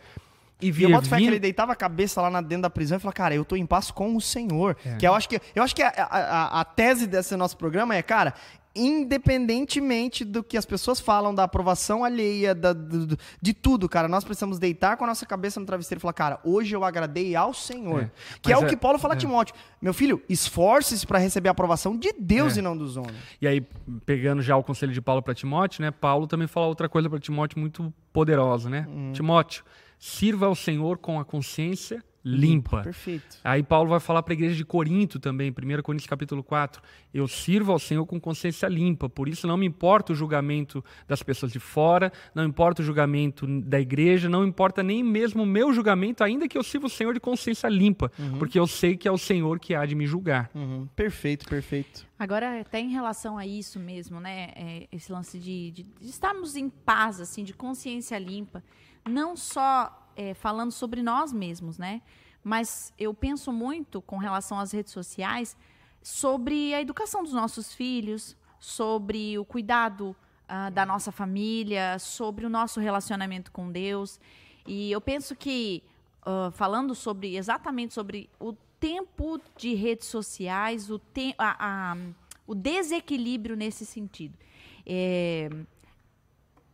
E, 0.61 0.71
e 0.71 0.83
eu 0.83 0.91
boto 0.91 1.09
fé 1.09 1.19
que 1.19 1.27
ele 1.27 1.39
deitava 1.39 1.73
a 1.73 1.77
cabeça 1.77 2.21
lá 2.21 2.31
na, 2.31 2.41
dentro 2.41 2.63
da 2.63 2.71
prisão 2.71 2.99
e 2.99 3.01
falava, 3.01 3.15
cara, 3.15 3.35
eu 3.35 3.45
tô 3.45 3.55
em 3.55 3.65
paz 3.65 3.91
com 3.91 4.17
o 4.17 4.21
Senhor. 4.21 4.77
É. 4.85 4.97
Que 4.97 5.07
eu 5.07 5.15
acho 5.15 5.29
que, 5.29 5.41
eu 5.55 5.63
acho 5.63 5.75
que 5.75 5.83
a, 5.83 5.91
a, 5.91 6.61
a, 6.61 6.65
tese 6.65 7.07
desse 7.07 7.37
nosso 7.37 7.57
programa 7.57 7.95
é, 7.95 8.03
cara, 8.03 8.35
independentemente 8.79 10.25
do 10.25 10.43
que 10.43 10.57
as 10.57 10.65
pessoas 10.65 11.01
falam, 11.01 11.35
da 11.35 11.45
aprovação 11.45 12.05
alheia, 12.05 12.55
da, 12.55 12.73
do, 12.73 13.19
de 13.43 13.53
tudo, 13.53 13.89
cara. 13.89 14.09
Nós 14.09 14.25
precisamos 14.25 14.59
deitar 14.59 14.97
com 14.97 15.05
a 15.05 15.07
nossa 15.09 15.27
cabeça 15.27 15.59
no 15.59 15.67
travesseiro 15.67 15.99
e 15.99 16.03
falar, 16.03 16.13
cara, 16.13 16.41
hoje 16.45 16.75
eu 16.75 16.85
agradei 16.85 17.35
ao 17.35 17.53
Senhor. 17.53 18.03
É, 18.03 18.11
que 18.41 18.53
é 18.53 18.57
o 18.57 18.65
é, 18.65 18.69
que 18.69 18.77
Paulo 18.77 18.99
fala 18.99 19.15
a 19.15 19.17
é. 19.17 19.21
Timóteo. 19.21 19.55
Meu 19.83 19.93
filho, 19.93 20.23
esforce-se 20.29 21.07
para 21.07 21.19
receber 21.19 21.49
a 21.49 21.53
aprovação 21.53 21.97
de 21.97 22.13
Deus 22.19 22.57
é. 22.57 22.61
e 22.61 22.63
não 22.63 22.77
dos 22.77 22.97
homens. 22.97 23.17
E 23.41 23.49
aí, 23.49 23.61
pegando 24.07 24.41
já 24.41 24.57
o 24.57 24.63
conselho 24.63 24.93
de 24.93 25.01
Paulo 25.01 25.23
para 25.23 25.35
Timóteo, 25.35 25.83
né? 25.83 25.91
Paulo 25.91 26.27
também 26.27 26.47
fala 26.47 26.67
outra 26.67 26.89
coisa 26.89 27.11
para 27.11 27.19
Timóteo 27.19 27.59
muito 27.59 27.93
poderosa, 28.13 28.71
né? 28.71 28.87
Hum. 28.89 29.13
Timóteo, 29.13 29.65
sirva 29.99 30.47
ao 30.47 30.55
Senhor 30.55 30.99
com 30.99 31.19
a 31.19 31.25
consciência 31.25 32.03
limpa. 32.29 32.83
Perfeito. 32.83 33.39
Aí 33.43 33.63
Paulo 33.63 33.91
vai 33.91 34.01
falar 34.01 34.23
para 34.23 34.33
a 34.33 34.37
igreja 34.37 34.55
de 34.55 34.65
Corinto 34.65 35.19
também, 35.19 35.51
1 35.51 35.83
Coríntios 35.83 36.09
capítulo 36.09 36.43
4. 36.43 36.83
Eu 37.13 37.27
sirvo 37.27 37.73
ao 37.73 37.79
Senhor 37.79 38.05
com 38.05 38.21
consciência 38.21 38.67
limpa, 38.69 39.09
por 39.09 39.29
isso 39.29 39.47
não 39.47 39.57
me 39.57 39.67
importa 39.67 40.13
o 40.13 40.17
julgamento 40.17 40.85
das 41.07 41.23
pessoas 41.23 41.51
de 41.51 41.59
fora, 41.59 42.13
não 42.35 42.45
importa 42.45 42.83
o 42.83 42.85
julgamento 42.85 43.47
da 43.63 43.81
igreja, 43.81 44.29
não 44.29 44.45
importa 44.45 44.83
nem 44.83 45.03
mesmo 45.03 45.43
o 45.43 45.47
meu 45.47 45.73
julgamento, 45.73 46.23
ainda 46.23 46.47
que 46.47 46.59
eu 46.59 46.63
sirva 46.63 46.87
o 46.87 46.91
Senhor 46.91 47.15
de 47.15 47.21
consciência 47.21 47.69
limpa, 47.69 48.13
uhum. 48.19 48.39
porque 48.39 48.59
eu 48.59 48.67
sei 48.67 48.97
que 48.97 49.09
é 49.09 49.13
o 49.13 49.19
Senhor 49.19 49.59
que 49.59 49.75
há 49.75 49.87
de 49.87 49.95
me 49.95 50.07
julgar. 50.07 50.51
Uhum. 50.55 50.87
Perfeito, 50.95 51.49
perfeito. 51.49 52.07
Agora, 52.19 52.61
até 52.61 52.81
em 52.81 52.91
relação 52.91 53.39
a 53.39 53.47
isso 53.47 53.79
mesmo, 53.79 54.21
né, 54.21 54.51
é, 54.57 54.89
esse 54.91 55.11
lance 55.11 55.39
de, 55.39 55.71
de, 55.71 55.83
de 55.85 56.09
estarmos 56.09 56.57
em 56.57 56.69
paz, 56.69 57.21
assim, 57.21 57.45
de 57.45 57.55
consciência 57.55 58.19
limpa, 58.19 58.63
não 59.09 59.37
só 59.37 60.08
é, 60.19 60.35
falando 60.35 60.73
sobre 60.73 61.01
nós 61.01 61.33
mesmos, 61.33 61.79
né? 61.79 62.03
Mas 62.43 62.93
eu 62.99 63.15
penso 63.15 63.53
muito 63.53 64.03
com 64.03 64.19
relação 64.19 64.59
às 64.59 64.73
redes 64.73 64.93
sociais 64.93 65.57
sobre 66.03 66.75
a 66.75 66.81
educação 66.81 67.23
dos 67.23 67.33
nossos 67.33 67.73
filhos, 67.73 68.37
sobre 68.59 69.39
o 69.39 69.45
cuidado 69.45 70.17
uh, 70.49 70.71
da 70.73 70.85
nossa 70.85 71.13
família, 71.13 71.99
sobre 72.01 72.45
o 72.45 72.49
nosso 72.49 72.81
relacionamento 72.81 73.53
com 73.53 73.71
Deus. 73.71 74.19
E 74.67 74.91
eu 74.91 75.01
penso 75.01 75.37
que 75.37 75.85
uh, 76.23 76.51
falando 76.51 76.97
sobre 76.97 77.37
exatamente 77.37 77.95
sobre 77.95 78.29
o 78.41 78.55
tempo 78.81 79.41
de 79.57 79.75
redes 79.75 80.09
sociais, 80.09 80.91
o, 80.91 80.99
te 80.99 81.33
a, 81.39 81.93
a, 81.93 81.97
o 82.45 82.57
desequilíbrio 82.57 83.55
nesse 83.55 83.87
sentido. 83.87 84.37
É, 84.85 85.49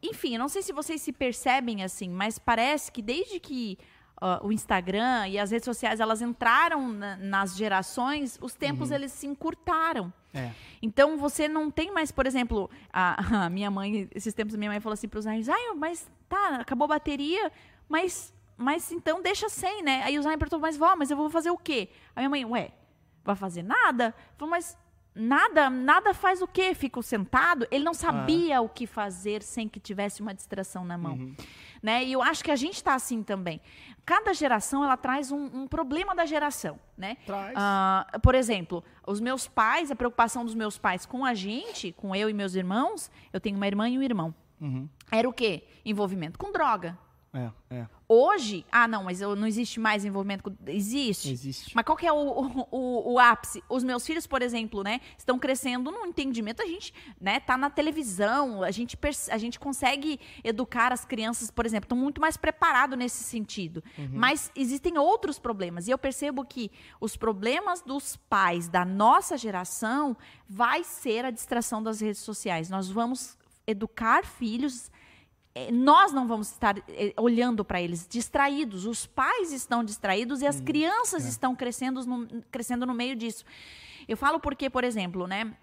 enfim, 0.04 0.34
eu 0.34 0.38
não 0.38 0.48
sei 0.48 0.62
se 0.62 0.72
vocês 0.72 1.00
se 1.00 1.12
percebem 1.12 1.82
assim, 1.82 2.08
mas 2.08 2.38
parece 2.38 2.92
que 2.92 3.00
desde 3.00 3.40
que 3.40 3.78
uh, 4.20 4.46
o 4.46 4.52
Instagram 4.52 5.28
e 5.28 5.38
as 5.38 5.50
redes 5.50 5.64
sociais 5.64 6.00
elas 6.00 6.20
entraram 6.20 6.88
na, 6.88 7.16
nas 7.16 7.56
gerações, 7.56 8.38
os 8.40 8.54
tempos 8.54 8.90
uhum. 8.90 8.96
eles 8.96 9.12
se 9.12 9.26
encurtaram. 9.26 10.12
É. 10.32 10.50
Então 10.82 11.16
você 11.16 11.48
não 11.48 11.70
tem 11.70 11.92
mais, 11.92 12.10
por 12.10 12.26
exemplo, 12.26 12.70
a, 12.92 13.44
a, 13.46 13.50
minha 13.50 13.70
mãe, 13.70 14.08
esses 14.14 14.34
tempos 14.34 14.54
a 14.54 14.58
minha 14.58 14.70
mãe 14.70 14.80
falou 14.80 14.94
assim 14.94 15.08
para 15.08 15.18
os 15.18 15.26
anos, 15.26 15.48
ah, 15.48 15.74
mas 15.76 16.10
tá, 16.28 16.56
acabou 16.56 16.84
a 16.86 16.88
bateria, 16.88 17.50
mas 17.88 18.32
mas 18.56 18.92
então 18.92 19.20
deixa 19.20 19.48
sem, 19.48 19.82
né? 19.82 20.02
Aí 20.04 20.16
o 20.16 20.22
Zayn 20.22 20.38
perguntou, 20.38 20.60
mas 20.60 20.76
vó, 20.76 20.94
mas 20.94 21.10
eu 21.10 21.16
vou 21.16 21.28
fazer 21.28 21.50
o 21.50 21.58
quê? 21.58 21.88
A 22.14 22.20
minha 22.20 22.30
mãe, 22.30 22.44
ué, 22.44 22.70
vai 23.24 23.34
fazer 23.34 23.64
nada? 23.64 24.14
Falou, 24.36 24.50
mas 24.50 24.76
nada, 25.14 25.70
nada 25.70 26.12
faz 26.12 26.42
o 26.42 26.46
quê? 26.46 26.74
Fico 26.74 27.02
sentado. 27.02 27.66
Ele 27.70 27.84
não 27.84 27.94
sabia 27.94 28.58
ah. 28.58 28.60
o 28.60 28.68
que 28.68 28.86
fazer 28.86 29.42
sem 29.42 29.68
que 29.68 29.78
tivesse 29.78 30.20
uma 30.20 30.34
distração 30.34 30.84
na 30.84 30.98
mão. 30.98 31.14
Uhum. 31.14 31.34
Né? 31.82 32.04
E 32.04 32.12
eu 32.12 32.22
acho 32.22 32.42
que 32.42 32.50
a 32.50 32.56
gente 32.56 32.74
está 32.74 32.94
assim 32.94 33.22
também. 33.22 33.60
Cada 34.04 34.34
geração 34.34 34.82
ela 34.82 34.96
traz 34.96 35.30
um, 35.30 35.44
um 35.62 35.66
problema 35.66 36.14
da 36.14 36.26
geração, 36.26 36.78
né? 36.96 37.16
Traz. 37.26 37.54
Uh, 37.54 38.20
por 38.20 38.34
exemplo, 38.34 38.82
os 39.06 39.20
meus 39.20 39.46
pais, 39.46 39.90
a 39.90 39.96
preocupação 39.96 40.44
dos 40.44 40.54
meus 40.54 40.78
pais 40.78 41.06
com 41.06 41.24
a 41.24 41.34
gente, 41.34 41.92
com 41.92 42.14
eu 42.14 42.28
e 42.28 42.32
meus 42.32 42.54
irmãos, 42.54 43.10
eu 43.32 43.40
tenho 43.40 43.56
uma 43.56 43.66
irmã 43.66 43.88
e 43.88 43.98
um 43.98 44.02
irmão. 44.02 44.34
Uhum. 44.60 44.88
Era 45.10 45.28
o 45.28 45.32
quê? 45.32 45.64
Envolvimento 45.84 46.38
com 46.38 46.50
droga. 46.52 46.98
É, 47.32 47.50
é. 47.70 47.86
Hoje, 48.06 48.66
ah, 48.70 48.86
não, 48.86 49.04
mas 49.04 49.20
não 49.20 49.46
existe 49.46 49.80
mais 49.80 50.04
envolvimento 50.04 50.44
com. 50.44 50.54
Existe. 50.66 51.32
Existe. 51.32 51.74
Mas 51.74 51.84
qual 51.84 51.96
que 51.96 52.06
é 52.06 52.12
o, 52.12 52.66
o, 52.70 53.12
o, 53.12 53.18
ápice? 53.18 53.64
Os 53.68 53.82
meus 53.82 54.06
filhos, 54.06 54.26
por 54.26 54.42
exemplo, 54.42 54.82
né, 54.82 55.00
estão 55.16 55.38
crescendo 55.38 55.90
no 55.90 56.04
entendimento, 56.06 56.62
a 56.62 56.66
gente, 56.66 56.92
né, 57.18 57.40
tá 57.40 57.56
na 57.56 57.70
televisão, 57.70 58.62
a 58.62 58.70
gente, 58.70 58.98
a 59.30 59.38
gente 59.38 59.58
consegue 59.58 60.20
educar 60.42 60.92
as 60.92 61.04
crianças, 61.04 61.50
por 61.50 61.64
exemplo, 61.64 61.86
estão 61.86 61.96
muito 61.96 62.20
mais 62.20 62.36
preparados 62.36 62.98
nesse 62.98 63.24
sentido. 63.24 63.82
Uhum. 63.96 64.10
Mas 64.12 64.52
existem 64.54 64.98
outros 64.98 65.38
problemas. 65.38 65.88
E 65.88 65.90
eu 65.90 65.98
percebo 65.98 66.44
que 66.44 66.70
os 67.00 67.16
problemas 67.16 67.80
dos 67.80 68.16
pais 68.16 68.68
da 68.68 68.84
nossa 68.84 69.38
geração 69.38 70.14
vai 70.46 70.84
ser 70.84 71.24
a 71.24 71.30
distração 71.30 71.82
das 71.82 72.00
redes 72.00 72.20
sociais. 72.20 72.68
Nós 72.68 72.90
vamos 72.90 73.38
educar 73.66 74.24
filhos 74.26 74.90
nós 75.70 76.12
não 76.12 76.26
vamos 76.26 76.50
estar 76.50 76.76
é, 76.88 77.14
olhando 77.16 77.64
para 77.64 77.80
eles 77.80 78.06
distraídos. 78.08 78.86
Os 78.86 79.06
pais 79.06 79.52
estão 79.52 79.84
distraídos 79.84 80.42
e 80.42 80.46
as 80.46 80.60
hum, 80.60 80.64
crianças 80.64 81.24
é. 81.24 81.28
estão 81.28 81.54
crescendo 81.54 82.04
no, 82.04 82.42
crescendo 82.50 82.84
no 82.84 82.94
meio 82.94 83.14
disso. 83.14 83.44
Eu 84.08 84.16
falo 84.16 84.40
porque, 84.40 84.68
por 84.68 84.84
exemplo, 84.84 85.26
né? 85.26 85.54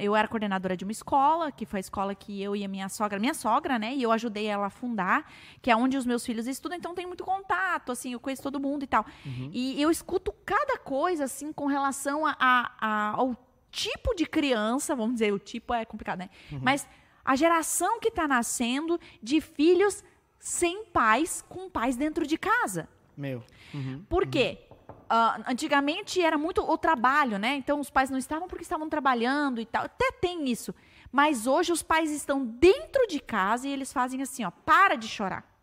Eu 0.00 0.16
era 0.16 0.26
coordenadora 0.26 0.76
de 0.76 0.84
uma 0.84 0.90
escola, 0.90 1.52
que 1.52 1.64
foi 1.64 1.78
a 1.78 1.80
escola 1.80 2.12
que 2.12 2.42
eu 2.42 2.56
e 2.56 2.64
a 2.64 2.68
minha 2.68 2.88
sogra, 2.88 3.20
minha 3.20 3.34
sogra, 3.34 3.78
né? 3.78 3.94
E 3.94 4.02
eu 4.02 4.10
ajudei 4.10 4.46
ela 4.46 4.66
a 4.66 4.70
fundar, 4.70 5.30
que 5.62 5.70
é 5.70 5.76
onde 5.76 5.96
os 5.96 6.04
meus 6.04 6.26
filhos 6.26 6.48
estudam, 6.48 6.76
então 6.76 6.92
tem 6.92 7.06
muito 7.06 7.22
contato, 7.22 7.92
assim, 7.92 8.12
eu 8.12 8.18
conheço 8.18 8.42
todo 8.42 8.58
mundo 8.58 8.82
e 8.82 8.88
tal. 8.88 9.06
Uhum. 9.24 9.50
E 9.52 9.80
eu 9.80 9.92
escuto 9.92 10.34
cada 10.44 10.76
coisa, 10.78 11.22
assim, 11.22 11.52
com 11.52 11.66
relação 11.66 12.26
a, 12.26 12.36
a, 12.36 12.72
a, 12.80 13.10
ao 13.10 13.36
tipo 13.70 14.12
de 14.16 14.26
criança, 14.26 14.96
vamos 14.96 15.14
dizer, 15.14 15.32
o 15.32 15.38
tipo 15.38 15.72
é 15.72 15.84
complicado, 15.84 16.18
né? 16.18 16.30
Uhum. 16.50 16.58
Mas 16.60 16.84
a 17.24 17.36
geração 17.36 17.98
que 17.98 18.08
está 18.08 18.28
nascendo 18.28 19.00
de 19.22 19.40
filhos 19.40 20.04
sem 20.38 20.84
pais, 20.84 21.42
com 21.48 21.70
pais 21.70 21.96
dentro 21.96 22.26
de 22.26 22.36
casa. 22.36 22.88
Meu. 23.16 23.42
Uhum. 23.72 24.04
Por 24.08 24.26
quê? 24.26 24.58
Uhum. 24.68 24.74
Uh, 25.04 25.44
antigamente 25.46 26.20
era 26.20 26.36
muito 26.36 26.62
o 26.62 26.76
trabalho, 26.76 27.38
né? 27.38 27.56
Então 27.56 27.80
os 27.80 27.90
pais 27.90 28.10
não 28.10 28.18
estavam 28.18 28.48
porque 28.48 28.62
estavam 28.62 28.88
trabalhando 28.88 29.60
e 29.60 29.66
tal. 29.66 29.84
Até 29.84 30.10
tem 30.12 30.48
isso. 30.50 30.74
Mas 31.10 31.46
hoje 31.46 31.72
os 31.72 31.82
pais 31.82 32.10
estão 32.10 32.44
dentro 32.44 33.06
de 33.06 33.20
casa 33.20 33.68
e 33.68 33.72
eles 33.72 33.92
fazem 33.92 34.20
assim, 34.20 34.44
ó, 34.44 34.50
para 34.50 34.96
de 34.96 35.06
chorar. 35.06 35.53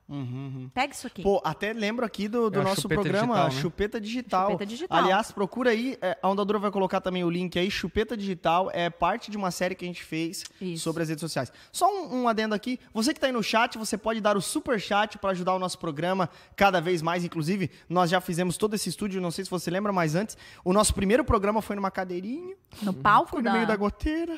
Pega 0.74 0.94
isso 0.94 1.08
aqui. 1.08 1.24
Pô, 1.24 1.42
até 1.44 1.72
lembro 1.74 2.06
aqui 2.06 2.28
do, 2.28 2.50
do 2.50 2.60
É 2.60 2.64
nosso 2.64 2.82
chupeta 2.82 3.02
programa 3.02 3.34
digital, 3.34 3.50
né? 3.50 3.62
Chupeta 3.62 4.02
Digital. 4.02 4.52
Chupeta 4.52 4.66
Digital. 4.66 4.98
Aliás, 4.98 5.32
procura 5.32 5.70
aí, 5.70 5.98
é, 6.02 6.18
a 6.22 6.30
Ondadura 6.30 6.60
vai 6.60 6.72
colocar 6.72 7.00
também 7.00 7.24
o 7.24 7.30
link 7.30 7.58
aí, 7.58 7.72
Chupeta 7.72 8.18
Digital, 8.18 8.70
é 8.74 8.90
parte 8.90 9.32
de 9.32 9.38
uma 9.38 9.52
série 9.52 9.74
que 9.74 9.86
a 9.86 9.88
gente 9.88 10.04
fez 10.04 10.44
Isso. 10.60 10.84
sobre 10.84 11.04
as 11.04 11.10
redes 11.10 11.22
sociais. 11.22 11.52
Só 11.72 11.90
um, 11.90 12.24
um 12.24 12.28
adendo 12.28 12.54
aqui, 12.54 12.80
você 12.94 13.14
que 13.14 13.20
tá 13.20 13.28
aí 13.28 13.34
no 13.34 13.42
chat, 13.42 13.78
você 13.78 13.98
pode 13.98 14.20
dar 14.20 14.36
o 14.36 14.42
super 14.42 14.80
chat 14.80 15.18
para 15.18 15.32
ajudar 15.32 15.56
o 15.56 15.60
nosso 15.60 15.80
programa 15.80 16.30
cada 16.56 16.82
vez 16.82 17.02
mais, 17.02 17.24
inclusive, 17.24 17.72
nós 17.88 18.10
já 18.10 18.20
fizemos 18.20 18.58
todo 18.58 18.74
esse 18.74 18.90
estúdio, 18.90 19.22
não 19.22 19.32
sei 19.32 19.46
se 19.46 19.52
você 19.52 19.72
lembra, 19.72 19.94
mas 19.94 20.16
antes, 20.16 20.38
o 20.66 20.74
nosso 20.74 20.94
primeiro 20.94 21.24
programa 21.24 21.62
foi 21.62 21.76
numa 21.76 21.92
cadeirinha, 21.92 22.56
No 22.82 22.94
palco 22.94 23.32
foi 23.32 23.40
no 23.40 23.46
da... 23.46 23.54
meio 23.54 23.68
da 23.68 23.76
goteira. 23.76 24.38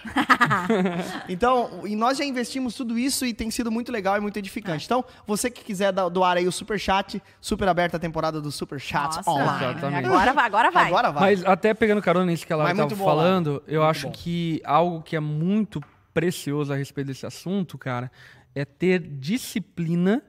então, 1.28 1.82
e 1.86 1.96
nós 1.96 2.18
já 2.18 2.26
investimos 2.26 2.76
tudo 2.76 2.98
isso 2.98 3.26
e 3.26 3.34
tem 3.34 3.50
sido 3.50 3.72
muito 3.72 3.92
legal 3.92 4.18
e 4.18 4.20
muito 4.20 4.38
edificante. 4.38 4.86
Então, 4.86 5.04
você 5.26 5.50
que 5.50 5.63
quiser 5.64 5.92
da- 5.92 6.10
doar 6.10 6.38
aí 6.38 6.48
o 6.48 6.52
super 6.52 6.80
chat, 6.80 7.22
super 7.42 7.68
aberta 7.68 7.98
a 7.98 8.00
temporada 8.00 8.40
do 8.42 8.52
super 8.52 8.80
chat 8.80 9.16
Nossa, 9.16 9.30
online. 9.32 9.72
Exatamente. 9.72 10.06
Agora 10.06 10.34
vai, 10.34 10.46
agora 10.46 10.72
vai. 10.72 10.88
Agora 10.88 11.12
vai. 11.12 11.24
Mas 11.36 11.46
até 11.46 11.74
pegando 11.74 12.02
carona 12.02 12.26
nisso 12.26 12.46
que 12.46 12.54
ela 12.54 12.70
estava 12.70 12.96
falando, 12.96 13.64
eu 13.68 13.82
Muito 13.82 13.90
acho 13.90 14.08
bom. 14.08 14.14
que 14.14 14.62
algo 14.66 15.02
que 15.02 15.16
é 15.16 15.20
muito 15.20 15.82
precioso 16.14 16.72
a 16.72 16.76
respeito 16.76 17.08
desse 17.08 17.26
assunto, 17.26 17.78
cara, 17.78 18.12
é 18.54 18.64
ter 18.66 19.00
disciplina 19.00 20.22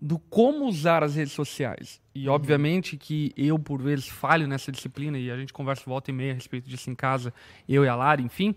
do 0.00 0.18
como 0.18 0.66
usar 0.66 1.02
as 1.02 1.16
redes 1.16 1.32
sociais. 1.32 2.00
Uhum. 2.14 2.22
E 2.22 2.28
obviamente 2.28 2.96
que 2.96 3.32
eu, 3.36 3.58
por 3.58 3.82
vezes, 3.82 4.08
falho 4.08 4.46
nessa 4.46 4.70
disciplina, 4.70 5.18
e 5.18 5.30
a 5.30 5.36
gente 5.36 5.52
conversa 5.52 5.82
volta 5.86 6.10
e 6.10 6.14
meia 6.14 6.32
a 6.32 6.34
respeito 6.34 6.68
disso 6.68 6.88
em 6.88 6.94
casa, 6.94 7.34
eu 7.68 7.84
e 7.84 7.88
a 7.88 7.94
Lara, 7.96 8.22
enfim. 8.22 8.54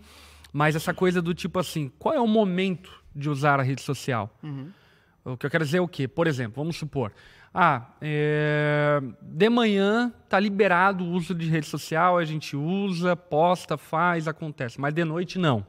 Mas 0.53 0.75
essa 0.75 0.93
coisa 0.93 1.21
do 1.21 1.33
tipo 1.33 1.57
assim, 1.59 1.91
qual 1.97 2.13
é 2.13 2.19
o 2.19 2.27
momento 2.27 2.91
de 3.15 3.29
usar 3.29 3.59
a 3.59 3.63
rede 3.63 3.81
social? 3.81 4.29
O 5.23 5.37
que 5.37 5.45
eu 5.45 5.49
quero 5.49 5.63
dizer 5.63 5.77
é 5.77 5.81
o 5.81 5.87
quê? 5.87 6.07
Por 6.07 6.27
exemplo, 6.27 6.53
vamos 6.55 6.77
supor, 6.77 7.11
ah, 7.53 7.85
é, 8.01 9.01
de 9.21 9.49
manhã 9.49 10.13
tá 10.29 10.39
liberado 10.39 11.03
o 11.03 11.09
uso 11.11 11.35
de 11.35 11.49
rede 11.49 11.67
social, 11.67 12.17
a 12.17 12.23
gente 12.23 12.55
usa, 12.55 13.13
posta, 13.15 13.77
faz, 13.77 14.27
acontece, 14.27 14.79
mas 14.79 14.93
de 14.93 15.03
noite 15.03 15.37
não. 15.37 15.65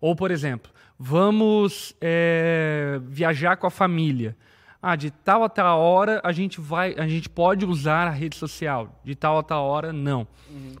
Ou, 0.00 0.14
por 0.14 0.30
exemplo, 0.30 0.70
vamos 0.98 1.94
é, 2.00 3.00
viajar 3.04 3.56
com 3.56 3.66
a 3.66 3.70
família. 3.70 4.36
Ah, 4.80 4.96
de 4.96 5.10
tal 5.10 5.44
a 5.44 5.48
tal 5.48 5.80
hora 5.80 6.20
a 6.24 6.32
gente 6.32 6.60
vai, 6.60 6.94
a 6.98 7.06
gente 7.06 7.28
pode 7.28 7.64
usar 7.64 8.08
a 8.08 8.10
rede 8.10 8.36
social. 8.36 9.00
De 9.04 9.14
tal 9.14 9.38
a 9.38 9.42
tal 9.42 9.64
hora 9.64 9.92
não. 9.92 10.26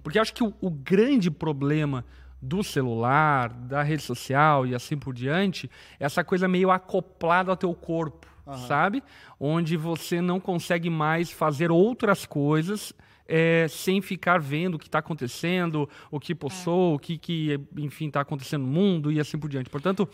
Porque 0.02 0.18
eu 0.18 0.22
acho 0.22 0.34
que 0.34 0.42
o, 0.42 0.52
o 0.60 0.70
grande 0.70 1.30
problema 1.30 2.04
do 2.42 2.64
celular, 2.64 3.50
da 3.50 3.84
rede 3.84 4.02
social 4.02 4.66
e 4.66 4.74
assim 4.74 4.98
por 4.98 5.14
diante, 5.14 5.70
essa 6.00 6.24
coisa 6.24 6.48
meio 6.48 6.72
acoplada 6.72 7.52
ao 7.52 7.56
teu 7.56 7.72
corpo, 7.72 8.26
sabe? 8.66 9.00
Onde 9.38 9.76
você 9.76 10.20
não 10.20 10.40
consegue 10.40 10.90
mais 10.90 11.30
fazer 11.30 11.70
outras 11.70 12.26
coisas 12.26 12.92
é, 13.26 13.66
sem 13.68 14.00
ficar 14.00 14.40
vendo 14.40 14.74
o 14.74 14.78
que 14.78 14.88
está 14.88 14.98
acontecendo, 14.98 15.88
o 16.10 16.20
que 16.20 16.34
possou, 16.34 16.94
o 16.94 16.98
que, 16.98 17.18
que 17.18 17.60
enfim, 17.76 18.08
está 18.08 18.20
acontecendo 18.20 18.62
no 18.62 18.68
mundo 18.68 19.10
e 19.12 19.20
assim 19.20 19.38
por 19.38 19.48
diante. 19.48 19.70
Portanto, 19.70 20.08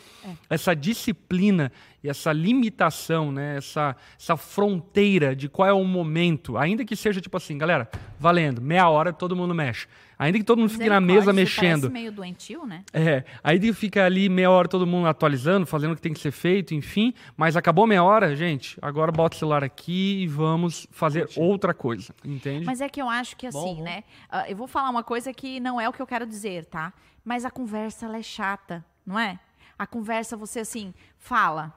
essa 0.48 0.74
disciplina 0.74 1.72
e 2.02 2.08
essa 2.08 2.32
limitação, 2.32 3.32
né, 3.32 3.56
essa, 3.56 3.96
essa 4.18 4.36
fronteira 4.36 5.34
de 5.34 5.48
qual 5.48 5.68
é 5.68 5.72
o 5.72 5.84
momento, 5.84 6.56
ainda 6.56 6.84
que 6.84 6.94
seja 6.94 7.20
tipo 7.20 7.36
assim, 7.36 7.58
galera, 7.58 7.90
valendo, 8.18 8.60
meia 8.60 8.88
hora 8.88 9.12
todo 9.12 9.34
mundo 9.34 9.54
mexe. 9.54 9.86
Ainda 10.18 10.36
que 10.36 10.44
todo 10.44 10.58
mundo 10.58 10.70
fique 10.70 10.88
na 10.88 11.00
mesa 11.00 11.32
mexendo. 11.32 11.88
Meio 11.88 12.10
doentio, 12.10 12.66
né? 12.66 12.82
É, 12.92 13.22
aí 13.42 13.72
fica 13.72 14.04
ali 14.04 14.28
meia 14.28 14.50
hora 14.50 14.66
todo 14.66 14.84
mundo 14.84 15.06
atualizando, 15.06 15.64
fazendo 15.64 15.92
o 15.92 15.94
que 15.94 16.02
tem 16.02 16.12
que 16.12 16.18
ser 16.18 16.32
feito, 16.32 16.74
enfim. 16.74 17.14
Mas 17.36 17.56
acabou 17.56 17.86
meia 17.86 18.02
hora, 18.02 18.34
gente, 18.34 18.76
agora 18.82 19.12
bota 19.12 19.36
o 19.36 19.38
celular 19.38 19.62
aqui 19.62 20.22
e 20.22 20.26
vamos 20.26 20.88
fazer 20.90 21.28
outra 21.36 21.72
coisa, 21.72 22.12
entende? 22.24 22.66
Mas 22.66 22.80
é 22.80 22.88
que 22.88 22.97
eu 23.00 23.08
acho 23.08 23.36
que 23.36 23.46
assim, 23.46 23.76
bom. 23.76 23.82
né? 23.82 24.04
ah, 24.30 24.48
eu 24.48 24.56
vou 24.56 24.66
falar 24.66 24.90
uma 24.90 25.02
coisa 25.04 25.32
que 25.32 25.60
não 25.60 25.80
é 25.80 25.88
o 25.88 25.92
que 25.92 26.00
eu 26.02 26.06
quero 26.06 26.26
dizer, 26.26 26.64
tá? 26.66 26.92
Mas 27.24 27.44
a 27.44 27.50
conversa 27.50 28.06
ela 28.06 28.16
é 28.18 28.22
chata, 28.22 28.84
não 29.04 29.18
é? 29.18 29.38
A 29.78 29.86
conversa 29.86 30.36
você 30.36 30.60
assim 30.60 30.92
fala, 31.18 31.72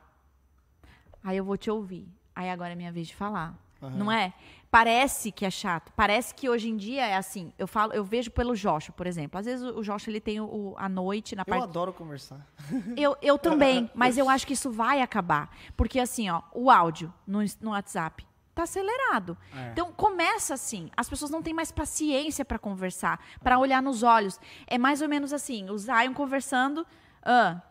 aí 1.24 1.38
eu 1.38 1.44
vou 1.46 1.58
te 1.58 1.70
ouvir, 1.70 2.08
aí 2.36 2.50
agora 2.50 2.72
é 2.74 2.76
minha 2.76 2.92
vez 2.92 3.08
de 3.08 3.16
falar, 3.16 3.54
não 3.82 4.12
é? 4.12 4.34
Parece 4.70 5.32
que 5.32 5.46
é 5.46 5.50
chato, 5.52 5.92
parece 5.96 6.34
que 6.34 6.48
hoje 6.48 6.70
em 6.70 6.78
dia 6.78 7.06
é 7.06 7.16
assim. 7.16 7.52
Eu 7.58 7.68
falo, 7.68 7.92
eu 7.94 8.06
vejo 8.06 8.32
pelo 8.32 8.56
Joshua, 8.56 8.94
por 8.96 9.06
exemplo. 9.06 9.38
Às 9.40 9.46
vezes 9.46 9.66
o 9.66 9.82
Joshua 9.82 10.10
ele 10.12 10.22
tem 10.22 10.40
o, 10.40 10.46
o- 10.46 10.76
a 10.78 10.88
noite 10.88 11.36
na 11.36 11.42
Eu 11.42 11.46
parte 11.46 11.64
adoro 11.64 11.92
conversar. 11.92 12.48
eu, 12.96 13.18
eu 13.22 13.38
também, 13.38 13.90
mas 13.94 14.18
eu 14.18 14.30
acho 14.30 14.48
que 14.48 14.54
isso 14.54 14.72
vai 14.72 15.02
acabar. 15.02 15.50
Porque 15.76 16.00
assim, 16.00 16.30
ó, 16.30 16.42
o 16.54 16.72
áudio 16.72 17.14
no, 17.28 17.40
no 17.60 17.72
WhatsApp 17.72 18.26
tá 18.62 18.64
acelerado. 18.64 19.38
Então 19.72 19.92
começa 19.92 20.54
assim, 20.54 20.90
as 20.96 21.10
pessoas 21.10 21.32
não 21.32 21.42
têm 21.42 21.54
mais 21.54 21.72
paciência 21.72 22.46
para 22.46 22.60
conversar, 22.60 23.20
para 23.44 23.58
olhar 23.58 23.82
nos 23.82 24.04
olhos. 24.04 24.40
É 24.68 24.78
mais 24.78 25.02
ou 25.02 25.10
menos 25.10 25.34
assim, 25.34 25.70
o 25.70 25.78
Zion 25.78 26.14
conversando, 26.14 26.86
ah, 27.24 27.62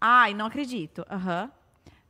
ai, 0.00 0.34
não 0.34 0.46
acredito. 0.46 1.04
Aham. 1.10 1.50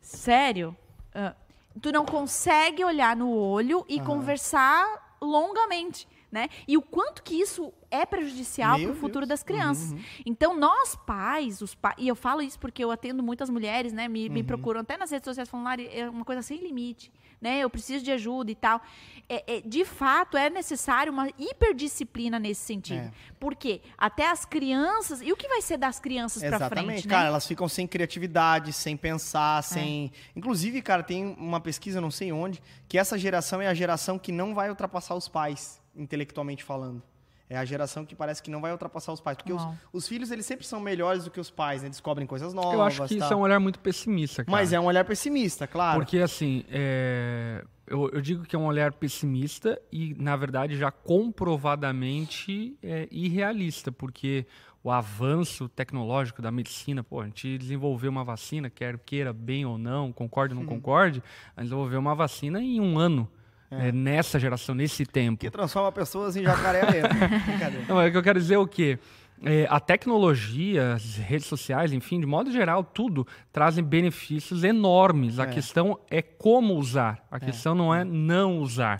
Sério? 0.00 0.76
Ah. 1.14 1.34
Tu 1.80 1.92
não 1.92 2.04
consegue 2.04 2.84
olhar 2.84 3.14
no 3.16 3.30
olho 3.30 3.84
e 3.88 4.00
conversar 4.00 5.16
longamente, 5.20 6.08
né? 6.30 6.48
E 6.66 6.76
o 6.76 6.82
quanto 6.82 7.22
que 7.22 7.34
isso 7.34 7.72
é 7.90 8.04
prejudicial 8.04 8.78
para 8.78 8.90
o 8.90 8.94
futuro 8.94 9.26
das 9.26 9.42
crianças. 9.42 9.94
Então, 10.24 10.56
nós 10.56 10.96
pais, 11.06 11.60
os 11.62 11.74
pais, 11.74 11.94
e 11.98 12.08
eu 12.08 12.16
falo 12.16 12.42
isso 12.42 12.58
porque 12.58 12.82
eu 12.82 12.90
atendo 12.90 13.22
muitas 13.22 13.48
mulheres, 13.48 13.92
né? 13.92 14.08
Me, 14.08 14.28
me 14.28 14.42
procuram 14.42 14.80
até 14.80 14.96
nas 14.96 15.10
redes 15.10 15.24
sociais 15.24 15.48
falando, 15.48 15.66
Lari, 15.66 15.88
é 15.92 16.08
uma 16.08 16.24
coisa 16.24 16.42
sem 16.42 16.58
limite, 16.58 17.12
né? 17.40 17.60
Eu 17.60 17.70
preciso 17.70 18.04
de 18.04 18.10
ajuda 18.10 18.50
e 18.50 18.54
tal. 18.54 18.80
É, 19.28 19.56
é, 19.56 19.60
de 19.60 19.84
fato, 19.84 20.36
é 20.36 20.48
necessário 20.48 21.12
uma 21.12 21.28
hiperdisciplina 21.38 22.38
nesse 22.38 22.62
sentido. 22.62 23.00
É. 23.00 23.12
Porque 23.38 23.82
até 23.96 24.30
as 24.30 24.44
crianças. 24.44 25.20
E 25.20 25.32
o 25.32 25.36
que 25.36 25.48
vai 25.48 25.60
ser 25.60 25.76
das 25.76 26.00
crianças 26.00 26.42
para 26.42 26.56
Exatamente, 26.56 26.86
frente, 26.86 27.08
cara, 27.08 27.24
né? 27.24 27.28
elas 27.28 27.46
ficam 27.46 27.68
sem 27.68 27.86
criatividade, 27.86 28.72
sem 28.72 28.96
pensar, 28.96 29.62
sem. 29.62 30.10
Inclusive, 30.34 30.80
cara, 30.82 31.02
tem 31.02 31.36
uma 31.38 31.60
pesquisa, 31.60 32.00
não 32.00 32.10
sei 32.10 32.32
onde, 32.32 32.62
que 32.88 32.98
essa 32.98 33.18
geração 33.18 33.60
é 33.60 33.66
a 33.66 33.74
geração 33.74 34.18
que 34.18 34.32
não 34.32 34.54
vai 34.54 34.70
ultrapassar 34.70 35.14
os 35.14 35.28
pais, 35.28 35.80
intelectualmente 35.94 36.64
falando. 36.64 37.02
É 37.50 37.56
a 37.56 37.64
geração 37.64 38.04
que 38.04 38.14
parece 38.14 38.42
que 38.42 38.50
não 38.50 38.60
vai 38.60 38.72
ultrapassar 38.72 39.12
os 39.12 39.20
pais. 39.20 39.36
Porque 39.36 39.52
os, 39.52 39.62
os 39.92 40.06
filhos, 40.06 40.30
eles 40.30 40.44
sempre 40.44 40.66
são 40.66 40.80
melhores 40.80 41.24
do 41.24 41.30
que 41.30 41.40
os 41.40 41.50
pais, 41.50 41.82
né? 41.82 41.88
Descobrem 41.88 42.26
coisas 42.26 42.52
novas. 42.52 42.74
Eu 42.74 42.82
acho 42.82 43.06
que 43.06 43.14
isso 43.14 43.28
tal. 43.28 43.32
é 43.32 43.36
um 43.36 43.40
olhar 43.40 43.58
muito 43.58 43.78
pessimista, 43.78 44.44
cara. 44.44 44.56
Mas 44.56 44.72
é 44.72 44.78
um 44.78 44.84
olhar 44.84 45.04
pessimista, 45.04 45.66
claro. 45.66 45.98
Porque, 45.98 46.18
assim, 46.18 46.64
é, 46.70 47.64
eu, 47.86 48.10
eu 48.10 48.20
digo 48.20 48.44
que 48.44 48.54
é 48.54 48.58
um 48.58 48.66
olhar 48.66 48.92
pessimista 48.92 49.80
e, 49.90 50.14
na 50.18 50.36
verdade, 50.36 50.76
já 50.76 50.90
comprovadamente 50.90 52.76
é 52.82 53.08
irrealista, 53.10 53.90
porque 53.90 54.46
o 54.82 54.90
avanço 54.90 55.68
tecnológico 55.68 56.40
da 56.40 56.50
medicina, 56.50 57.02
pô, 57.02 57.20
a 57.20 57.24
gente 57.24 57.58
desenvolveu 57.58 58.10
uma 58.10 58.24
vacina, 58.24 58.70
quer 58.70 58.98
queira 58.98 59.32
bem 59.32 59.64
ou 59.64 59.76
não, 59.76 60.12
concorde 60.12 60.54
ou 60.54 60.60
não 60.60 60.66
concorde, 60.66 61.22
a 61.56 61.60
gente 61.60 61.70
desenvolveu 61.70 61.98
uma 61.98 62.14
vacina 62.14 62.60
em 62.62 62.80
um 62.80 62.98
ano, 62.98 63.28
né, 63.70 63.92
nessa 63.92 64.38
geração, 64.38 64.74
nesse 64.74 65.04
tempo. 65.04 65.40
Que 65.40 65.50
transforma 65.50 65.90
pessoas 65.92 66.36
em 66.36 66.42
jacaré 66.42 66.82
mesmo. 66.90 67.08
Brincadeira. 67.46 67.84
Não, 67.88 68.00
é 68.00 68.10
que 68.10 68.16
eu 68.16 68.22
quero 68.22 68.38
dizer 68.40 68.56
o 68.56 68.66
quê? 68.66 68.98
É, 69.44 69.66
a 69.70 69.78
tecnologia, 69.78 70.94
as 70.94 71.16
redes 71.16 71.46
sociais, 71.46 71.92
enfim, 71.92 72.18
de 72.18 72.26
modo 72.26 72.50
geral, 72.50 72.82
tudo 72.82 73.24
trazem 73.52 73.84
benefícios 73.84 74.64
enormes. 74.64 75.38
A 75.38 75.44
É. 75.44 75.46
questão 75.46 75.98
é 76.10 76.20
como 76.20 76.74
usar. 76.74 77.24
A 77.30 77.38
questão 77.38 77.72
não 77.74 77.94
é 77.94 78.02
não 78.04 78.58
usar. 78.58 78.98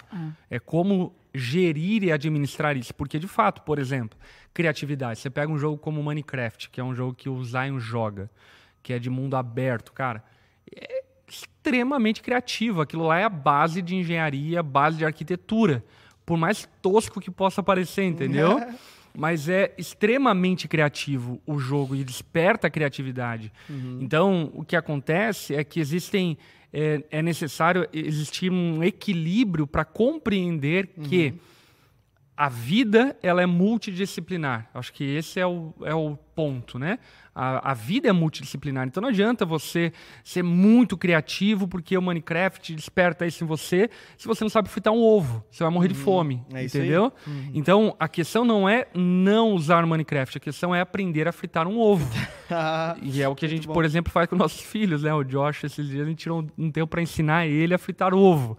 É 0.48 0.58
como 0.60 1.12
gerir 1.34 2.04
e 2.04 2.12
administrar 2.12 2.76
isso. 2.76 2.94
Porque, 2.94 3.18
de 3.18 3.26
fato, 3.26 3.62
por 3.62 3.78
exemplo, 3.80 4.16
criatividade. 4.54 5.18
Você 5.18 5.28
pega 5.28 5.50
um 5.50 5.58
jogo 5.58 5.76
como 5.76 6.02
Minecraft, 6.02 6.70
que 6.70 6.80
é 6.80 6.84
um 6.84 6.94
jogo 6.94 7.14
que 7.14 7.28
o 7.28 7.44
Zion 7.44 7.78
joga, 7.80 8.30
que 8.82 8.92
é 8.92 8.98
de 9.00 9.10
mundo 9.10 9.34
aberto, 9.36 9.92
cara. 9.92 10.22
É 10.74 11.02
extremamente 11.28 12.22
criativo. 12.22 12.80
Aquilo 12.80 13.06
lá 13.06 13.18
é 13.18 13.24
a 13.24 13.28
base 13.28 13.82
de 13.82 13.94
engenharia, 13.94 14.62
base 14.62 14.98
de 14.98 15.04
arquitetura. 15.04 15.84
Por 16.24 16.36
mais 16.36 16.68
tosco 16.82 17.20
que 17.20 17.30
possa 17.30 17.62
parecer, 17.62 18.04
entendeu? 18.04 18.60
Mas 19.16 19.48
é 19.48 19.74
extremamente 19.76 20.68
criativo 20.68 21.40
o 21.46 21.58
jogo 21.58 21.96
e 21.96 22.04
desperta 22.04 22.68
a 22.68 22.70
criatividade. 22.70 23.52
Então, 24.00 24.50
o 24.54 24.64
que 24.64 24.76
acontece 24.76 25.54
é 25.54 25.64
que 25.64 25.80
existem. 25.80 26.38
É, 26.70 27.02
é 27.10 27.22
necessário 27.22 27.88
existir 27.94 28.52
um 28.52 28.84
equilíbrio 28.84 29.66
para 29.66 29.86
compreender 29.86 30.88
que 31.08 31.34
a 32.36 32.48
vida 32.48 33.16
ela 33.20 33.42
é 33.42 33.46
multidisciplinar. 33.46 34.70
Acho 34.72 34.92
que 34.92 35.02
esse 35.02 35.40
é 35.40 35.46
o, 35.46 35.74
é 35.82 35.92
o 35.92 36.16
ponto, 36.36 36.78
né? 36.78 37.00
A, 37.40 37.70
a, 37.70 37.74
vida 37.74 38.08
é 38.08 38.12
multidisciplinar, 38.12 38.88
então 38.88 39.00
não 39.00 39.10
adianta 39.10 39.46
você 39.46 39.92
ser 40.24 40.42
muito 40.42 40.96
criativo 40.96 41.68
porque 41.68 41.96
o 41.96 42.02
Minecraft 42.02 42.74
desperta 42.74 43.24
isso 43.26 43.44
em 43.44 43.46
você 43.46 43.88
se 44.16 44.26
você 44.26 44.42
não 44.42 44.48
sabe 44.48 44.68
fritar 44.68 44.92
um 44.92 45.00
ovo. 45.00 45.44
Você 45.48 45.62
vai 45.62 45.72
morrer 45.72 45.86
uhum. 45.86 45.92
de 45.92 45.98
fome, 46.00 46.42
é 46.52 46.64
entendeu? 46.64 47.12
Uhum. 47.24 47.50
Então 47.54 47.96
a 47.96 48.08
questão 48.08 48.44
não 48.44 48.68
é 48.68 48.88
não 48.92 49.52
usar 49.52 49.84
o 49.84 49.86
Minecraft, 49.86 50.38
a 50.38 50.40
questão 50.40 50.74
é 50.74 50.80
aprender 50.80 51.28
a 51.28 51.32
fritar 51.32 51.68
um 51.68 51.78
ovo. 51.78 52.10
e 53.00 53.22
é 53.22 53.28
o 53.28 53.36
que 53.36 53.46
a 53.46 53.48
gente, 53.48 53.68
por 53.68 53.84
exemplo, 53.84 54.12
faz 54.12 54.26
com 54.26 54.34
nossos 54.34 54.60
filhos, 54.60 55.04
né? 55.04 55.14
O 55.14 55.22
Josh, 55.22 55.62
esses 55.62 55.86
dias, 55.86 56.06
a 56.06 56.10
gente 56.10 56.18
tirou 56.18 56.44
um 56.58 56.72
tempo 56.72 56.88
para 56.88 57.00
ensinar 57.00 57.46
ele 57.46 57.72
a 57.72 57.78
fritar 57.78 58.12
ovo. 58.12 58.58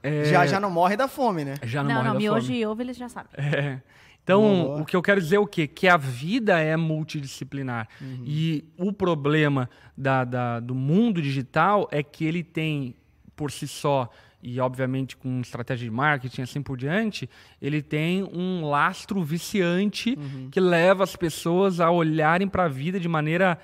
É... 0.00 0.26
Já, 0.26 0.46
já 0.46 0.60
não 0.60 0.70
morre 0.70 0.96
da 0.96 1.08
fome, 1.08 1.44
né? 1.44 1.54
Já 1.64 1.82
não, 1.82 1.88
não 1.88 1.96
morre 1.96 2.06
não, 2.06 2.14
da 2.14 2.18
miojo 2.20 2.46
fome. 2.46 2.58
e 2.58 2.66
ovo 2.66 2.82
eles 2.82 2.96
já 2.96 3.08
sabem. 3.08 3.30
É. 3.36 3.80
Então, 4.22 4.80
o 4.80 4.84
que 4.84 4.94
eu 4.94 5.02
quero 5.02 5.20
dizer 5.20 5.36
é 5.36 5.38
o 5.40 5.46
quê? 5.46 5.66
Que 5.66 5.88
a 5.88 5.96
vida 5.96 6.58
é 6.58 6.76
multidisciplinar. 6.76 7.88
Uhum. 8.00 8.22
E 8.24 8.64
o 8.78 8.92
problema 8.92 9.68
da, 9.96 10.24
da, 10.24 10.60
do 10.60 10.74
mundo 10.74 11.20
digital 11.20 11.88
é 11.90 12.02
que 12.02 12.24
ele 12.24 12.44
tem, 12.44 12.94
por 13.34 13.50
si 13.50 13.66
só, 13.66 14.08
e 14.40 14.60
obviamente 14.60 15.16
com 15.16 15.40
estratégia 15.40 15.88
de 15.88 15.90
marketing 15.90 16.42
assim 16.42 16.62
por 16.62 16.76
diante, 16.76 17.28
ele 17.60 17.82
tem 17.82 18.22
um 18.22 18.64
lastro 18.68 19.22
viciante 19.22 20.16
uhum. 20.16 20.48
que 20.50 20.60
leva 20.60 21.02
as 21.02 21.16
pessoas 21.16 21.80
a 21.80 21.90
olharem 21.90 22.46
para 22.46 22.64
a 22.64 22.68
vida 22.68 23.00
de 23.00 23.08
maneira 23.08 23.58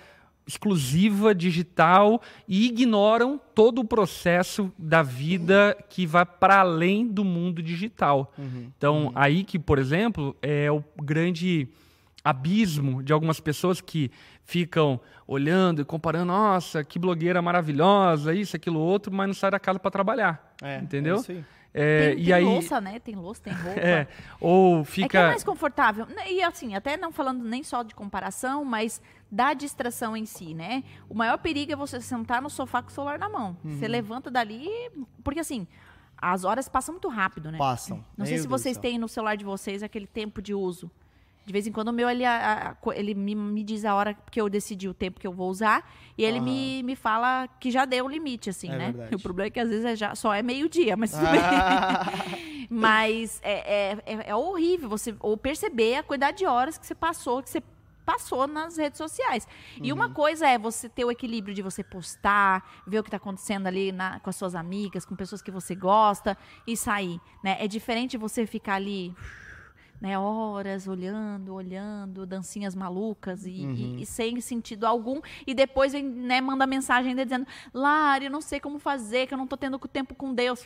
exclusiva, 0.48 1.34
digital 1.34 2.22
e 2.48 2.66
ignoram 2.66 3.38
todo 3.54 3.82
o 3.82 3.84
processo 3.84 4.72
da 4.78 5.02
vida 5.02 5.76
que 5.90 6.06
vai 6.06 6.24
para 6.24 6.60
além 6.60 7.06
do 7.06 7.22
mundo 7.22 7.62
digital. 7.62 8.32
Uhum. 8.38 8.72
Então, 8.76 9.04
uhum. 9.04 9.12
aí 9.14 9.44
que, 9.44 9.58
por 9.58 9.78
exemplo, 9.78 10.34
é 10.40 10.72
o 10.72 10.82
grande 11.02 11.68
abismo 12.24 13.02
de 13.02 13.12
algumas 13.12 13.38
pessoas 13.38 13.82
que 13.82 14.10
ficam 14.42 14.98
olhando 15.26 15.82
e 15.82 15.84
comparando, 15.84 16.26
nossa, 16.26 16.82
que 16.82 16.98
blogueira 16.98 17.42
maravilhosa, 17.42 18.34
isso, 18.34 18.56
aquilo, 18.56 18.80
outro, 18.80 19.12
mas 19.12 19.26
não 19.26 19.34
sai 19.34 19.50
da 19.50 19.60
casa 19.60 19.78
para 19.78 19.90
trabalhar. 19.90 20.54
É, 20.62 20.78
entendeu? 20.78 21.16
É 21.16 21.20
isso 21.20 21.32
aí. 21.32 21.44
É, 21.74 22.08
tem, 22.08 22.18
e 22.20 22.24
tem 22.24 22.32
aí, 22.32 22.44
louça, 22.44 22.80
né? 22.80 22.98
Tem 22.98 23.14
louça, 23.14 23.42
tem 23.42 23.52
roupa. 23.52 23.78
É, 23.80 24.06
ou 24.40 24.84
fica... 24.84 25.06
É 25.06 25.08
que 25.08 25.16
é 25.16 25.26
mais 25.26 25.44
confortável. 25.44 26.06
E 26.26 26.42
assim, 26.42 26.74
até 26.74 26.96
não 26.96 27.12
falando 27.12 27.44
nem 27.44 27.62
só 27.62 27.82
de 27.82 27.94
comparação, 27.94 28.64
mas 28.64 29.02
da 29.30 29.52
distração 29.52 30.16
em 30.16 30.24
si, 30.24 30.54
né? 30.54 30.82
O 31.08 31.14
maior 31.14 31.38
perigo 31.38 31.72
é 31.72 31.76
você 31.76 32.00
sentar 32.00 32.40
no 32.40 32.48
sofá 32.48 32.82
com 32.82 32.88
o 32.88 32.92
celular 32.92 33.18
na 33.18 33.28
mão. 33.28 33.56
Uhum. 33.64 33.78
Você 33.78 33.86
levanta 33.86 34.30
dali... 34.30 34.68
Porque 35.22 35.40
assim, 35.40 35.66
as 36.16 36.44
horas 36.44 36.68
passam 36.68 36.94
muito 36.94 37.08
rápido, 37.08 37.50
né? 37.52 37.58
Passam. 37.58 37.98
Não 38.16 38.24
Meu 38.24 38.26
sei 38.26 38.38
se 38.38 38.48
vocês 38.48 38.76
têm 38.76 38.98
no 38.98 39.08
celular 39.08 39.36
de 39.36 39.44
vocês 39.44 39.82
aquele 39.82 40.06
tempo 40.06 40.42
de 40.42 40.54
uso. 40.54 40.90
De 41.48 41.52
vez 41.52 41.66
em 41.66 41.72
quando 41.72 41.88
o 41.88 41.92
meu, 41.94 42.10
ele, 42.10 42.26
a, 42.26 42.76
a, 42.84 42.94
ele 42.94 43.14
me, 43.14 43.34
me, 43.34 43.64
diz 43.64 43.86
a 43.86 43.94
hora 43.94 44.12
que 44.30 44.38
eu 44.38 44.50
decidi 44.50 44.86
o 44.86 44.92
tempo 44.92 45.18
que 45.18 45.26
eu 45.26 45.32
vou 45.32 45.48
usar. 45.48 45.90
E 46.16 46.22
ele 46.22 46.40
me, 46.40 46.82
me 46.82 46.94
fala 46.94 47.48
que 47.58 47.70
já 47.70 47.86
deu 47.86 48.04
o 48.04 48.08
limite, 48.08 48.50
assim, 48.50 48.68
é 48.70 48.76
né? 48.76 48.84
Verdade. 48.92 49.14
O 49.14 49.18
problema 49.18 49.46
é 49.46 49.50
que 49.50 49.58
às 49.58 49.68
vezes 49.68 49.84
é 49.86 49.96
já, 49.96 50.14
só 50.14 50.34
é 50.34 50.42
meio-dia, 50.42 50.94
mas 50.94 51.12
tudo 51.12 51.24
ah. 51.24 52.04
bem. 52.12 52.68
mas 52.68 53.40
é, 53.42 53.52
é, 53.52 53.98
é, 54.04 54.30
é, 54.30 54.34
horrível 54.34 54.90
você 54.90 55.16
ou 55.20 55.38
perceber 55.38 55.96
a 55.96 56.02
quantidade 56.02 56.36
de 56.36 56.44
horas 56.44 56.76
que 56.76 56.86
você 56.86 56.94
passou, 56.94 57.42
que 57.42 57.48
você 57.48 57.62
passou 58.08 58.46
nas 58.46 58.78
redes 58.78 58.96
sociais. 58.96 59.46
Uhum. 59.76 59.84
E 59.84 59.92
uma 59.92 60.06
uhum. 60.06 60.14
coisa 60.14 60.48
é 60.48 60.56
você 60.56 60.88
ter 60.88 61.04
o 61.04 61.10
equilíbrio 61.10 61.54
de 61.54 61.60
você 61.60 61.84
postar, 61.84 62.66
ver 62.86 63.00
o 63.00 63.02
que 63.02 63.08
está 63.08 63.18
acontecendo 63.18 63.66
ali 63.66 63.92
na, 63.92 64.18
com 64.20 64.30
as 64.30 64.36
suas 64.36 64.54
amigas, 64.54 65.04
com 65.04 65.14
pessoas 65.14 65.42
que 65.42 65.50
você 65.50 65.74
gosta 65.74 66.34
e 66.66 66.74
sair. 66.74 67.20
Né? 67.44 67.58
É 67.60 67.68
diferente 67.68 68.16
você 68.16 68.46
ficar 68.46 68.76
ali 68.76 69.14
né, 70.00 70.18
horas 70.18 70.88
olhando, 70.88 71.52
olhando, 71.52 72.24
dancinhas 72.24 72.74
malucas 72.74 73.44
e, 73.44 73.50
uhum. 73.50 73.74
e, 73.74 74.02
e, 74.02 74.06
sem 74.06 74.40
sentido 74.40 74.86
algum. 74.86 75.20
E 75.46 75.52
depois 75.52 75.92
né, 75.92 76.40
manda 76.40 76.66
mensagem 76.66 77.10
ainda 77.10 77.26
dizendo: 77.26 77.46
Lari, 77.74 78.24
eu 78.24 78.30
não 78.30 78.40
sei 78.40 78.58
como 78.58 78.78
fazer, 78.78 79.26
que 79.26 79.34
eu 79.34 79.38
não 79.38 79.44
estou 79.44 79.58
tendo 79.58 79.78
tempo 79.80 80.14
com 80.14 80.32
Deus. 80.32 80.64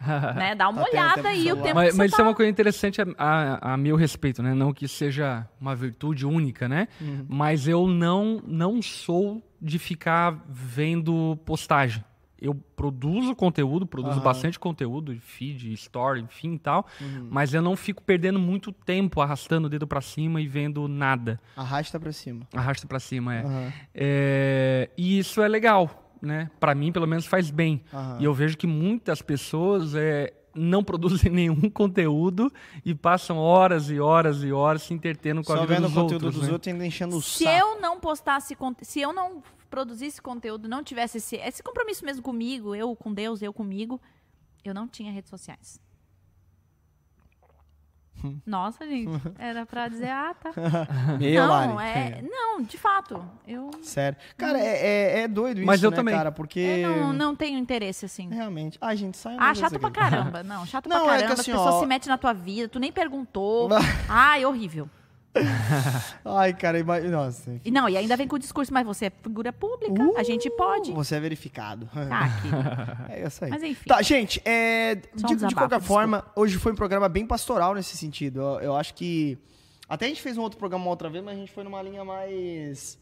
né, 0.36 0.54
dá 0.54 0.68
uma 0.68 0.82
tá 0.82 0.90
olhada 0.90 1.28
aí 1.28 1.50
o 1.52 1.56
tempo 1.56 1.74
Mas, 1.74 1.96
mas 1.96 2.10
tá... 2.10 2.16
isso 2.16 2.20
é 2.20 2.24
uma 2.24 2.34
coisa 2.34 2.50
interessante 2.50 3.00
a, 3.00 3.06
a, 3.16 3.72
a, 3.72 3.76
meu 3.76 3.96
respeito, 3.96 4.42
né? 4.42 4.54
Não 4.54 4.72
que 4.72 4.86
seja 4.86 5.46
uma 5.60 5.74
virtude 5.74 6.26
única, 6.26 6.68
né? 6.68 6.88
Uhum. 7.00 7.26
Mas 7.28 7.66
eu 7.66 7.86
não, 7.86 8.42
não 8.46 8.82
sou 8.82 9.42
de 9.60 9.78
ficar 9.78 10.44
vendo 10.48 11.38
postagem 11.44 12.04
eu 12.44 12.54
produzo 12.54 13.34
conteúdo, 13.34 13.86
produzo 13.86 14.18
uhum. 14.18 14.22
bastante 14.22 14.58
conteúdo, 14.58 15.16
feed, 15.18 15.72
story, 15.72 16.20
enfim 16.20 16.54
e 16.54 16.58
tal, 16.58 16.86
uhum. 17.00 17.28
mas 17.30 17.54
eu 17.54 17.62
não 17.62 17.74
fico 17.74 18.02
perdendo 18.02 18.38
muito 18.38 18.70
tempo 18.70 19.20
arrastando 19.22 19.66
o 19.66 19.70
dedo 19.70 19.86
para 19.86 20.02
cima 20.02 20.40
e 20.40 20.46
vendo 20.46 20.86
nada. 20.86 21.40
Arrasta 21.56 21.98
para 21.98 22.12
cima. 22.12 22.46
Arrasta 22.54 22.86
para 22.86 23.00
cima, 23.00 23.34
é. 23.34 23.44
Uhum. 23.44 23.72
é. 23.94 24.90
E 24.96 25.18
isso 25.18 25.40
é 25.40 25.48
legal, 25.48 26.03
né? 26.24 26.50
Para 26.58 26.74
mim, 26.74 26.92
pelo 26.92 27.06
menos, 27.06 27.26
faz 27.26 27.50
bem. 27.50 27.82
E 28.18 28.24
eu 28.24 28.34
vejo 28.34 28.56
que 28.56 28.66
muitas 28.66 29.22
pessoas 29.22 29.94
é, 29.94 30.32
não 30.54 30.82
produzem 30.82 31.30
nenhum 31.32 31.68
conteúdo 31.68 32.52
e 32.84 32.94
passam 32.94 33.38
horas 33.38 33.90
e 33.90 33.98
horas 33.98 34.42
e 34.42 34.52
horas 34.52 34.82
se 34.82 34.94
entretendo 34.94 35.42
com 35.42 35.52
Só 35.52 35.62
a 35.62 35.66
vida 35.66 35.80
dos 35.80 35.84
outros. 35.84 35.94
Só 35.94 36.00
vendo 36.00 36.08
o 36.08 36.14
conteúdo 36.14 36.32
dos 36.32 36.46
né? 36.48 36.52
outros 36.52 36.74
e 36.74 36.86
enchendo 36.86 37.16
o 37.16 37.22
se 37.22 37.44
saco. 37.44 37.50
Se 37.50 37.60
eu 37.60 37.80
não 37.80 37.98
postasse, 38.00 38.56
se 38.82 39.00
eu 39.00 39.12
não 39.12 39.42
produzisse 39.68 40.22
conteúdo, 40.22 40.68
não 40.68 40.84
tivesse 40.84 41.18
esse, 41.18 41.36
esse 41.36 41.62
compromisso 41.62 42.04
mesmo 42.04 42.22
comigo, 42.22 42.74
eu 42.74 42.94
com 42.94 43.12
Deus, 43.12 43.42
eu 43.42 43.52
comigo, 43.52 44.00
eu 44.64 44.72
não 44.72 44.86
tinha 44.86 45.12
redes 45.12 45.30
sociais. 45.30 45.80
Nossa, 48.46 48.86
gente, 48.86 49.10
era 49.38 49.66
pra 49.66 49.88
dizer, 49.88 50.08
ah, 50.08 50.34
tá. 50.34 50.50
Meu 51.18 51.46
não, 51.46 51.80
é, 51.80 52.22
não, 52.22 52.62
de 52.62 52.78
fato, 52.78 53.24
eu... 53.46 53.70
Sério. 53.82 54.18
Cara, 54.36 54.58
é, 54.58 54.86
é, 54.86 55.20
é 55.20 55.28
doido 55.28 55.58
isso, 55.58 55.66
Mas 55.66 55.82
eu 55.82 55.90
né, 55.90 55.96
também. 55.96 56.14
cara, 56.14 56.32
porque... 56.32 56.60
Eu 56.60 56.96
não, 56.96 57.12
não 57.12 57.36
tenho 57.36 57.58
interesse, 57.58 58.06
assim. 58.06 58.28
Realmente. 58.28 58.78
Ah, 58.80 58.94
gente, 58.94 59.16
sai 59.16 59.36
Ah, 59.38 59.54
chato 59.54 59.78
pra 59.78 59.90
caramba. 59.92 60.42
Não, 60.42 60.64
chato 60.66 60.88
não, 60.88 61.04
pra 61.04 61.06
caramba. 61.06 61.24
É 61.24 61.26
que, 61.26 61.40
assim, 61.40 61.50
As 61.52 61.58
pessoas 61.58 61.74
ó... 61.74 61.80
se 61.80 61.86
metem 61.86 62.08
na 62.08 62.18
tua 62.18 62.32
vida, 62.32 62.68
tu 62.68 62.78
nem 62.78 62.92
perguntou. 62.92 63.68
Ai, 64.08 64.44
horrível. 64.44 64.88
Ai, 66.24 66.54
cara, 66.54 66.78
imagina. 66.78 67.16
Nossa. 67.16 67.60
E 67.64 67.70
não, 67.70 67.88
e 67.88 67.96
ainda 67.96 68.16
vem 68.16 68.28
com 68.28 68.36
o 68.36 68.38
discurso, 68.38 68.72
mas 68.72 68.86
você 68.86 69.06
é 69.06 69.10
figura 69.10 69.52
pública, 69.52 70.02
uh, 70.02 70.16
a 70.16 70.22
gente 70.22 70.48
pode. 70.50 70.92
Você 70.92 71.16
é 71.16 71.20
verificado. 71.20 71.86
Tá, 71.86 73.06
é 73.10 73.26
isso 73.26 73.44
aí. 73.44 73.50
Mas 73.50 73.62
enfim. 73.62 73.88
Tá, 73.88 74.00
gente, 74.00 74.40
é, 74.44 74.94
de, 74.94 75.34
um 75.34 75.48
de, 75.48 75.54
qualquer 75.54 75.80
forma, 75.80 76.24
hoje 76.36 76.56
foi 76.58 76.72
um 76.72 76.76
programa 76.76 77.08
bem 77.08 77.26
pastoral 77.26 77.74
nesse 77.74 77.96
sentido. 77.96 78.40
Eu, 78.40 78.60
eu, 78.60 78.76
acho 78.76 78.94
que. 78.94 79.36
Até 79.88 80.06
a 80.06 80.08
gente 80.08 80.22
fez 80.22 80.38
um 80.38 80.42
outro 80.42 80.58
programa 80.58 80.84
uma 80.84 80.90
outra 80.90 81.10
vez, 81.10 81.22
mas 81.22 81.36
a 81.36 81.38
gente 81.38 81.52
foi 81.52 81.64
numa 81.64 81.82
linha 81.82 82.04
mais. 82.04 82.98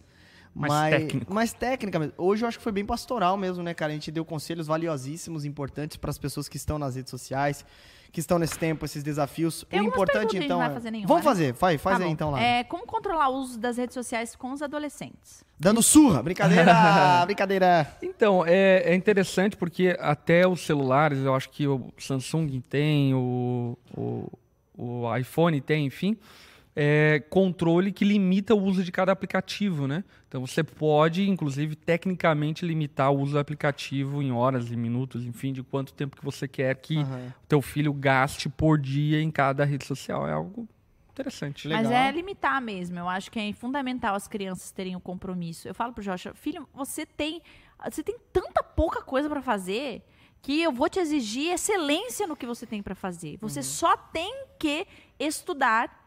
Mais, 0.55 0.73
mais 0.73 0.95
técnica. 0.95 1.35
Mais 1.35 1.53
técnica 1.53 1.99
mesmo. 1.99 2.15
Hoje 2.19 2.45
eu 2.45 2.49
acho 2.49 2.59
que 2.59 2.65
foi 2.65 2.73
bem 2.73 2.85
pastoral 2.85 3.37
mesmo, 3.37 3.63
né, 3.63 3.73
cara? 3.73 3.93
A 3.93 3.95
gente 3.95 4.11
deu 4.11 4.25
conselhos 4.25 4.67
valiosíssimos, 4.67 5.45
importantes 5.45 5.97
para 5.97 6.11
as 6.11 6.19
pessoas 6.19 6.49
que 6.49 6.57
estão 6.57 6.79
nas 6.79 6.95
redes 6.95 7.11
sociais 7.11 7.65
que 8.13 8.21
estão 8.21 8.39
nesse 8.39 8.59
tempo, 8.59 8.85
esses 8.85 9.03
desafios. 9.03 9.65
Tem 9.71 9.81
o 9.81 9.85
importante, 9.85 10.37
então. 10.37 10.59
Não 10.59 10.67
vai 10.67 10.75
fazer 10.75 10.91
nenhuma, 10.91 11.09
Vamos 11.09 11.25
né? 11.25 11.31
fazer, 11.31 11.55
faz, 11.55 11.81
faz 11.81 11.99
tá 11.99 12.05
aí 12.05 12.11
então 12.11 12.31
lá. 12.31 12.41
É, 12.41 12.63
como 12.63 12.87
controlar 12.87 13.31
o 13.31 13.37
uso 13.37 13.59
das 13.59 13.79
redes 13.79 13.95
sociais 13.95 14.37
com 14.37 14.53
os 14.53 14.61
adolescentes? 14.61 15.43
Dando 15.59 15.83
surra, 15.83 16.23
brincadeira, 16.23 16.75
brincadeira. 17.25 17.97
Então, 18.03 18.45
é, 18.47 18.83
é, 18.85 18.95
interessante 18.95 19.57
porque 19.57 19.97
até 19.99 20.47
os 20.47 20.61
celulares, 20.61 21.19
eu 21.21 21.35
acho 21.35 21.49
que 21.49 21.67
o 21.67 21.91
Samsung 21.97 22.61
tem, 22.69 23.15
o, 23.15 23.79
o, 23.97 24.31
o 24.77 25.17
iPhone 25.17 25.59
tem, 25.61 25.87
enfim 25.87 26.19
é, 26.75 27.23
controle 27.29 27.93
que 27.93 28.05
limita 28.05 28.55
o 28.55 28.63
uso 28.63 28.83
de 28.83 28.91
cada 28.91 29.13
aplicativo, 29.13 29.87
né? 29.87 30.03
Então 30.27 30.41
você 30.41 30.65
pode, 30.65 31.29
inclusive, 31.29 31.77
tecnicamente 31.77 32.65
limitar 32.65 33.13
o 33.13 33.21
uso 33.21 33.33
do 33.33 33.39
aplicativo 33.39 34.23
em 34.23 34.33
horas 34.33 34.71
e 34.71 34.77
minutos, 34.77 35.25
enfim, 35.25 35.53
de 35.53 35.63
quanto 35.63 35.93
tempo 35.93 36.17
que 36.17 36.25
você 36.25 36.49
quer 36.49 36.75
que 36.77 36.97
uhum. 36.97 37.27
o 37.29 37.47
teu 37.47 37.61
filho 37.61 37.93
gaste 37.93 38.49
por 38.49 38.79
dia 38.79 39.21
em 39.21 39.31
cada 39.31 39.65
rede 39.65 39.85
social. 39.85 40.27
É 40.27 40.33
algo 40.33 40.67
interessante. 41.11 41.69
Mas 41.69 41.87
Legal. 41.87 42.03
é 42.05 42.11
limitar 42.11 42.61
mesmo. 42.63 42.99
Eu 42.99 43.09
acho 43.09 43.31
que 43.31 43.39
é 43.39 43.53
fundamental 43.53 44.15
as 44.15 44.27
crianças 44.27 44.71
terem 44.71 44.95
o 44.95 44.99
um 44.99 45.01
compromisso. 45.01 45.69
Eu 45.69 45.75
falo 45.75 45.93
pro 45.93 46.03
Joshua, 46.03 46.33
filho, 46.35 46.67
você 46.73 47.05
tem, 47.05 47.43
você 47.85 48.03
tem 48.03 48.17
tanta 48.33 48.63
pouca 48.63 49.03
coisa 49.03 49.29
para 49.29 49.43
fazer 49.43 50.03
que 50.41 50.61
eu 50.61 50.73
vou 50.73 50.89
te 50.89 50.99
exigir 50.99 51.53
excelência 51.53 52.27
no 52.27 52.35
que 52.35 52.47
você 52.47 52.67
tem 52.67 52.83
para 52.83 52.95
fazer. 52.95 53.37
Você 53.37 53.61
uhum. 53.61 53.65
só 53.65 53.97
tem 53.97 54.47
que 54.59 54.87
estudar 55.19 56.02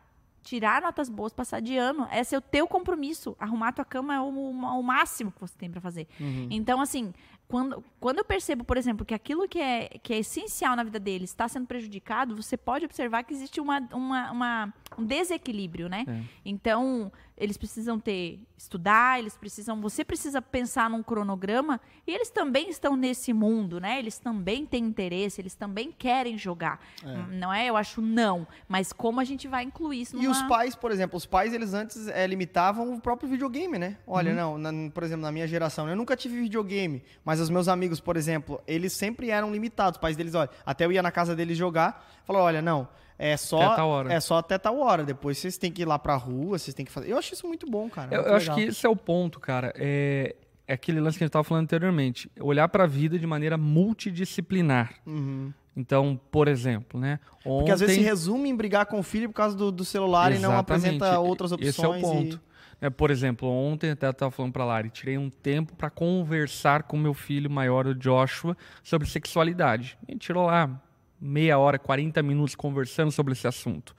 tirar 0.46 0.80
notas 0.80 1.10
boas, 1.10 1.34
passar 1.34 1.60
de 1.60 1.76
ano. 1.76 2.08
Esse 2.12 2.36
é 2.36 2.38
o 2.38 2.42
teu 2.42 2.68
compromisso. 2.68 3.36
Arrumar 3.40 3.74
tua 3.74 3.84
cama 3.84 4.14
é 4.14 4.20
o, 4.20 4.30
o, 4.30 4.84
máximo 4.84 5.32
que 5.32 5.42
você 5.42 5.58
tem 5.58 5.70
para 5.70 5.82
fazer. 5.82 6.08
Uhum. 6.20 6.48
Então, 6.52 6.80
assim, 6.80 7.12
quando, 7.48 7.84
quando 8.00 8.20
eu 8.20 8.24
percebo, 8.24 8.64
por 8.64 8.78
exemplo, 8.78 9.04
que 9.04 9.16
aquilo 9.16 9.48
que 9.48 9.60
é, 9.60 9.90
que 10.02 10.14
é 10.14 10.20
essencial 10.20 10.76
na 10.76 10.84
vida 10.84 11.00
deles 11.00 11.32
está 11.32 11.48
sendo 11.48 11.66
prejudicado, 11.66 12.36
você 12.36 12.56
pode 12.56 12.86
observar 12.86 13.24
que 13.24 13.34
existe 13.34 13.60
uma, 13.60 13.80
uma, 13.92 14.32
uma 14.32 14.74
um 14.98 15.06
desequilíbrio, 15.06 15.88
né? 15.90 16.06
É. 16.08 16.22
Então, 16.46 17.12
eles 17.38 17.58
precisam 17.58 18.00
ter 18.00 18.40
estudar, 18.58 19.20
eles 19.20 19.36
precisam, 19.38 19.82
você 19.82 20.06
precisa 20.06 20.42
pensar 20.42 20.90
num 20.90 21.04
cronograma 21.04 21.82
e 22.08 22.14
eles 22.14 22.30
também 22.30 22.70
estão 22.70 22.96
nesse 22.96 23.34
mundo, 23.34 23.80
né? 23.80 24.00
Eles 24.00 24.18
também 24.18 24.66
têm 24.66 24.86
interesse, 24.86 25.42
eles 25.42 25.54
também 25.56 25.92
querem 25.92 26.38
jogar. 26.38 26.80
Hum, 27.04 27.26
Não 27.32 27.54
é, 27.54 27.68
eu 27.68 27.76
acho 27.76 28.02
não, 28.02 28.48
mas 28.68 28.94
como 28.94 29.20
a 29.20 29.24
gente 29.24 29.48
vai 29.48 29.64
incluir 29.64 30.02
isso 30.02 30.16
E 30.18 30.20
numa 30.22 30.32
os 30.32 30.42
pais, 30.44 30.76
por 30.76 30.92
exemplo, 30.92 31.18
os 31.18 31.26
pais 31.26 31.54
eles 31.54 31.74
antes 31.74 32.08
eh, 32.08 32.26
limitavam 32.26 32.94
o 32.94 33.02
próprio 33.02 33.28
videogame, 33.30 33.78
né? 33.78 33.98
Olha, 34.08 34.30
Uhum. 34.32 34.58
não, 34.58 34.58
na- 34.58 34.92
por 34.92 35.04
exemplo, 35.04 35.24
na 35.24 35.32
minha 35.32 35.48
geração, 35.48 35.90
eu 35.90 35.96
nunca 35.96 36.16
tive 36.16 36.40
videogame, 36.40 37.04
mas 37.26 37.40
os 37.42 37.50
meus 37.50 37.68
amigos, 37.68 38.00
por 38.00 38.16
exemplo, 38.16 38.62
eles 38.66 38.94
sempre 38.94 39.30
eram 39.30 39.52
limitados. 39.52 39.98
Os 39.98 40.02
pais 40.02 40.16
deles, 40.16 40.34
olha, 40.36 40.50
até 40.66 40.86
eu 40.86 40.92
ia 40.92 41.04
na 41.04 41.12
casa 41.12 41.36
deles 41.36 41.58
jogar, 41.58 42.08
falou, 42.26 42.42
olha, 42.44 42.62
não, 42.62 42.88
é 43.18 43.38
só 43.38 43.62
Até 43.62 43.76
tal 43.76 43.90
hora. 43.90 44.14
é 44.14 44.20
só 44.20 44.38
até 44.38 44.58
tal 44.58 44.80
hora. 44.80 45.04
Depois 45.04 45.38
vocês 45.38 45.58
têm 45.58 45.72
que 45.72 45.82
ir 45.84 45.86
lá 45.86 45.98
pra 45.98 46.16
rua, 46.16 46.58
vocês 46.60 46.74
têm 46.74 46.86
que 46.86 46.92
fazer. 46.92 47.10
Eu 47.12 47.18
acho 47.18 47.34
isso 47.34 47.48
muito 47.48 47.66
bom, 47.70 47.90
cara. 47.90 48.14
Eu, 48.16 48.22
eu 48.24 48.36
acho 48.36 48.54
que 48.54 48.62
esse 48.62 48.86
é 48.86 48.90
o 48.90 48.96
ponto, 48.96 49.40
cara. 49.40 49.74
É, 49.78 50.36
é 50.68 50.74
aquele 50.74 51.00
lance 51.00 51.18
que 51.18 51.24
a 51.24 51.26
gente 51.26 51.30
estava 51.30 51.44
falando 51.44 51.64
anteriormente. 51.64 52.30
Olhar 52.40 52.68
para 52.68 52.84
a 52.84 52.88
vida 52.88 53.18
de 53.18 53.26
maneira 53.28 53.58
multidisciplinar. 53.58 54.94
Uhum. 55.06 55.52
Então, 55.78 56.20
por 56.32 56.48
exemplo, 56.48 57.00
né? 57.00 57.20
Ontem, 57.46 57.58
Porque 57.60 57.72
às 57.72 57.80
vezes 57.82 57.96
se 57.98 58.02
resume 58.02 58.50
em 58.50 58.56
brigar 58.56 58.86
com 58.86 58.98
o 59.00 59.04
filho 59.04 59.28
por 59.30 59.36
causa 59.36 59.56
do, 59.58 59.72
do 59.72 59.84
celular 59.84 60.32
e 60.32 60.40
não 60.40 60.52
Exatamente. 60.54 60.86
apresenta 60.96 61.20
outras 61.20 61.52
opções. 61.52 61.70
Esse 61.76 61.84
é 61.84 61.88
o 61.88 62.00
ponto. 62.00 62.36
e- 62.52 62.56
É, 62.86 62.90
por 62.90 63.10
exemplo, 63.12 63.50
ontem 63.50 63.92
até 63.92 64.10
estava 64.10 64.32
falando 64.32 64.52
para 64.54 64.64
Lari, 64.66 64.90
tirei 64.90 65.18
um 65.18 65.30
tempo 65.30 65.76
para 65.76 65.90
conversar 65.90 66.84
com 66.84 66.98
meu 66.98 67.14
filho 67.14 67.50
maior, 67.50 67.88
o 67.88 67.94
Joshua, 67.96 68.56
sobre 68.84 69.08
sexualidade. 69.08 69.98
A 70.08 70.12
gente 70.12 70.22
tirou 70.22 70.46
lá 70.46 70.70
meia 71.20 71.58
hora, 71.58 71.80
40 71.80 72.22
minutos 72.24 72.56
conversando 72.56 73.12
sobre 73.12 73.34
esse 73.34 73.48
assunto. 73.48 73.96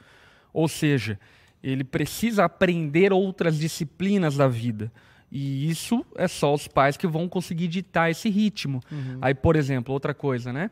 Ou 0.52 0.68
seja, 0.68 1.18
ele 1.62 1.84
precisa 1.84 2.44
aprender 2.44 3.12
outras 3.12 3.58
disciplinas 3.58 4.36
da 4.36 4.48
vida. 4.48 4.92
E 5.30 5.68
isso 5.68 6.04
é 6.14 6.28
só 6.28 6.54
os 6.54 6.68
pais 6.68 6.96
que 6.96 7.06
vão 7.06 7.28
conseguir 7.28 7.68
ditar 7.68 8.10
esse 8.10 8.28
ritmo. 8.28 8.80
Aí, 9.20 9.34
por 9.34 9.56
exemplo, 9.56 9.92
outra 9.92 10.14
coisa, 10.14 10.52
né? 10.52 10.70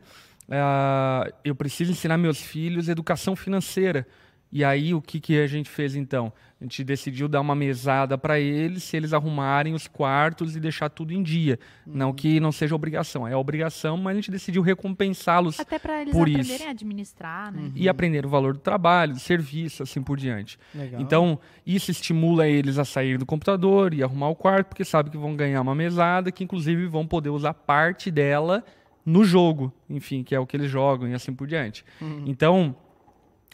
Ah, 0.49 1.29
eu 1.43 1.55
preciso 1.55 1.91
ensinar 1.91 2.17
meus 2.17 2.39
filhos 2.39 2.87
educação 2.87 3.35
financeira. 3.35 4.07
E 4.55 4.63
aí, 4.63 4.93
o 4.93 5.01
que, 5.01 5.19
que 5.19 5.37
a 5.37 5.47
gente 5.47 5.69
fez 5.69 5.97
então? 5.97 6.31
A 6.61 6.63
gente 6.63 6.81
decidiu 6.81 7.27
dar 7.27 7.41
uma 7.41 7.53
mesada 7.53 8.17
para 8.17 8.39
eles, 8.39 8.83
se 8.83 8.95
eles 8.95 9.11
arrumarem 9.11 9.73
os 9.73 9.85
quartos 9.85 10.55
e 10.55 10.61
deixar 10.61 10.87
tudo 10.87 11.11
em 11.11 11.21
dia. 11.21 11.59
Não 11.85 12.13
que 12.13 12.39
não 12.39 12.53
seja 12.53 12.73
obrigação, 12.73 13.27
é 13.27 13.35
obrigação, 13.35 13.97
mas 13.97 14.13
a 14.13 14.15
gente 14.15 14.31
decidiu 14.31 14.61
recompensá-los 14.61 15.59
até 15.59 15.77
para 15.77 16.03
eles 16.03 16.13
por 16.13 16.21
aprenderem 16.21 16.55
isso. 16.55 16.67
a 16.67 16.69
administrar, 16.69 17.51
né? 17.51 17.69
e 17.75 17.89
aprender 17.89 18.25
o 18.25 18.29
valor 18.29 18.53
do 18.53 18.61
trabalho, 18.61 19.11
do 19.11 19.19
serviço, 19.19 19.83
assim 19.83 20.01
por 20.01 20.15
diante. 20.15 20.57
Legal. 20.73 21.01
Então, 21.01 21.37
isso 21.67 21.91
estimula 21.91 22.47
eles 22.47 22.79
a 22.79 22.85
sair 22.85 23.17
do 23.17 23.25
computador 23.25 23.93
e 23.93 24.01
arrumar 24.01 24.29
o 24.29 24.35
quarto, 24.37 24.67
porque 24.67 24.85
sabe 24.85 25.09
que 25.09 25.17
vão 25.17 25.35
ganhar 25.35 25.59
uma 25.59 25.75
mesada, 25.75 26.31
que 26.31 26.45
inclusive 26.45 26.87
vão 26.87 27.05
poder 27.05 27.29
usar 27.29 27.53
parte 27.53 28.09
dela 28.09 28.63
no 29.05 29.25
jogo, 29.25 29.73
enfim, 29.89 30.23
que 30.23 30.33
é 30.33 30.39
o 30.39 30.47
que 30.47 30.55
eles 30.55 30.71
jogam 30.71 31.09
e 31.09 31.13
assim 31.13 31.33
por 31.33 31.45
diante. 31.45 31.83
Então, 32.25 32.73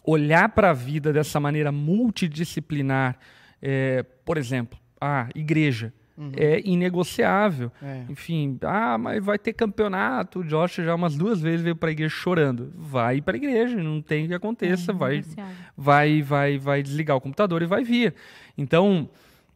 olhar 0.03 0.49
para 0.49 0.71
a 0.71 0.73
vida 0.73 1.13
dessa 1.13 1.39
maneira 1.39 1.71
multidisciplinar, 1.71 3.17
é, 3.61 4.03
por 4.25 4.37
exemplo, 4.37 4.77
a 4.99 5.29
igreja 5.35 5.93
é 6.35 6.61
inegociável. 6.63 7.71
É. 7.81 8.05
Enfim, 8.09 8.57
ah, 8.61 8.97
mas 8.97 9.23
vai 9.23 9.39
ter 9.39 9.53
campeonato. 9.53 10.39
O 10.39 10.43
Josh 10.43 10.75
já 10.75 10.93
umas 10.93 11.15
duas 11.15 11.41
vezes 11.41 11.61
veio 11.61 11.75
para 11.75 11.89
a 11.89 11.91
igreja 11.91 12.13
chorando. 12.13 12.71
Vai 12.75 13.21
para 13.21 13.35
a 13.35 13.37
igreja, 13.37 13.75
não 13.77 14.01
tem 14.01 14.27
que 14.27 14.33
aconteça, 14.33 14.93
vai, 14.93 15.15
Negociável. 15.15 15.55
vai, 15.75 16.21
vai, 16.21 16.57
vai 16.57 16.83
desligar 16.83 17.17
o 17.17 17.21
computador 17.21 17.61
e 17.61 17.65
vai 17.65 17.83
vir. 17.83 18.13
Então, 18.57 19.09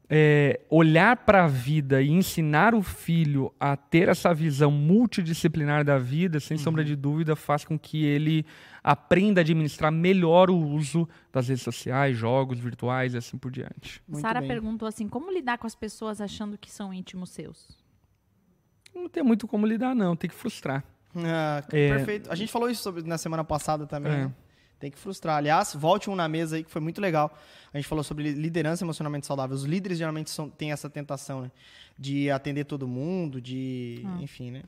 é, 0.09 0.59
olhar 0.69 1.17
para 1.17 1.45
a 1.45 1.47
vida 1.47 2.01
e 2.01 2.09
ensinar 2.11 2.75
o 2.75 2.81
filho 2.83 3.51
a 3.59 3.75
ter 3.75 4.07
essa 4.07 4.33
visão 4.33 4.69
multidisciplinar 4.71 5.83
da 5.83 5.97
vida, 5.97 6.39
sem 6.39 6.57
sombra 6.57 6.81
Uhum. 6.83 6.87
de 6.87 6.95
dúvida, 6.95 7.35
faz 7.35 7.65
com 7.65 7.77
que 7.77 8.05
ele 8.05 8.45
aprenda 8.83 9.41
a 9.41 9.43
administrar 9.43 9.91
melhor 9.91 10.51
o 10.51 10.55
uso 10.57 11.09
das 11.33 11.47
redes 11.47 11.63
sociais, 11.63 12.15
jogos 12.15 12.59
virtuais 12.59 13.13
e 13.15 13.17
assim 13.17 13.37
por 13.37 13.49
diante. 13.51 14.01
Sara 14.13 14.41
perguntou 14.43 14.87
assim: 14.87 15.07
como 15.07 15.31
lidar 15.31 15.57
com 15.57 15.65
as 15.65 15.73
pessoas 15.75 16.21
achando 16.21 16.57
que 16.57 16.69
são 16.71 16.93
íntimos 16.93 17.31
seus? 17.31 17.83
Não 18.93 19.09
tem 19.09 19.23
muito 19.23 19.47
como 19.47 19.65
lidar, 19.65 19.95
não, 19.95 20.15
tem 20.15 20.29
que 20.29 20.35
frustrar. 20.35 20.83
Ah, 21.15 21.63
É. 21.71 21.89
Perfeito. 21.95 22.31
A 22.31 22.35
gente 22.35 22.51
falou 22.51 22.69
isso 22.69 22.83
sobre- 22.83 23.01
na 23.03 23.17
semana 23.17 23.43
passada 23.43 23.85
também. 23.87 24.11
É. 24.11 24.17
né? 24.25 24.33
Tem 24.79 24.91
que 24.91 24.97
frustrar. 24.99 25.37
Aliás, 25.37 25.73
volte 25.73 26.09
um 26.09 26.15
na 26.15 26.27
mesa 26.27 26.57
aí, 26.57 26.63
que 26.63 26.69
foi 26.69 26.81
muito 26.81 26.99
legal. 26.99 27.35
A 27.73 27.77
gente 27.77 27.87
falou 27.87 28.03
sobre 28.03 28.31
liderança 28.33 28.83
emocionalmente 28.83 29.25
saudável. 29.25 29.55
Os 29.55 29.63
líderes 29.63 29.97
geralmente 29.97 30.29
são, 30.29 30.49
têm 30.49 30.71
essa 30.71 30.89
tentação, 30.89 31.41
né? 31.41 31.51
De 31.97 32.29
atender 32.29 32.65
todo 32.65 32.87
mundo, 32.87 33.39
de. 33.41 34.05
Enfim, 34.19 34.51
né? 34.51 34.63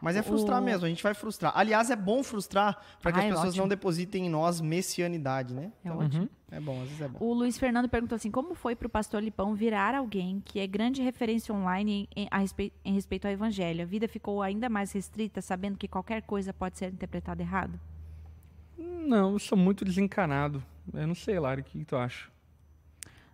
Mas 0.00 0.16
é 0.16 0.22
frustrar 0.22 0.60
O- 0.60 0.64
mesmo, 0.64 0.84
a 0.84 0.88
gente 0.88 1.00
vai 1.02 1.14
frustrar. 1.14 1.52
Aliás, 1.54 1.88
é 1.88 1.94
bom 1.94 2.24
frustrar 2.24 2.76
para 3.00 3.12
que 3.12 3.18
Ah, 3.18 3.20
as 3.20 3.26
é 3.26 3.28
pessoas 3.30 3.48
ótimo. 3.50 3.62
não 3.62 3.68
depositem 3.68 4.26
em 4.26 4.28
nós 4.28 4.60
messianidade, 4.60 5.54
né? 5.54 5.70
É 5.84 5.88
Então, 5.88 5.98
ótimo. 6.00 6.28
é 6.50 6.58
bom, 6.58 6.74
às 6.82 6.88
vezes 6.88 7.00
é 7.00 7.06
bom. 7.08 7.18
O 7.20 7.32
Luiz 7.32 7.56
Fernando 7.56 7.88
perguntou 7.88 8.16
assim: 8.16 8.30
como 8.32 8.52
foi 8.56 8.74
para 8.74 8.86
o 8.86 8.90
pastor 8.90 9.22
Lipão 9.22 9.54
virar 9.54 9.94
alguém 9.94 10.42
que 10.44 10.58
é 10.58 10.66
grande 10.66 11.00
referência 11.02 11.54
online 11.54 12.08
em, 12.16 12.26
a 12.32 12.38
respe- 12.38 12.72
em 12.84 12.92
respeito 12.94 13.26
ao 13.26 13.32
evangelho? 13.32 13.82
A 13.82 13.86
vida 13.86 14.08
ficou 14.08 14.42
ainda 14.42 14.68
mais 14.68 14.90
restrita, 14.90 15.40
sabendo 15.40 15.78
que 15.78 15.86
qualquer 15.86 16.22
coisa 16.22 16.52
pode 16.52 16.78
ser 16.78 16.92
interpretada 16.92 17.40
errado? 17.40 17.78
Não, 18.82 19.32
eu 19.32 19.38
sou 19.38 19.56
muito 19.56 19.84
desencanado. 19.84 20.62
Eu 20.92 21.06
não 21.06 21.14
sei, 21.14 21.38
Lari, 21.38 21.60
o 21.60 21.64
que, 21.64 21.78
que 21.78 21.84
tu 21.84 21.96
acha? 21.96 22.30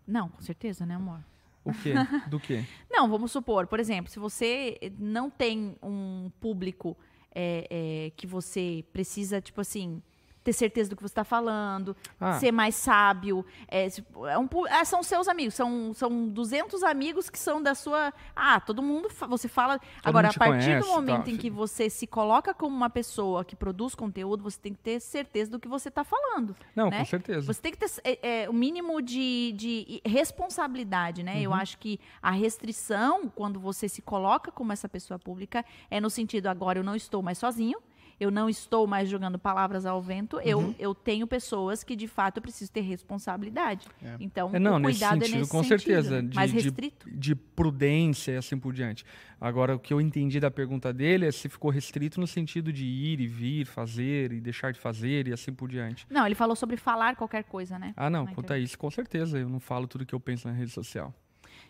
Não, 0.07 0.29
com 0.29 0.41
certeza, 0.41 0.85
né, 0.85 0.95
amor? 0.95 1.21
O 1.65 1.73
quê? 1.73 1.93
Do 2.29 2.41
quê? 2.41 2.65
Não, 2.91 3.09
vamos 3.09 3.33
supor, 3.33 3.67
por 3.67 3.79
exemplo, 3.81 4.11
se 4.11 4.19
você 4.19 4.79
não 4.99 5.29
tem 5.31 5.77
um 5.83 6.31
público 6.41 6.97
é, 7.35 7.67
é, 7.71 8.11
que 8.17 8.27
você 8.27 8.85
precisa, 8.93 9.41
tipo 9.41 9.61
assim, 9.61 10.03
ter 10.49 10.53
certeza 10.55 10.89
do 10.89 10.97
que 10.97 11.03
você 11.03 11.13
está 11.13 11.25
falando, 11.25 11.95
Ah. 12.19 12.39
ser 12.39 12.51
mais 12.53 12.75
sábio. 12.75 13.45
É, 13.69 13.87
é 13.87 14.39
um 14.39 14.49
é, 14.67 14.85
são 14.85 15.03
seus 15.03 15.29
amigos, 15.29 15.55
são, 15.55 15.93
são 15.93 16.29
200 16.29 16.83
amigos 16.83 17.29
que 17.29 17.39
são 17.39 17.63
da 17.63 17.75
sua. 17.75 18.13
Ah, 18.35 18.59
todo 18.59 18.83
mundo. 18.83 19.09
Você 19.29 19.47
fala. 19.47 19.79
Agora, 20.03 20.29
mundo 20.29 20.37
a 20.37 20.39
partir 20.39 20.65
conhece 20.65 20.89
do 20.89 20.95
momento 20.95 21.25
tal, 21.25 21.35
em 21.35 21.37
que 21.37 21.51
você 21.51 21.91
se 21.91 22.07
coloca 22.07 22.55
como 22.55 22.75
uma 22.75 22.89
pessoa 22.89 23.45
que 23.45 23.55
produz 23.55 23.95
conteúdo, 23.95 24.43
você 24.43 24.59
tem 24.59 24.73
que 24.73 24.81
ter 24.81 25.01
certeza 25.01 25.51
do 25.51 25.61
que 25.61 25.69
você 25.69 25.89
está 25.89 26.03
falando. 26.03 26.57
Não, 26.75 26.89
né? 26.89 27.01
com 27.01 27.05
certeza. 27.05 27.47
Você 27.53 27.61
tem 27.61 27.73
que 27.73 27.79
ter 27.79 27.91
é, 28.03 28.45
é, 28.45 28.51
o 28.51 28.53
mínimo 28.53 29.03
de, 29.03 29.53
de 29.55 30.01
responsabilidade, 30.05 31.23
né? 31.23 31.35
Uhum. 31.35 31.43
Eu 31.43 31.55
acho 31.55 31.79
que 31.79 32.01
a 32.23 32.31
restrição, 32.31 33.29
quando 33.29 33.61
você 33.61 33.89
se 33.89 34.01
coloca 34.01 34.51
como 34.51 34.73
essa 34.73 34.89
pessoa 34.89 35.19
pública, 35.19 35.65
é 35.91 36.01
no 36.01 36.09
sentido, 36.09 36.47
agora 36.47 36.79
eu 36.79 36.85
não 36.85 36.97
estou 36.97 37.23
mais 37.23 37.37
sozinho, 37.37 37.79
eu 38.21 38.31
não 38.31 38.49
estou 38.49 38.87
mais 38.87 39.09
jogando 39.09 39.39
palavras 39.39 39.87
ao 39.87 40.03
vento, 40.03 40.37
Uhum. 40.37 40.43
eu, 40.45 40.75
eu 40.79 40.95
tenho 40.95 41.27
pessoas 41.27 41.85
que, 41.85 41.95
de 41.95 42.09
fato, 42.09 42.39
eu 42.39 42.43
preciso 42.43 42.71
ter 42.73 42.81
responsabilidade. 42.81 43.87
Então, 44.19 44.51
É, 44.53 44.59
não, 44.59 44.75
o 44.77 44.79
nesse 44.79 44.99
cuidado 45.01 45.19
sentido, 45.21 45.35
é 45.35 45.39
nesse 45.39 45.51
com 45.51 45.63
sentido, 45.63 45.79
certeza. 45.81 46.23
De, 46.23 46.35
mais 46.37 46.51
de- 46.51 46.57
restrito. 46.57 47.09
De, 47.11 47.35
prudência 47.35 48.33
e 48.33 48.37
assim 48.37 48.59
por 48.59 48.73
diante. 48.73 49.05
Agora, 49.41 49.75
o 49.77 49.79
que 49.79 49.93
eu 49.93 50.01
entendi 50.01 50.41
da 50.41 50.51
pergunta 50.51 50.93
dele 50.93 51.27
é 51.27 51.31
se 51.33 51.49
ficou 51.49 51.71
restrito 51.71 52.21
no 52.21 52.27
sentido 52.27 52.73
de 52.73 52.85
ir 52.85 53.21
e 53.21 53.27
vir, 53.27 53.67
fazer 53.67 54.33
e 54.33 54.41
deixar 54.41 54.73
de 54.73 54.81
fazer 54.81 55.29
e 55.29 55.33
assim 55.33 55.53
por 55.53 55.69
diante. 55.69 56.07
Não, 56.11 56.25
ele 56.27 56.35
falou 56.35 56.57
sobre 56.57 56.77
falar 56.77 57.15
qualquer 57.17 57.45
coisa, 57.45 57.79
né? 57.79 57.93
Ah, 57.97 58.09
não, 58.11 58.25
Na 58.25 58.33
quanto 58.35 58.53
a 58.53 58.59
isso, 58.59 58.79
com 58.79 58.91
certeza. 58.91 59.39
Eu 59.39 59.49
não 59.49 59.61
falo 59.61 59.87
tudo 59.87 60.05
que 60.07 60.15
eu 60.15 60.21
penso 60.21 60.49
na 60.49 60.55
rede 60.55 60.71
social. 60.71 61.13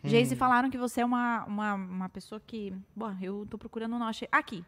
Geise 0.05 0.37
falaram 0.37 0.71
que 0.71 0.79
você 0.79 1.01
é 1.01 1.05
uma, 1.05 1.45
uma, 1.45 1.75
uma 1.75 2.09
pessoa 2.09 2.41
que. 2.47 2.73
Bom, 2.95 3.15
eu 3.21 3.47
tô 3.51 3.59
procurando, 3.59 3.99
não 3.99 4.07
achei. 4.07 4.29
Aqui. 4.31 4.65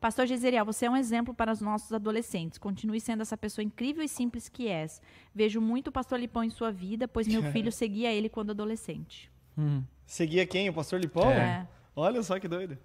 Pastor 0.00 0.26
Geiseriel, 0.26 0.64
você 0.64 0.86
é 0.86 0.90
um 0.90 0.96
exemplo 0.96 1.34
para 1.34 1.52
os 1.52 1.60
nossos 1.60 1.92
adolescentes. 1.92 2.58
Continue 2.58 3.00
sendo 3.00 3.20
essa 3.20 3.36
pessoa 3.36 3.62
incrível 3.62 4.02
e 4.02 4.08
simples 4.08 4.48
que 4.48 4.66
és. 4.66 5.00
Vejo 5.34 5.60
muito 5.60 5.88
o 5.88 5.92
pastor 5.92 6.18
Lipão 6.18 6.42
em 6.42 6.48
sua 6.48 6.72
vida, 6.72 7.06
pois 7.06 7.28
meu 7.28 7.42
filho 7.52 7.70
seguia 7.70 8.10
ele 8.10 8.30
quando 8.30 8.50
adolescente. 8.50 9.30
Hum. 9.58 9.82
Seguia 10.06 10.46
quem? 10.46 10.70
O 10.70 10.72
pastor 10.72 10.98
Lipão? 10.98 11.30
É. 11.30 11.68
Olha 11.94 12.22
só 12.22 12.40
que 12.40 12.48
doido. 12.48 12.78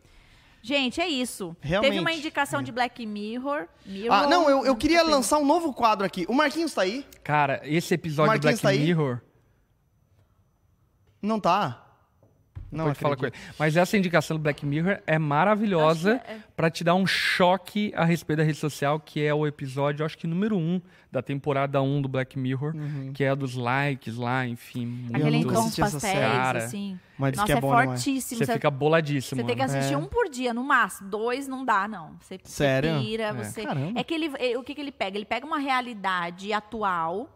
Gente, 0.62 1.00
é 1.00 1.08
isso. 1.08 1.56
Realmente. 1.62 1.92
Teve 1.92 2.02
uma 2.02 2.12
indicação 2.12 2.62
de 2.62 2.72
Black 2.72 3.06
Mirror. 3.06 3.68
Mirror 3.86 4.12
Ah, 4.12 4.28
não, 4.28 4.50
eu, 4.50 4.66
eu 4.66 4.76
queria 4.76 5.04
lançar 5.04 5.38
um 5.38 5.46
novo 5.46 5.72
quadro 5.74 6.06
aqui. 6.06 6.26
O 6.28 6.34
Marquinhos 6.34 6.74
tá 6.74 6.82
aí? 6.82 7.06
Cara, 7.24 7.62
esse 7.64 7.94
episódio 7.94 8.32
do 8.32 8.46
Marquinhos 8.46 8.62
Black 8.62 8.78
tá? 8.78 8.84
Mirror. 8.84 9.22
Não 11.22 11.40
tá? 11.40 11.85
Não, 12.72 12.86
Pode 12.86 13.00
falar 13.00 13.16
com 13.16 13.26
ele. 13.26 13.36
Mas 13.58 13.78
essa 13.78 13.96
indicação 13.98 14.36
do 14.38 14.44
Black 14.44 14.66
Mirror 14.66 15.00
é 15.08 15.18
maravilhosa 15.18 16.22
é. 16.28 16.38
pra 16.56 16.70
te 16.70 16.84
dar 16.84 16.96
um 16.96 17.06
choque 17.06 17.94
a 17.96 18.04
respeito 18.04 18.38
da 18.40 18.44
rede 18.44 18.58
social, 18.58 19.00
que 19.00 19.24
é 19.24 19.34
o 19.34 19.48
episódio, 19.48 20.06
acho 20.06 20.18
que 20.18 20.28
número 20.28 20.58
um 20.58 20.82
da 21.12 21.22
temporada 21.22 21.82
1 21.82 22.02
do 22.02 22.10
Black 22.10 22.38
Mirror, 22.38 22.74
que 23.14 23.24
é 23.24 23.30
a 23.30 23.36
dos 23.36 23.56
likes 23.56 24.18
lá, 24.18 24.46
enfim. 24.46 24.86
Muito... 24.86 25.16
Aquele 25.16 25.48
essa 25.48 25.80
pastéis. 25.80 26.20
Cara, 26.20 26.60
assim. 26.66 27.00
Mas 27.18 27.32
diz 27.32 27.38
Nossa, 27.40 27.46
que 27.46 27.52
é 27.54 27.58
é, 27.58 27.62
bom 27.62 27.70
demais. 27.70 27.90
fortíssimo. 28.04 28.40
Você 28.40 28.46
Você, 28.46 28.54
fica 28.54 28.70
boladíssimo. 28.72 29.42
você 29.42 29.48
tem 29.48 29.56
que 29.56 29.62
mano. 29.62 29.78
assistir 29.78 29.94
É. 29.94 29.98
um 29.98 30.06
por 30.06 30.30
dia, 30.30 30.54
no 30.54 30.64
máximo. 30.64 31.10
Dois 31.10 31.48
não 31.48 31.64
dá, 31.64 31.88
não. 31.88 32.18
Você, 32.20 32.38
você 32.44 32.52
Sério? 32.52 33.00
pira, 33.00 33.24
É. 33.24 33.34
você... 33.34 33.64
Caramba. 33.64 33.98
É 34.00 34.04
que 34.04 34.14
ele, 34.14 34.32
é, 34.38 34.58
o 34.58 34.64
que, 34.64 34.76
que 34.76 34.82
ele 34.82 34.92
pega? 34.92 35.18
Ele 35.18 35.26
pega 35.26 35.46
uma 35.46 35.60
realidade 35.60 36.52
atual, 36.52 37.30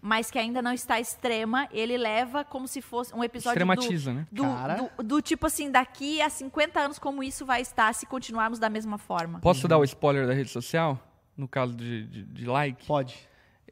mas 0.00 0.30
que 0.30 0.38
ainda 0.38 0.62
não 0.62 0.72
está 0.72 1.00
extrema, 1.00 1.68
ele 1.72 1.96
leva 1.96 2.44
como 2.44 2.68
se 2.68 2.80
fosse 2.80 3.14
um 3.14 3.22
episódio 3.24 3.64
do, 3.64 3.72
Extrematiza, 3.72 4.12
né? 4.14 4.26
do, 4.30 4.42
Cara. 4.42 4.90
do- 4.96 5.02
do 5.02 5.22
tipo 5.22 5.46
assim, 5.46 5.70
daqui 5.70 6.20
a 6.22 6.30
50 6.30 6.78
anos, 6.80 6.98
como 6.98 7.22
isso 7.22 7.44
vai 7.44 7.60
estar 7.60 7.92
se 7.94 8.06
continuarmos 8.06 8.58
da 8.58 8.68
mesma 8.70 8.96
forma. 8.98 9.40
Posso 9.40 9.62
Uhum. 9.62 9.68
dar 9.68 9.78
o 9.78 9.84
spoiler 9.84 10.26
da 10.26 10.32
rede 10.34 10.50
social? 10.50 10.98
No 11.36 11.46
caso 11.48 11.74
de, 11.74 12.04
de, 12.06 12.22
de 12.24 12.46
like? 12.46 12.86
Pode. 12.86 13.16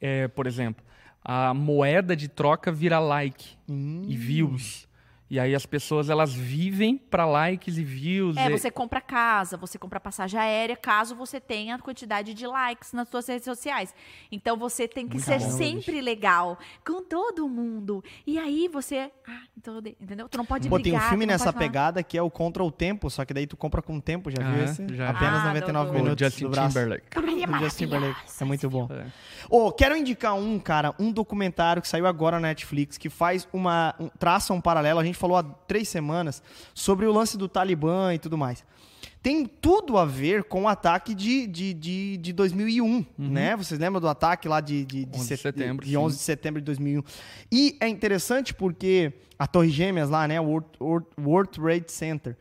É, 0.00 0.28
por 0.28 0.46
exemplo, 0.46 0.84
a 1.24 1.52
moeda 1.54 2.14
de 2.14 2.28
troca 2.28 2.70
vira 2.70 2.98
like 2.98 3.56
Hum. 3.68 4.02
e 4.06 4.16
views. 4.16 4.86
E 5.28 5.40
aí 5.40 5.54
as 5.56 5.66
pessoas 5.66 6.08
elas 6.08 6.32
vivem 6.32 6.96
para 6.96 7.24
likes 7.26 7.76
e 7.78 7.82
views. 7.84 8.36
É, 8.36 8.46
e- 8.46 8.50
você 8.50 8.70
compra 8.70 9.00
casa, 9.00 9.56
você 9.56 9.76
compra 9.78 9.98
passagem 9.98 10.38
aérea, 10.38 10.76
caso 10.76 11.16
você 11.16 11.40
tenha 11.40 11.74
a 11.74 11.78
quantidade 11.80 12.32
de 12.32 12.46
likes 12.46 12.92
nas 12.92 13.08
suas 13.08 13.26
redes 13.26 13.44
sociais. 13.44 13.92
Então 14.30 14.56
você 14.56 14.86
tem 14.86 15.06
que 15.08 15.14
Muito 15.14 15.24
ser 15.26 15.40
bom, 15.40 15.50
sempre 15.50 16.00
legal 16.00 16.56
com 16.86 17.02
todo 17.02 17.48
mundo. 17.48 18.04
E 18.24 18.38
aí 18.38 18.68
você, 18.68 19.10
ah, 19.28 19.40
então, 19.58 19.78
entendeu? 19.78 20.28
Tu 20.28 20.38
não 20.38 20.44
pode 20.44 20.68
Pô, 20.68 20.76
tem 20.78 20.92
um 20.92 20.96
brigar, 20.96 21.08
filme 21.08 21.26
nessa 21.26 21.52
pegada 21.52 22.02
que 22.04 22.16
é 22.16 22.22
o 22.22 22.30
Contra 22.30 22.62
o 22.62 22.70
Tempo, 22.70 23.10
só 23.10 23.24
que 23.24 23.34
daí 23.34 23.46
tu 23.48 23.56
compra 23.56 23.82
com 23.82 23.98
tempo, 23.98 24.30
já 24.30 24.36
viu 24.38 24.62
Aham, 24.62 24.64
esse? 24.64 24.94
já. 24.94 25.10
Apenas 25.10 25.40
Ah, 25.40 25.42
do- 25.42 25.48
99 25.48 25.90
do- 25.90 25.96
o 25.98 26.02
minutos 26.02 26.24
Justin 26.26 26.44
do 26.44 26.50
braço. 26.50 26.68
Timberlake. 26.68 27.06
Ai, 27.16 27.42
é 27.42 27.46
do 27.46 27.58
Justin 27.58 27.84
Timberlake. 27.86 28.20
É 28.40 28.44
muito 28.44 28.70
bom. 28.70 28.88
É. 28.92 29.06
Ô, 29.50 29.72
quero 29.72 29.96
indicar 29.96 30.34
um, 30.34 30.58
cara, 30.60 30.94
um 31.00 31.10
documentário 31.10 31.82
que 31.82 31.88
saiu 31.88 32.06
agora 32.06 32.38
na 32.38 32.46
Netflix, 32.48 32.96
que 32.96 33.08
faz 33.10 33.48
uma. 33.52 33.94
Um, 33.98 34.08
traça 34.08 34.52
um 34.52 34.60
paralelo. 34.60 35.00
A 35.00 35.04
gente 35.04 35.15
falou 35.16 35.36
há 35.36 35.42
três 35.42 35.88
semanas 35.88 36.42
sobre 36.74 37.06
o 37.06 37.12
lance 37.12 37.36
do 37.36 37.48
Talibã 37.48 38.12
e 38.14 38.18
tudo 38.18 38.36
mais. 38.38 38.64
Tem 39.22 39.44
tudo 39.44 39.98
a 39.98 40.04
ver 40.04 40.44
com 40.44 40.62
o 40.64 40.68
ataque 40.68 41.12
de, 41.12 41.48
de, 41.48 41.74
de, 41.74 42.16
de 42.18 42.32
2001, 42.32 43.04
né? 43.18 43.56
Vocês 43.56 43.80
lembram 43.80 44.00
do 44.00 44.08
ataque 44.08 44.46
lá 44.46 44.60
de, 44.60 44.84
de, 44.84 45.04
de, 45.04 45.08
11 45.08 45.16
Uhum. 45.18 45.20
de 45.22 45.26
set- 45.26 45.40
setembro, 45.42 45.84
de 45.84 45.90
sim. 45.90 45.96
11 45.96 46.16
de 46.16 46.22
setembro 46.22 46.60
de 46.60 46.64
2001. 46.66 47.02
E 47.50 47.76
é 47.80 47.88
interessante 47.88 48.54
porque 48.54 49.12
a 49.36 49.46
Torre 49.48 49.70
Gêmeas 49.70 50.08
lá, 50.10 50.28
né? 50.28 50.40
O 50.40 50.44
World, 50.44 50.68
World, 50.80 51.06
World 51.18 51.50
Trade 51.50 51.90
Center. 51.90 52.36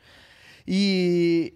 E, 0.67 1.53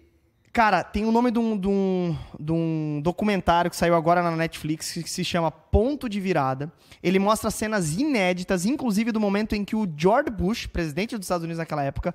cara, 0.52 0.82
tem 0.82 1.04
o 1.04 1.12
nome 1.12 1.30
de 1.30 1.38
um, 1.38 1.56
de, 1.56 1.68
um, 1.68 2.16
de 2.38 2.52
um 2.52 3.00
documentário 3.02 3.70
que 3.70 3.76
saiu 3.76 3.94
agora 3.94 4.22
na 4.22 4.30
Netflix 4.32 4.92
que 4.92 5.08
se 5.08 5.24
chama 5.24 5.50
Ponto 5.50 6.08
de 6.08 6.20
Virada. 6.20 6.72
Ele 7.02 7.18
mostra 7.18 7.50
cenas 7.50 7.94
inéditas, 7.96 8.66
inclusive 8.66 9.12
do 9.12 9.20
momento 9.20 9.54
em 9.54 9.64
que 9.64 9.76
o 9.76 9.88
George 9.96 10.30
Bush, 10.30 10.66
presidente 10.66 11.16
dos 11.16 11.24
Estados 11.26 11.44
Unidos 11.44 11.58
naquela 11.58 11.82
época, 11.84 12.14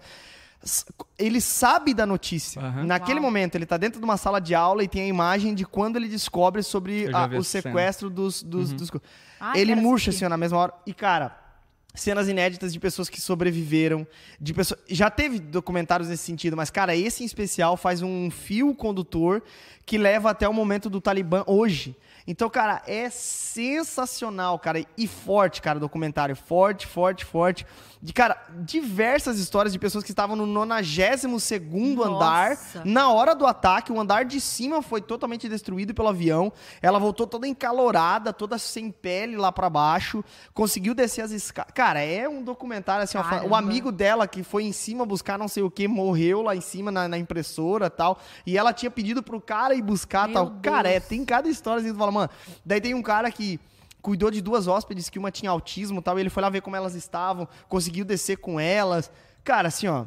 ele 1.17 1.39
sabe 1.41 1.93
da 1.93 2.05
notícia. 2.05 2.61
Aham. 2.61 2.85
Naquele 2.85 3.19
Uau. 3.19 3.23
momento, 3.29 3.55
ele 3.55 3.65
tá 3.65 3.77
dentro 3.77 3.99
de 3.99 4.03
uma 4.05 4.17
sala 4.17 4.39
de 4.41 4.55
aula 4.55 4.83
e 4.83 4.87
tem 4.87 5.03
a 5.03 5.07
imagem 5.07 5.53
de 5.53 5.63
quando 5.65 5.95
ele 5.95 6.07
descobre 6.07 6.63
sobre 6.63 7.07
a- 7.13 7.27
o 7.27 7.33
essa 7.35 7.43
cena. 7.43 7.61
sequestro 7.63 8.09
dos, 8.09 8.41
dos, 8.41 8.73
dos 8.73 8.89
co- 8.89 9.01
Ai, 9.39 9.59
ele 9.59 9.75
murcha 9.75 10.09
assistir. 10.09 10.25
assim 10.25 10.29
na 10.29 10.37
mesma 10.37 10.57
hora. 10.57 10.73
E, 10.87 10.93
cara, 10.93 11.37
cenas 11.95 12.27
inéditas 12.27 12.71
de 12.73 12.79
pessoas 12.79 13.09
que 13.09 13.19
sobreviveram, 13.19 14.05
de 14.39 14.53
pessoas. 14.53 14.79
Já 14.87 15.09
teve 15.09 15.39
documentários 15.39 16.09
nesse 16.09 16.23
sentido, 16.23 16.57
mas, 16.57 16.69
cara, 16.69 16.95
esse 16.95 17.23
em 17.23 17.25
especial 17.25 17.77
faz 17.77 18.01
um 18.01 18.29
fio 18.29 18.73
condutor 18.75 19.43
que 19.85 19.97
leva 19.97 20.29
até 20.29 20.47
o 20.47 20.53
momento 20.53 20.89
do 20.89 20.99
Talibã 20.99 21.43
hoje. 21.45 21.95
Então, 22.27 22.49
cara, 22.49 22.81
é 22.87 23.09
sensacional, 23.09 24.57
cara. 24.57 24.83
E 24.97 25.07
forte, 25.07 25.61
cara, 25.61 25.79
documentário. 25.79 26.35
Forte, 26.35 26.87
forte, 26.87 27.23
forte. 27.23 27.65
De, 28.01 28.13
cara, 28.13 28.41
diversas 28.59 29.39
histórias 29.39 29.73
de 29.73 29.79
pessoas 29.79 30.03
que 30.03 30.11
estavam 30.11 30.35
no 30.35 30.45
92 30.45 31.43
andar. 32.03 32.57
Na 32.83 33.09
hora 33.11 33.33
do 33.33 33.45
ataque, 33.45 33.91
o 33.91 33.99
andar 33.99 34.25
de 34.25 34.39
cima 34.39 34.81
foi 34.81 35.01
totalmente 35.01 35.47
destruído 35.49 35.93
pelo 35.93 36.09
avião. 36.09 36.51
Ela 36.81 36.99
voltou 36.99 37.25
toda 37.25 37.47
encalorada, 37.47 38.31
toda 38.33 38.57
sem 38.57 38.91
pele 38.91 39.37
lá 39.37 39.51
pra 39.51 39.69
baixo. 39.69 40.23
Conseguiu 40.53 40.93
descer 40.93 41.21
as 41.21 41.31
escadas. 41.31 41.73
Cara, 41.73 42.01
é 42.01 42.27
um 42.27 42.43
documentário 42.43 43.03
assim. 43.03 43.17
ó, 43.17 43.47
o 43.47 43.55
amigo 43.55 43.91
dela 43.91 44.27
que 44.27 44.43
foi 44.43 44.63
em 44.63 44.71
cima 44.71 45.05
buscar 45.05 45.37
não 45.37 45.47
sei 45.47 45.63
o 45.63 45.71
que, 45.71 45.87
morreu 45.87 46.41
lá 46.41 46.55
em 46.55 46.61
cima 46.61 46.91
na, 46.91 47.07
na 47.07 47.17
impressora 47.17 47.89
tal. 47.89 48.19
E 48.45 48.57
ela 48.57 48.73
tinha 48.73 48.91
pedido 48.91 49.23
pro 49.23 49.41
cara 49.41 49.73
ir 49.73 49.81
buscar 49.81 50.27
Meu 50.27 50.33
tal. 50.33 50.59
Cara, 50.61 50.89
é, 50.89 50.99
Deus. 50.99 51.09
tem 51.09 51.25
cada 51.25 51.49
história 51.49 51.81
assim, 51.81 51.91
tu 51.91 51.97
fala, 51.97 52.11
mano. 52.11 52.29
Daí 52.65 52.81
tem 52.81 52.93
um 52.93 53.01
cara 53.01 53.31
que 53.31 53.59
cuidou 54.05 54.29
de 54.29 54.39
duas 54.39 54.67
hóspedes 54.67 55.09
que 55.09 55.17
uma 55.17 55.31
tinha 55.31 55.49
autismo 55.49 55.99
tal, 55.99 56.19
e 56.19 56.21
ele 56.21 56.29
foi 56.29 56.43
lá 56.43 56.47
ver 56.47 56.61
como 56.61 56.75
elas 56.75 56.93
estavam, 56.93 57.47
conseguiu 57.67 58.05
descer 58.05 58.37
com 58.37 58.59
elas. 58.59 59.11
Cara, 59.43 59.69
assim, 59.69 59.87
ó, 59.87 60.05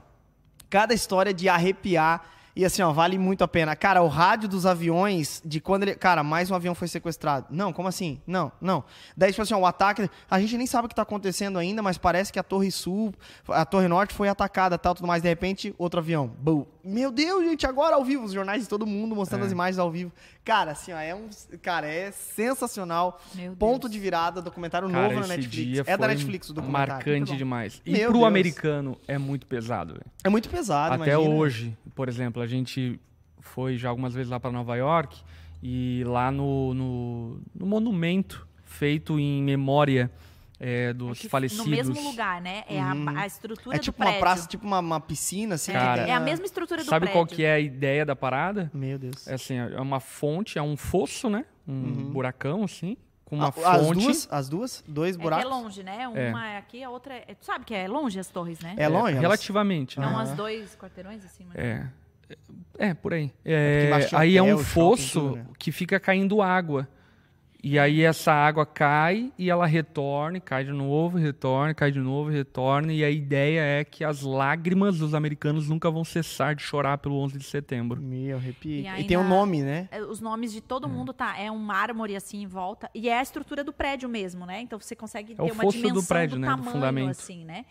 cada 0.70 0.94
história 0.94 1.34
de 1.34 1.48
arrepiar 1.48 2.24
e 2.58 2.64
assim, 2.64 2.82
ó, 2.82 2.92
vale 2.92 3.16
muito 3.16 3.44
a 3.44 3.48
pena. 3.48 3.76
Cara, 3.76 4.02
o 4.02 4.08
rádio 4.08 4.48
dos 4.48 4.66
aviões, 4.66 5.40
de 5.44 5.60
quando 5.60 5.84
ele. 5.84 5.94
Cara, 5.94 6.24
mais 6.24 6.50
um 6.50 6.54
avião 6.56 6.74
foi 6.74 6.88
sequestrado. 6.88 7.46
Não, 7.50 7.72
como 7.72 7.86
assim? 7.86 8.20
Não, 8.26 8.50
não. 8.60 8.82
Daí, 9.16 9.30
tipo 9.30 9.42
assim, 9.42 9.54
ó, 9.54 9.58
o 9.58 9.66
ataque. 9.66 10.10
A 10.28 10.40
gente 10.40 10.56
nem 10.58 10.66
sabe 10.66 10.86
o 10.86 10.88
que 10.88 10.94
tá 10.94 11.02
acontecendo 11.02 11.56
ainda, 11.58 11.80
mas 11.82 11.96
parece 11.96 12.32
que 12.32 12.38
a 12.38 12.42
Torre 12.42 12.70
Sul, 12.72 13.14
a 13.48 13.64
Torre 13.64 13.86
Norte 13.86 14.12
foi 14.12 14.28
atacada 14.28 14.76
tal, 14.76 14.92
tudo 14.94 15.06
mais. 15.06 15.22
De 15.22 15.28
repente, 15.28 15.72
outro 15.78 16.00
avião. 16.00 16.26
Bum. 16.26 16.66
Meu 16.82 17.12
Deus, 17.12 17.44
gente, 17.44 17.66
agora 17.66 17.94
ao 17.96 18.04
vivo. 18.04 18.24
Os 18.24 18.32
jornais 18.32 18.62
de 18.62 18.68
todo 18.68 18.84
mundo 18.86 19.14
mostrando 19.14 19.42
É. 19.42 19.46
as 19.46 19.52
imagens 19.52 19.78
ao 19.78 19.90
vivo. 19.90 20.10
Cara, 20.44 20.72
assim, 20.72 20.92
ó, 20.92 20.98
é 20.98 21.14
um. 21.14 21.28
Cara, 21.62 21.86
é 21.86 22.10
sensacional. 22.10 23.20
Meu 23.34 23.54
Ponto 23.54 23.82
Deus. 23.82 23.92
de 23.92 23.98
virada, 24.00 24.40
documentário 24.42 24.88
Cara, 24.90 25.08
novo 25.08 25.20
na 25.20 25.26
Netflix. 25.28 25.50
dia 25.54 25.84
É 25.86 25.96
da 25.96 26.08
Netflix 26.08 26.48
o 26.48 26.54
documentário. 26.54 26.94
Marcante 26.94 27.36
demais. 27.36 27.80
E 27.84 27.92
Meu 27.92 28.08
pro 28.10 28.18
Deus. 28.20 28.24
americano 28.26 28.98
é 29.06 29.18
muito 29.18 29.46
pesado, 29.46 29.92
velho. 29.94 30.06
É 30.24 30.28
muito 30.28 30.48
pesado, 30.48 30.94
Até 30.94 31.12
imagina. 31.12 31.34
hoje, 31.34 31.76
por 31.94 32.08
exemplo, 32.08 32.40
a 32.42 32.46
gente 32.48 32.98
foi 33.40 33.76
já 33.76 33.88
algumas 33.88 34.14
vezes 34.14 34.30
lá 34.30 34.40
para 34.40 34.50
Nova 34.50 34.74
York 34.76 35.20
e 35.62 36.02
lá 36.06 36.30
no, 36.30 36.74
no, 36.74 37.40
no 37.54 37.66
monumento 37.66 38.46
feito 38.64 39.18
em 39.18 39.42
memória 39.42 40.10
é, 40.60 40.86
É 40.90 40.92
dos 40.92 41.20
que 41.20 41.28
falecidos. 41.28 41.64
No 41.64 41.70
mesmo 41.70 42.00
lugar, 42.10 42.40
né? 42.42 42.64
É 42.68 42.80
a, 42.80 42.92
a 43.16 43.26
estrutura 43.26 43.76
É 43.76 43.78
tipo 43.78 43.96
do 43.96 43.98
prédio. 43.98 44.14
uma 44.16 44.20
praça, 44.20 44.48
tipo 44.48 44.66
uma, 44.66 44.80
uma 44.80 45.00
piscina, 45.00 45.54
assim. 45.54 45.72
Cara, 45.72 46.02
tem 46.04 46.12
É 46.12 46.16
a 46.16 46.20
mesma 46.20 46.44
estrutura 46.46 46.82
do 46.82 46.86
Sabe 46.88 47.06
prédio. 47.06 47.12
qual 47.12 47.26
que 47.26 47.44
é 47.44 47.52
a 47.54 47.60
ideia 47.60 48.04
da 48.04 48.16
parada? 48.16 48.68
Meu 48.74 48.98
Deus. 48.98 49.26
É 49.28 49.34
assim, 49.34 49.54
é 49.56 49.80
uma 49.80 50.00
fonte, 50.00 50.58
é 50.58 50.62
um 50.62 50.76
fosso, 50.76 51.30
né? 51.30 51.44
Um 51.66 52.10
buracão, 52.10 52.64
assim, 52.64 52.96
com 53.24 53.36
uma 53.36 53.46
Ah, 53.64 53.72
as 53.76 53.86
fonte. 53.86 54.00
duas? 54.02 54.28
As 54.30 54.48
duas? 54.48 54.84
Dois 54.88 55.14
É 55.14 55.18
que 55.18 55.22
buracos? 55.22 55.44
é 55.44 55.48
longe, 55.48 55.82
né? 55.84 56.08
Uma 56.08 56.48
é 56.48 56.56
aqui, 56.58 56.82
a 56.82 56.90
outra 56.90 57.14
é... 57.14 57.34
Tu 57.34 57.44
sabe 57.46 57.64
que 57.64 57.74
é 57.74 57.86
longe 57.86 58.18
as 58.18 58.28
torres, 58.28 58.58
né? 58.60 58.74
É 58.78 58.88
longe? 58.88 59.14
Relativamente, 59.18 59.98
É 59.98 60.02
né? 60.02 60.08
umas 60.08 60.32
dois 60.32 60.74
quarteirões, 60.76 61.24
assim, 61.24 61.44
mas... 61.46 61.56
É. 61.56 61.86
É, 62.78 62.94
por 62.94 63.12
aí. 63.14 63.32
É, 63.44 64.06
tinha 64.06 64.20
aí 64.20 64.36
é 64.36 64.42
um 64.42 64.58
fosso 64.58 65.20
tudo, 65.20 65.36
né? 65.36 65.46
que 65.58 65.72
fica 65.72 65.98
caindo 65.98 66.40
água. 66.40 66.88
E 67.62 67.76
aí 67.76 68.02
essa 68.02 68.32
água 68.32 68.64
cai 68.64 69.32
e 69.36 69.50
ela 69.50 69.66
retorna, 69.66 70.38
e 70.38 70.40
cai 70.40 70.62
de 70.62 70.70
novo, 70.70 71.18
retorna, 71.18 71.74
cai 71.74 71.90
de 71.90 71.98
novo, 71.98 72.30
retorna. 72.30 72.92
E 72.92 73.02
a 73.02 73.10
ideia 73.10 73.60
é 73.60 73.84
que 73.84 74.04
as 74.04 74.22
lágrimas 74.22 74.98
dos 74.98 75.12
americanos 75.12 75.68
nunca 75.68 75.90
vão 75.90 76.04
cessar 76.04 76.54
de 76.54 76.62
chorar 76.62 76.98
pelo 76.98 77.16
11 77.16 77.36
de 77.36 77.44
setembro. 77.44 78.00
Meu, 78.00 78.36
arrepiei. 78.36 78.86
E 78.86 79.00
E, 79.00 79.04
tem 79.04 79.16
um 79.16 79.26
nome, 79.26 79.62
né? 79.62 79.88
É, 79.90 80.00
Os 80.00 80.20
nomes 80.20 80.52
de 80.52 80.60
todo 80.60 80.88
mundo 80.88 81.12
tá. 81.12 81.36
É 81.36 81.50
um 81.50 81.58
mármore 81.58 82.14
assim 82.14 82.42
em 82.42 82.46
volta. 82.46 82.88
E 82.94 83.08
é 83.08 83.18
a 83.18 83.22
estrutura 83.22 83.64
do 83.64 83.72
prédio 83.72 84.08
mesmo, 84.08 84.46
né? 84.46 84.60
Então 84.60 84.78
você 84.78 84.94
consegue 84.94 85.34
É 85.36 85.42
o 85.42 85.46
ter 85.46 85.52
uma 85.52 85.64
fosso 85.64 85.78
do 85.78 85.82
dimensão 85.82 86.04
prédio, 86.04 86.38
né? 86.38 86.46
Do 86.46 86.50
tamanho, 86.50 86.72
fundamento. 86.72 87.10
assim, 87.10 87.44
né? 87.44 87.64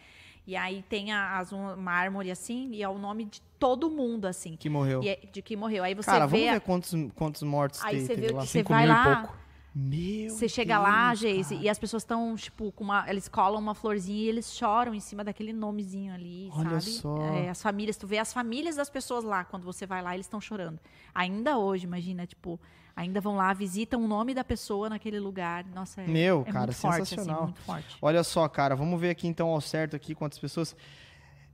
E 0.48 0.56
aí 0.56 0.82
tem 0.90 1.12
a- 1.12 1.38
as 1.38 1.52
um, 1.52 1.76
mármore 1.76 2.32
assim, 2.32 2.70
e 2.72 2.82
é 2.82 2.88
o 2.88 2.98
nome 2.98 3.26
de 3.26 3.42
todo 3.60 3.90
mundo, 3.90 4.26
assim. 4.26 4.56
Que 4.56 4.70
morreu. 4.70 5.02
É- 5.04 5.20
de 5.32 5.42
que 5.42 5.56
morreu. 5.58 5.84
Aí 5.84 5.94
você 5.94 6.06
Cara, 6.10 6.26
vê. 6.26 6.38
vamos 6.38 6.50
a- 6.50 6.54
ver 6.54 6.62
quantos, 6.62 6.94
quantos 7.16 7.44
mortos 7.44 7.84
Aí 7.84 7.98
tem, 7.98 8.02
você 8.06 8.16
teve 8.16 8.28
vê 8.28 8.34
lá. 8.34 8.42
que 8.44 8.48
você 8.48 8.64
vai 8.64 8.88
lá. 8.88 9.34
Meu 9.80 10.32
Você 10.32 10.50
chega 10.50 10.80
lá, 10.80 11.10
Deus, 11.10 11.20
Geise, 11.20 11.54
cara. 11.54 11.66
e 11.68 11.70
as 11.70 11.78
pessoas 11.78 12.02
estão, 12.02 12.36
tipo, 12.36 12.72
com 12.72 12.84
uma. 12.84 13.08
Eles 13.08 13.28
colam 13.28 13.60
uma 13.62 13.76
florzinha 13.76 14.24
e 14.24 14.28
eles 14.28 14.52
choram 14.56 14.92
em 14.96 15.00
cima 15.00 15.24
daquele 15.24 15.54
nomezinho 15.54 16.12
ali, 16.16 16.50
Olha 16.52 16.80
sabe? 16.80 16.96
só. 16.96 17.18
É, 17.34 17.50
as 17.50 17.62
famílias, 17.62 17.96
tu 17.96 18.08
vê 18.08 18.18
as 18.18 18.34
famílias 18.34 18.76
das 18.78 18.90
pessoas 18.90 19.24
lá, 19.24 19.44
quando 19.44 19.64
você 19.66 19.86
vai 19.86 20.02
lá, 20.02 20.16
eles 20.16 20.26
estão 20.26 20.42
chorando. 20.42 20.80
Ainda 21.14 21.60
hoje, 21.60 21.86
imagina, 21.86 22.26
tipo, 22.26 22.60
ainda 22.98 23.22
vão 23.22 23.36
lá, 23.36 23.54
visitam 23.54 24.04
o 24.04 24.08
nome 24.08 24.34
da 24.34 24.44
pessoa 24.44 24.90
naquele 24.90 25.20
lugar. 25.20 25.64
Nossa, 25.74 26.02
é, 26.02 26.08
Meu, 26.08 26.44
é 26.48 26.52
cara, 26.52 26.66
muito 26.66 26.76
forte, 26.78 27.08
sensacional. 27.08 27.36
assim, 27.36 27.44
muito 27.44 27.62
forte. 27.62 27.98
Olha 28.02 28.24
só, 28.24 28.50
cara, 28.50 28.76
vamos 28.76 29.00
ver 29.00 29.12
aqui 29.12 29.28
então 29.28 29.50
ao 29.50 29.62
certo 29.62 29.96
aqui 29.96 30.16
quantas 30.16 30.40
pessoas. 30.40 30.76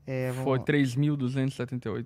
É, 0.07 0.31
vamos... 0.31 0.45
Foi 0.45 0.59
3.278. 0.59 2.05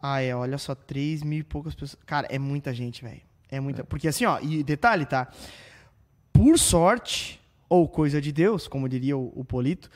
Ah, 0.00 0.22
é, 0.22 0.34
olha 0.34 0.56
só, 0.56 0.74
3 0.74 1.22
mil 1.22 1.40
e 1.40 1.44
poucas 1.44 1.74
pessoas. 1.74 2.02
Cara, 2.06 2.26
é 2.30 2.38
muita 2.38 2.72
gente, 2.72 3.04
velho. 3.04 3.20
É 3.50 3.60
muita. 3.60 3.84
Porque 3.84 4.08
assim, 4.08 4.24
ó, 4.24 4.40
e 4.40 4.64
detalhe, 4.64 5.04
tá? 5.04 5.28
Por 6.32 6.58
sorte, 6.58 7.38
ou 7.68 7.86
coisa 7.86 8.20
de 8.20 8.32
Deus, 8.32 8.66
como 8.66 8.88
diria 8.88 9.16
o, 9.16 9.30
o 9.36 9.44
Polito, 9.44 9.90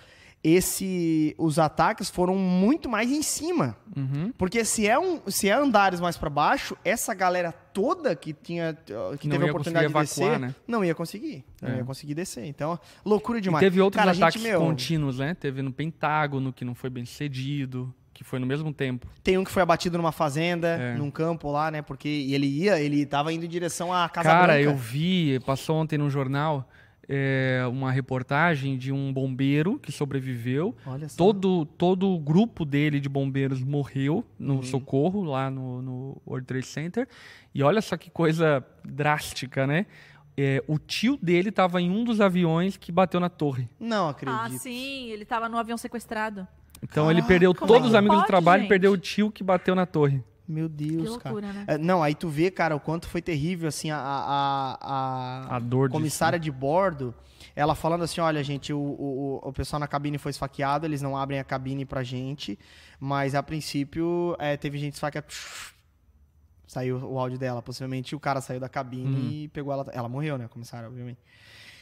esse, 0.44 1.34
os 1.38 1.58
ataques 1.58 2.10
foram 2.10 2.36
muito 2.36 2.88
mais 2.88 3.10
em 3.10 3.22
cima. 3.22 3.76
Uhum. 3.96 4.32
Porque 4.38 4.64
se 4.64 4.86
é, 4.86 4.98
um, 4.98 5.20
se 5.26 5.48
é 5.48 5.54
andares 5.54 5.98
mais 5.98 6.16
pra 6.16 6.30
baixo, 6.30 6.76
essa 6.84 7.12
galera 7.14 7.52
toda 7.76 8.16
que 8.16 8.32
tinha 8.32 8.72
que 9.18 9.28
Não 9.28 9.32
teve 9.36 9.44
a 9.44 9.50
oportunidade 9.50 9.86
de 9.86 9.92
evacuar, 9.92 10.06
descer, 10.06 10.38
né? 10.38 10.54
não 10.66 10.82
ia 10.82 10.94
conseguir. 10.94 11.44
Não 11.60 11.68
É. 11.68 11.76
ia 11.76 11.84
conseguir 11.84 12.14
descer. 12.14 12.46
Então, 12.46 12.80
loucura 13.04 13.38
demais. 13.38 13.62
E 13.62 13.66
teve 13.66 13.82
outros 13.82 13.98
Cara, 13.98 14.12
a 14.12 14.14
gente, 14.14 14.22
ataques 14.22 14.42
meu, 14.42 14.58
contínuos, 14.60 15.18
né? 15.18 15.34
Teve 15.34 15.60
no 15.60 15.70
Pentágono, 15.70 16.54
que 16.54 16.64
não 16.64 16.74
foi 16.74 16.88
bem 16.88 17.04
sucedido, 17.04 17.94
que 18.14 18.24
foi 18.24 18.38
no 18.38 18.46
mesmo 18.46 18.72
tempo. 18.72 19.06
Tem 19.22 19.36
um 19.36 19.44
que 19.44 19.50
foi 19.50 19.62
abatido 19.62 19.98
numa 19.98 20.10
fazenda, 20.12 20.68
É. 20.68 20.94
num 20.96 21.10
campo 21.10 21.50
lá, 21.52 21.70
né? 21.70 21.82
Porque 21.82 22.08
ele 22.08 22.46
ia, 22.46 22.80
ele 22.80 23.04
tava 23.04 23.30
indo 23.30 23.44
em 23.44 23.48
direção 23.48 23.92
à 23.92 24.08
Casa 24.08 24.30
Cara, 24.30 24.54
Branca. 24.54 24.60
eu 24.70 24.74
vi, 24.74 25.38
passou 25.44 25.76
ontem 25.76 25.98
no 25.98 26.08
jornal, 26.08 26.66
é, 27.08 27.62
uma 27.70 27.90
reportagem 27.92 28.76
de 28.76 28.92
um 28.92 29.12
bombeiro 29.12 29.78
que 29.78 29.92
sobreviveu. 29.92 30.74
Olha 30.86 31.08
só. 31.08 31.16
Todo, 31.16 31.64
todo 31.64 32.08
o 32.10 32.18
grupo 32.18 32.64
dele 32.64 32.98
de 33.00 33.08
bombeiros 33.08 33.62
morreu 33.62 34.24
no 34.38 34.56
Uhum. 34.56 34.62
socorro 34.62 35.22
lá 35.22 35.50
no, 35.50 35.80
no 35.82 36.22
World 36.26 36.46
Trade 36.46 36.66
Center. 36.66 37.08
E 37.54 37.62
olha 37.62 37.80
só 37.80 37.96
que 37.96 38.10
coisa 38.10 38.64
drástica, 38.84 39.66
né? 39.66 39.86
É, 40.36 40.62
o 40.66 40.78
tio 40.78 41.18
dele 41.22 41.48
estava 41.48 41.80
em 41.80 41.90
um 41.90 42.04
dos 42.04 42.20
aviões 42.20 42.76
que 42.76 42.92
bateu 42.92 43.18
na 43.20 43.28
torre. 43.30 43.68
Não 43.80 44.08
Ah, 44.08 44.10
acredito. 44.10 44.58
sim, 44.60 45.08
ele 45.10 45.24
tava 45.24 45.48
no 45.48 45.56
avião 45.56 45.78
sequestrado. 45.78 46.46
Então 46.82 47.06
ele 47.06 47.20
Caraca, 47.22 47.28
perdeu 47.28 47.54
todos 47.54 47.86
é 47.86 47.88
os 47.88 47.94
amigos 47.94 48.16
do 48.16 48.20
pode, 48.20 48.26
trabalho 48.26 48.60
e 48.60 48.62
gente? 48.64 48.68
perdeu 48.68 48.92
o 48.92 48.98
tio 48.98 49.30
que 49.30 49.42
bateu 49.42 49.74
na 49.74 49.86
torre. 49.86 50.22
Meu 50.48 50.68
Que 50.68 50.74
Deus, 50.86 51.08
loucura, 51.10 51.48
cara. 51.48 51.52
né? 51.52 51.64
É, 51.66 51.78
Não, 51.78 52.02
aí 52.02 52.14
tu 52.14 52.28
vê, 52.28 52.50
cara, 52.50 52.76
o 52.76 52.80
quanto 52.80 53.08
foi 53.08 53.20
terrível, 53.20 53.68
assim, 53.68 53.90
a, 53.90 53.98
a, 53.98 54.78
a, 54.80 55.56
A 55.56 55.58
dor 55.58 55.88
disso, 55.88 55.98
comissária 55.98 56.38
de 56.38 56.50
bordo, 56.50 57.14
ela 57.54 57.74
falando 57.74 58.04
assim, 58.04 58.20
olha, 58.20 58.42
gente, 58.44 58.72
o, 58.72 58.78
o, 58.78 59.40
o- 59.42 59.52
pessoal 59.52 59.80
na 59.80 59.88
cabine 59.88 60.18
foi 60.18 60.30
esfaqueado, 60.30 60.86
eles 60.86 61.02
não 61.02 61.16
abrem 61.16 61.38
a 61.40 61.44
cabine 61.44 61.84
pra 61.84 62.02
gente, 62.04 62.58
mas 63.00 63.34
a 63.34 63.42
princípio 63.42 64.36
é, 64.38 64.56
teve 64.56 64.78
gente 64.78 64.94
esfaqueada. 64.94 65.26
Saiu 66.66 66.98
o 66.98 67.18
áudio 67.18 67.38
dela, 67.38 67.62
possivelmente 67.62 68.14
o 68.16 68.20
cara 68.20 68.40
saiu 68.40 68.58
da 68.58 68.68
cabine 68.68 69.16
Hum. 69.16 69.30
e 69.30 69.48
pegou 69.48 69.72
ela. 69.72 69.86
Ela 69.92 70.08
morreu, 70.08 70.36
né, 70.36 70.48
comissária, 70.48 70.88
obviamente. 70.88 71.18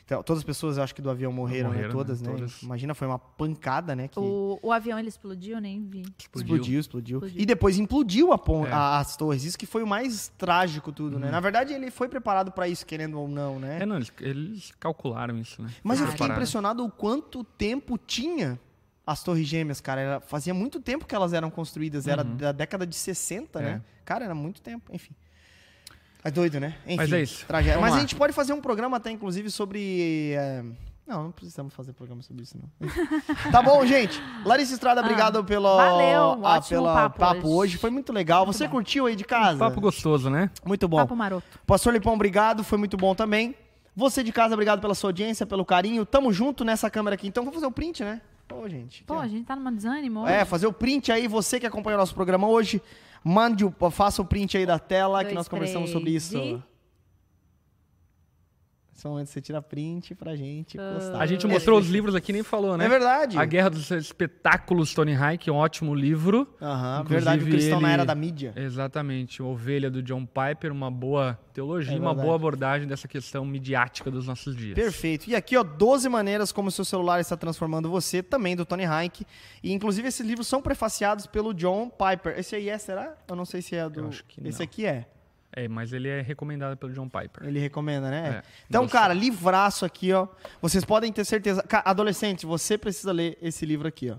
Então, 0.04 0.22
todas 0.22 0.40
as 0.40 0.44
pessoas, 0.44 0.76
acho 0.78 0.94
que 0.94 1.00
do 1.00 1.08
avião 1.08 1.32
morreram, 1.32 1.70
né? 1.70 1.76
Morreram, 1.76 1.88
né? 1.88 1.94
Todas, 1.94 2.20
né? 2.20 2.30
Todas. 2.30 2.62
Imagina, 2.62 2.94
foi 2.94 3.08
uma 3.08 3.18
pancada, 3.18 3.96
né? 3.96 4.06
Que... 4.06 4.18
O, 4.20 4.58
o 4.62 4.70
avião 4.70 4.98
ele 4.98 5.08
explodiu, 5.08 5.58
nem 5.60 5.82
vi. 5.82 6.02
Explodiu, 6.18 6.78
explodiu. 6.78 7.18
Explodiu. 7.18 7.40
E 7.42 7.46
depois 7.46 7.78
implodiu 7.78 8.30
a 8.32 8.36
pon- 8.36 8.66
É. 8.66 8.70
a- 8.72 8.98
as 8.98 9.16
torres. 9.16 9.44
Isso 9.44 9.56
que 9.58 9.64
foi 9.64 9.82
o 9.82 9.86
mais 9.86 10.28
trágico 10.36 10.92
tudo, 10.92 11.18
né? 11.18 11.30
Na 11.30 11.40
verdade, 11.40 11.72
ele 11.72 11.90
foi 11.90 12.06
preparado 12.08 12.52
pra 12.52 12.68
isso, 12.68 12.84
querendo 12.84 13.18
ou 13.18 13.26
não, 13.26 13.58
né? 13.58 13.78
É, 13.80 13.86
não, 13.86 13.96
eles, 13.96 14.12
eles 14.20 14.72
calcularam 14.78 15.38
isso, 15.38 15.62
né? 15.62 15.70
Mas 15.82 16.00
eu 16.00 16.06
fiquei 16.08 16.26
impressionado 16.26 16.84
o 16.84 16.90
quanto 16.90 17.42
tempo 17.42 17.96
tinha 17.96 18.60
as 19.06 19.22
torres 19.24 19.46
gêmeas, 19.46 19.80
cara. 19.80 20.00
Era- 20.02 20.20
fazia 20.20 20.52
muito 20.52 20.80
tempo 20.80 21.06
que 21.06 21.14
elas 21.14 21.32
eram 21.32 21.50
construídas. 21.50 22.06
Era 22.06 22.22
Uhum. 22.24 22.36
da 22.36 22.52
década 22.52 22.86
de 22.86 22.94
60, 22.94 23.58
né? 23.60 23.70
É. 23.70 23.80
Cara, 24.04 24.26
era 24.26 24.34
muito 24.34 24.60
tempo. 24.60 24.90
Enfim. 24.94 25.14
É 26.24 26.30
doido, 26.30 26.58
né? 26.58 26.74
Enfim, 26.86 26.96
Mas 26.96 27.12
é 27.12 27.22
isso. 27.22 27.46
tragédia. 27.46 27.78
Mas 27.80 27.92
a 27.92 27.96
lá. 27.96 28.00
gente 28.00 28.16
pode 28.16 28.32
fazer 28.32 28.54
um 28.54 28.60
programa 28.60 28.96
até, 28.96 29.10
inclusive, 29.10 29.50
sobre... 29.50 30.32
é, 30.32 30.64
Não, 31.06 31.24
não 31.24 31.30
precisamos 31.30 31.74
fazer 31.74 31.92
programa 31.92 32.22
sobre 32.22 32.44
isso, 32.44 32.56
não. 32.58 32.88
tá 33.52 33.60
bom, 33.60 33.84
gente. 33.84 34.18
Larissa 34.42 34.72
Estrada, 34.72 35.02
obrigado 35.02 35.44
pelo, 35.44 35.68
Ah, 35.68 35.90
valeu, 35.90 36.22
um 36.40 36.46
ah, 36.46 36.60
pelo 36.62 36.86
papo 37.10 37.46
hoje. 37.48 37.72
hoje. 37.74 37.76
Foi 37.76 37.90
muito 37.90 38.10
legal. 38.10 38.46
Muito 38.46 38.56
Você 38.56 38.64
bom. 38.66 38.72
curtiu 38.72 39.04
aí 39.04 39.14
de 39.14 39.24
casa? 39.24 39.58
Papo 39.58 39.80
gostoso, 39.82 40.30
né? 40.30 40.50
Muito 40.64 40.88
bom. 40.88 40.96
Papo 40.96 41.14
maroto. 41.14 41.46
Pastor 41.66 41.92
Lipão, 41.92 42.14
obrigado. 42.14 42.64
Foi 42.64 42.78
muito 42.78 42.96
bom 42.96 43.14
também. 43.14 43.54
Você 43.94 44.24
de 44.24 44.32
casa, 44.32 44.54
obrigado 44.54 44.80
pela 44.80 44.94
sua 44.94 45.08
audiência, 45.10 45.44
pelo 45.46 45.64
carinho. 45.64 46.06
Tamo 46.06 46.32
junto 46.32 46.64
nessa 46.64 46.88
câmera 46.90 47.14
aqui. 47.14 47.28
Então, 47.28 47.44
vamos 47.44 47.54
fazer 47.56 47.66
o 47.66 47.70
print, 47.70 48.02
né? 48.02 48.20
Pô, 48.48 48.68
gente. 48.68 49.04
Pô, 49.04 49.18
a 49.18 49.28
gente 49.28 49.44
tá 49.44 49.54
numa 49.54 49.70
desânimo. 49.70 50.26
É, 50.26 50.38
hoje. 50.38 50.44
fazer 50.46 50.66
o 50.66 50.72
print 50.72 51.12
aí. 51.12 51.28
Você 51.28 51.60
que 51.60 51.66
acompanha 51.66 51.96
o 51.96 52.00
nosso 52.00 52.14
programa 52.14 52.46
hoje, 52.48 52.82
mande 53.24 53.64
o, 53.64 53.72
faça 53.90 54.20
o 54.20 54.24
print 54.24 54.56
aí 54.58 54.66
da 54.66 54.78
tela 54.78 55.18
que 55.20 55.24
Dois, 55.24 55.34
nós 55.34 55.48
conversamos 55.48 55.90
sobre 55.90 56.10
três, 56.10 56.24
isso. 56.24 56.36
e- 56.36 56.62
Esse 59.04 59.10
momento 59.10 59.26
você 59.28 59.40
tira 59.42 59.60
print 59.60 60.14
pra 60.14 60.34
gente 60.34 60.78
postar. 60.78 61.20
A 61.20 61.26
gente 61.26 61.44
É, 61.44 61.48
mostrou 61.50 61.78
os 61.78 61.90
livros 61.90 62.14
aqui 62.14 62.32
e 62.32 62.36
nem 62.36 62.42
falou, 62.42 62.74
né? 62.78 62.86
É 62.86 62.88
verdade. 62.88 63.36
A 63.36 63.44
Guerra 63.44 63.68
dos 63.68 63.90
Espetáculos, 63.90 64.94
Tony 64.94 65.14
Hayek, 65.14 65.50
um 65.50 65.56
ótimo 65.56 65.94
livro. 65.94 66.48
Aham, 66.58 67.00
Inclusive, 67.02 67.14
verdade, 67.14 67.44
o 67.44 67.46
cristão 67.46 67.80
na 67.82 67.88
ele- 67.88 67.94
era 67.94 68.06
da 68.06 68.14
mídia. 68.14 68.54
Exatamente. 68.56 69.42
Ovelha 69.42 69.90
do 69.90 70.02
John 70.02 70.24
Piper, 70.24 70.72
uma 70.72 70.90
boa 70.90 71.38
teologia, 71.52 71.94
É 71.94 72.00
uma 72.00 72.14
boa 72.14 72.34
abordagem 72.34 72.88
dessa 72.88 73.06
questão 73.06 73.44
midiática 73.44 74.10
dos 74.10 74.26
nossos 74.26 74.56
dias. 74.56 74.74
Perfeito. 74.74 75.28
E 75.28 75.36
aqui, 75.36 75.54
ó, 75.54 75.62
12 75.62 76.08
maneiras 76.08 76.50
como 76.50 76.68
o 76.68 76.72
seu 76.72 76.84
celular 76.84 77.20
está 77.20 77.36
transformando 77.36 77.90
você, 77.90 78.22
também 78.22 78.56
do 78.56 78.64
Tony 78.64 78.86
Hayek. 78.86 79.26
E 79.62 79.70
inclusive 79.70 80.08
esses 80.08 80.26
livros 80.26 80.46
são 80.46 80.62
prefaciados 80.62 81.26
pelo 81.26 81.52
John 81.52 81.90
Piper. 81.90 82.38
Esse 82.38 82.56
aí 82.56 82.70
é, 82.70 82.78
será? 82.78 83.14
Eu 83.28 83.36
não 83.36 83.44
sei 83.44 83.60
se 83.60 83.76
é 83.76 83.86
do. 83.86 84.00
Eu 84.00 84.08
acho 84.08 84.24
que 84.24 84.40
Esse 84.48 84.60
não. 84.60 84.64
aqui 84.64 84.86
é. 84.86 85.06
É, 85.56 85.68
mas 85.68 85.92
ele 85.92 86.08
é 86.08 86.20
recomendado 86.20 86.76
pelo 86.76 86.92
John 86.92 87.08
Piper. 87.08 87.46
Ele 87.46 87.60
recomenda, 87.60 88.10
né? 88.10 88.28
É, 88.28 88.42
então, 88.68 88.82
gostei. 88.82 89.00
cara, 89.00 89.14
livraço 89.14 89.84
aqui, 89.84 90.12
ó. 90.12 90.26
Vocês 90.60 90.84
podem 90.84 91.12
ter 91.12 91.24
certeza. 91.24 91.64
Adolescente, 91.84 92.44
você 92.44 92.76
precisa 92.76 93.12
ler 93.12 93.38
esse 93.40 93.64
livro 93.64 93.86
aqui, 93.86 94.10
ó. 94.10 94.16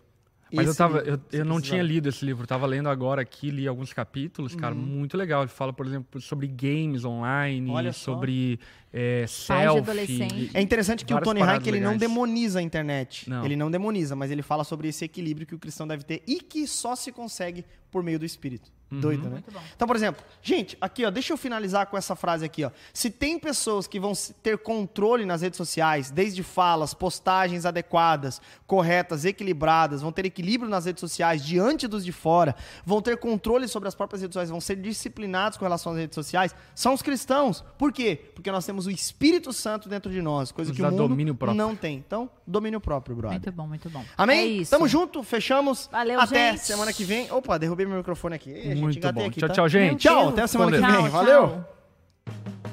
Mas 0.54 0.66
eu, 0.66 0.72
Esse 0.72 0.78
tava, 0.78 1.00
livro 1.02 1.22
eu, 1.32 1.40
eu 1.40 1.46
não 1.46 1.60
tinha 1.60 1.82
lido 1.82 2.08
esse 2.08 2.24
livro, 2.24 2.46
tava 2.46 2.66
lendo 2.66 2.88
agora 2.88 3.22
aqui, 3.22 3.50
li 3.50 3.68
alguns 3.68 3.92
capítulos, 3.92 4.56
cara, 4.56 4.76
muito 4.76 5.18
legal. 5.18 5.42
Ele 5.42 5.50
fala, 5.50 5.74
por 5.74 5.86
exemplo, 5.86 6.22
sobre 6.22 6.48
games 6.48 7.04
online, 7.04 7.70
Olha 7.72 7.92
sobre 7.92 8.60
é, 8.94 9.26
selfie. 9.28 9.80
adolescente. 9.80 10.52
É 10.54 10.62
interessante 10.62 11.04
que 11.04 11.14
o 11.14 11.20
Tony 11.20 11.42
Hayek 11.42 11.68
ele 11.68 11.80
não 11.80 11.98
demoniza 11.98 12.60
a 12.60 12.62
internet. 12.62 13.30
Não. 13.30 13.44
Ele 13.44 13.56
não 13.56 13.70
demoniza, 13.70 14.16
mas 14.16 14.32
ele 14.32 14.42
fala 14.42 14.64
sobre 14.64 14.88
esse 14.88 15.04
equilíbrio 15.04 15.48
que 15.48 15.56
o 15.56 15.60
cristão 15.60 15.88
deve 15.88 16.04
ter 16.04 16.24
e 16.28 16.40
que 16.40 16.68
só 16.68 16.96
se 16.96 17.12
consegue 17.12 17.66
por 17.92 18.04
meio 18.04 18.20
do 18.20 18.26
Espírito. 18.26 18.72
Uhum. 18.92 19.00
Doido, 19.00 19.24
né? 19.24 19.32
Muito 19.32 19.52
bom. 19.52 19.62
Então, 19.76 19.88
por 19.88 19.96
exemplo, 19.96 20.24
gente, 20.42 20.78
aqui, 20.80 21.06
ó, 21.06 21.10
deixa 21.10 21.34
eu 21.34 21.38
finalizar 21.38 21.88
com 21.88 21.98
essa 21.98 22.16
frase 22.16 22.46
aqui, 22.46 22.64
ó. 22.64 22.72
Se 22.94 23.10
tem 23.10 23.40
pessoas 23.40 23.88
que 23.88 24.00
vão 24.00 24.14
ter 24.44 24.58
controle 24.60 25.26
nas 25.26 25.42
redes 25.42 25.58
sociais, 25.58 26.12
desde 26.12 26.44
falas, 26.44 26.94
postagens 26.94 27.66
adequadas, 27.66 28.40
corretas, 28.68 29.26
equilibradas, 29.26 30.02
vão 30.02 30.12
ter 30.12 30.26
equilíbrio 30.26 30.70
nas 30.70 30.86
redes 30.86 31.02
sociais 31.02 31.44
diante 31.44 31.88
dos 31.88 32.06
de 32.06 32.12
fora, 32.12 32.56
vão 32.86 33.02
ter 33.02 33.18
controle 33.18 33.68
sobre 33.68 33.88
as 33.88 33.96
próprias 33.96 34.22
redes 34.22 34.34
sociais, 34.34 34.50
vão 34.50 34.62
ser 34.62 34.76
disciplinados 34.76 35.58
com 35.58 35.66
relação 35.66 35.92
às 35.94 35.98
redes 35.98 36.16
sociais, 36.16 36.56
são 36.76 36.94
os 36.94 37.02
cristãos. 37.02 37.64
Por 37.78 37.92
quê? 37.92 38.32
Porque 38.36 38.52
nós 38.52 38.66
temos 38.66 38.86
o 38.86 38.92
Espírito 38.92 39.52
Santo 39.52 39.90
dentro 39.90 40.12
de 40.12 40.22
nós, 40.22 40.52
coisa 40.52 40.70
Nos 40.70 40.78
que 40.78 40.84
o 40.84 41.10
mundo 41.10 41.54
não 41.56 41.76
tem. 41.76 41.98
Então, 41.98 42.30
domínio 42.46 42.80
próprio, 42.80 43.16
brother. 43.16 43.40
Muito 43.40 43.52
bom, 43.52 43.68
muito 43.68 43.90
bom. 43.90 44.04
Amém? 44.18 44.40
É 44.40 44.46
isso. 44.46 44.72
Tamo 44.72 44.88
junto, 44.88 45.24
fechamos. 45.24 45.90
Valeu, 45.92 46.20
Até 46.20 46.52
gente. 46.52 46.62
semana 46.62 46.94
que 46.94 47.04
vem. 47.04 47.32
Opa, 47.32 47.58
derrubei 47.58 47.86
meu 47.86 47.98
microfone 47.98 48.36
aqui. 48.36 48.76
Muito 48.76 49.12
bom. 49.14 49.26
aqui, 49.28 49.40
Tchau, 49.40 49.50
tá? 49.50 49.56
tchau, 49.56 49.70
gente. 49.70 50.00
Tchau, 50.00 50.30
até 50.30 50.42
a 50.44 50.48
semana 50.48 50.72
que 50.72 50.78
vem. 50.86 50.92
Tchau, 50.92 51.10
Valeu. 51.10 51.48
tchau. 51.48 52.65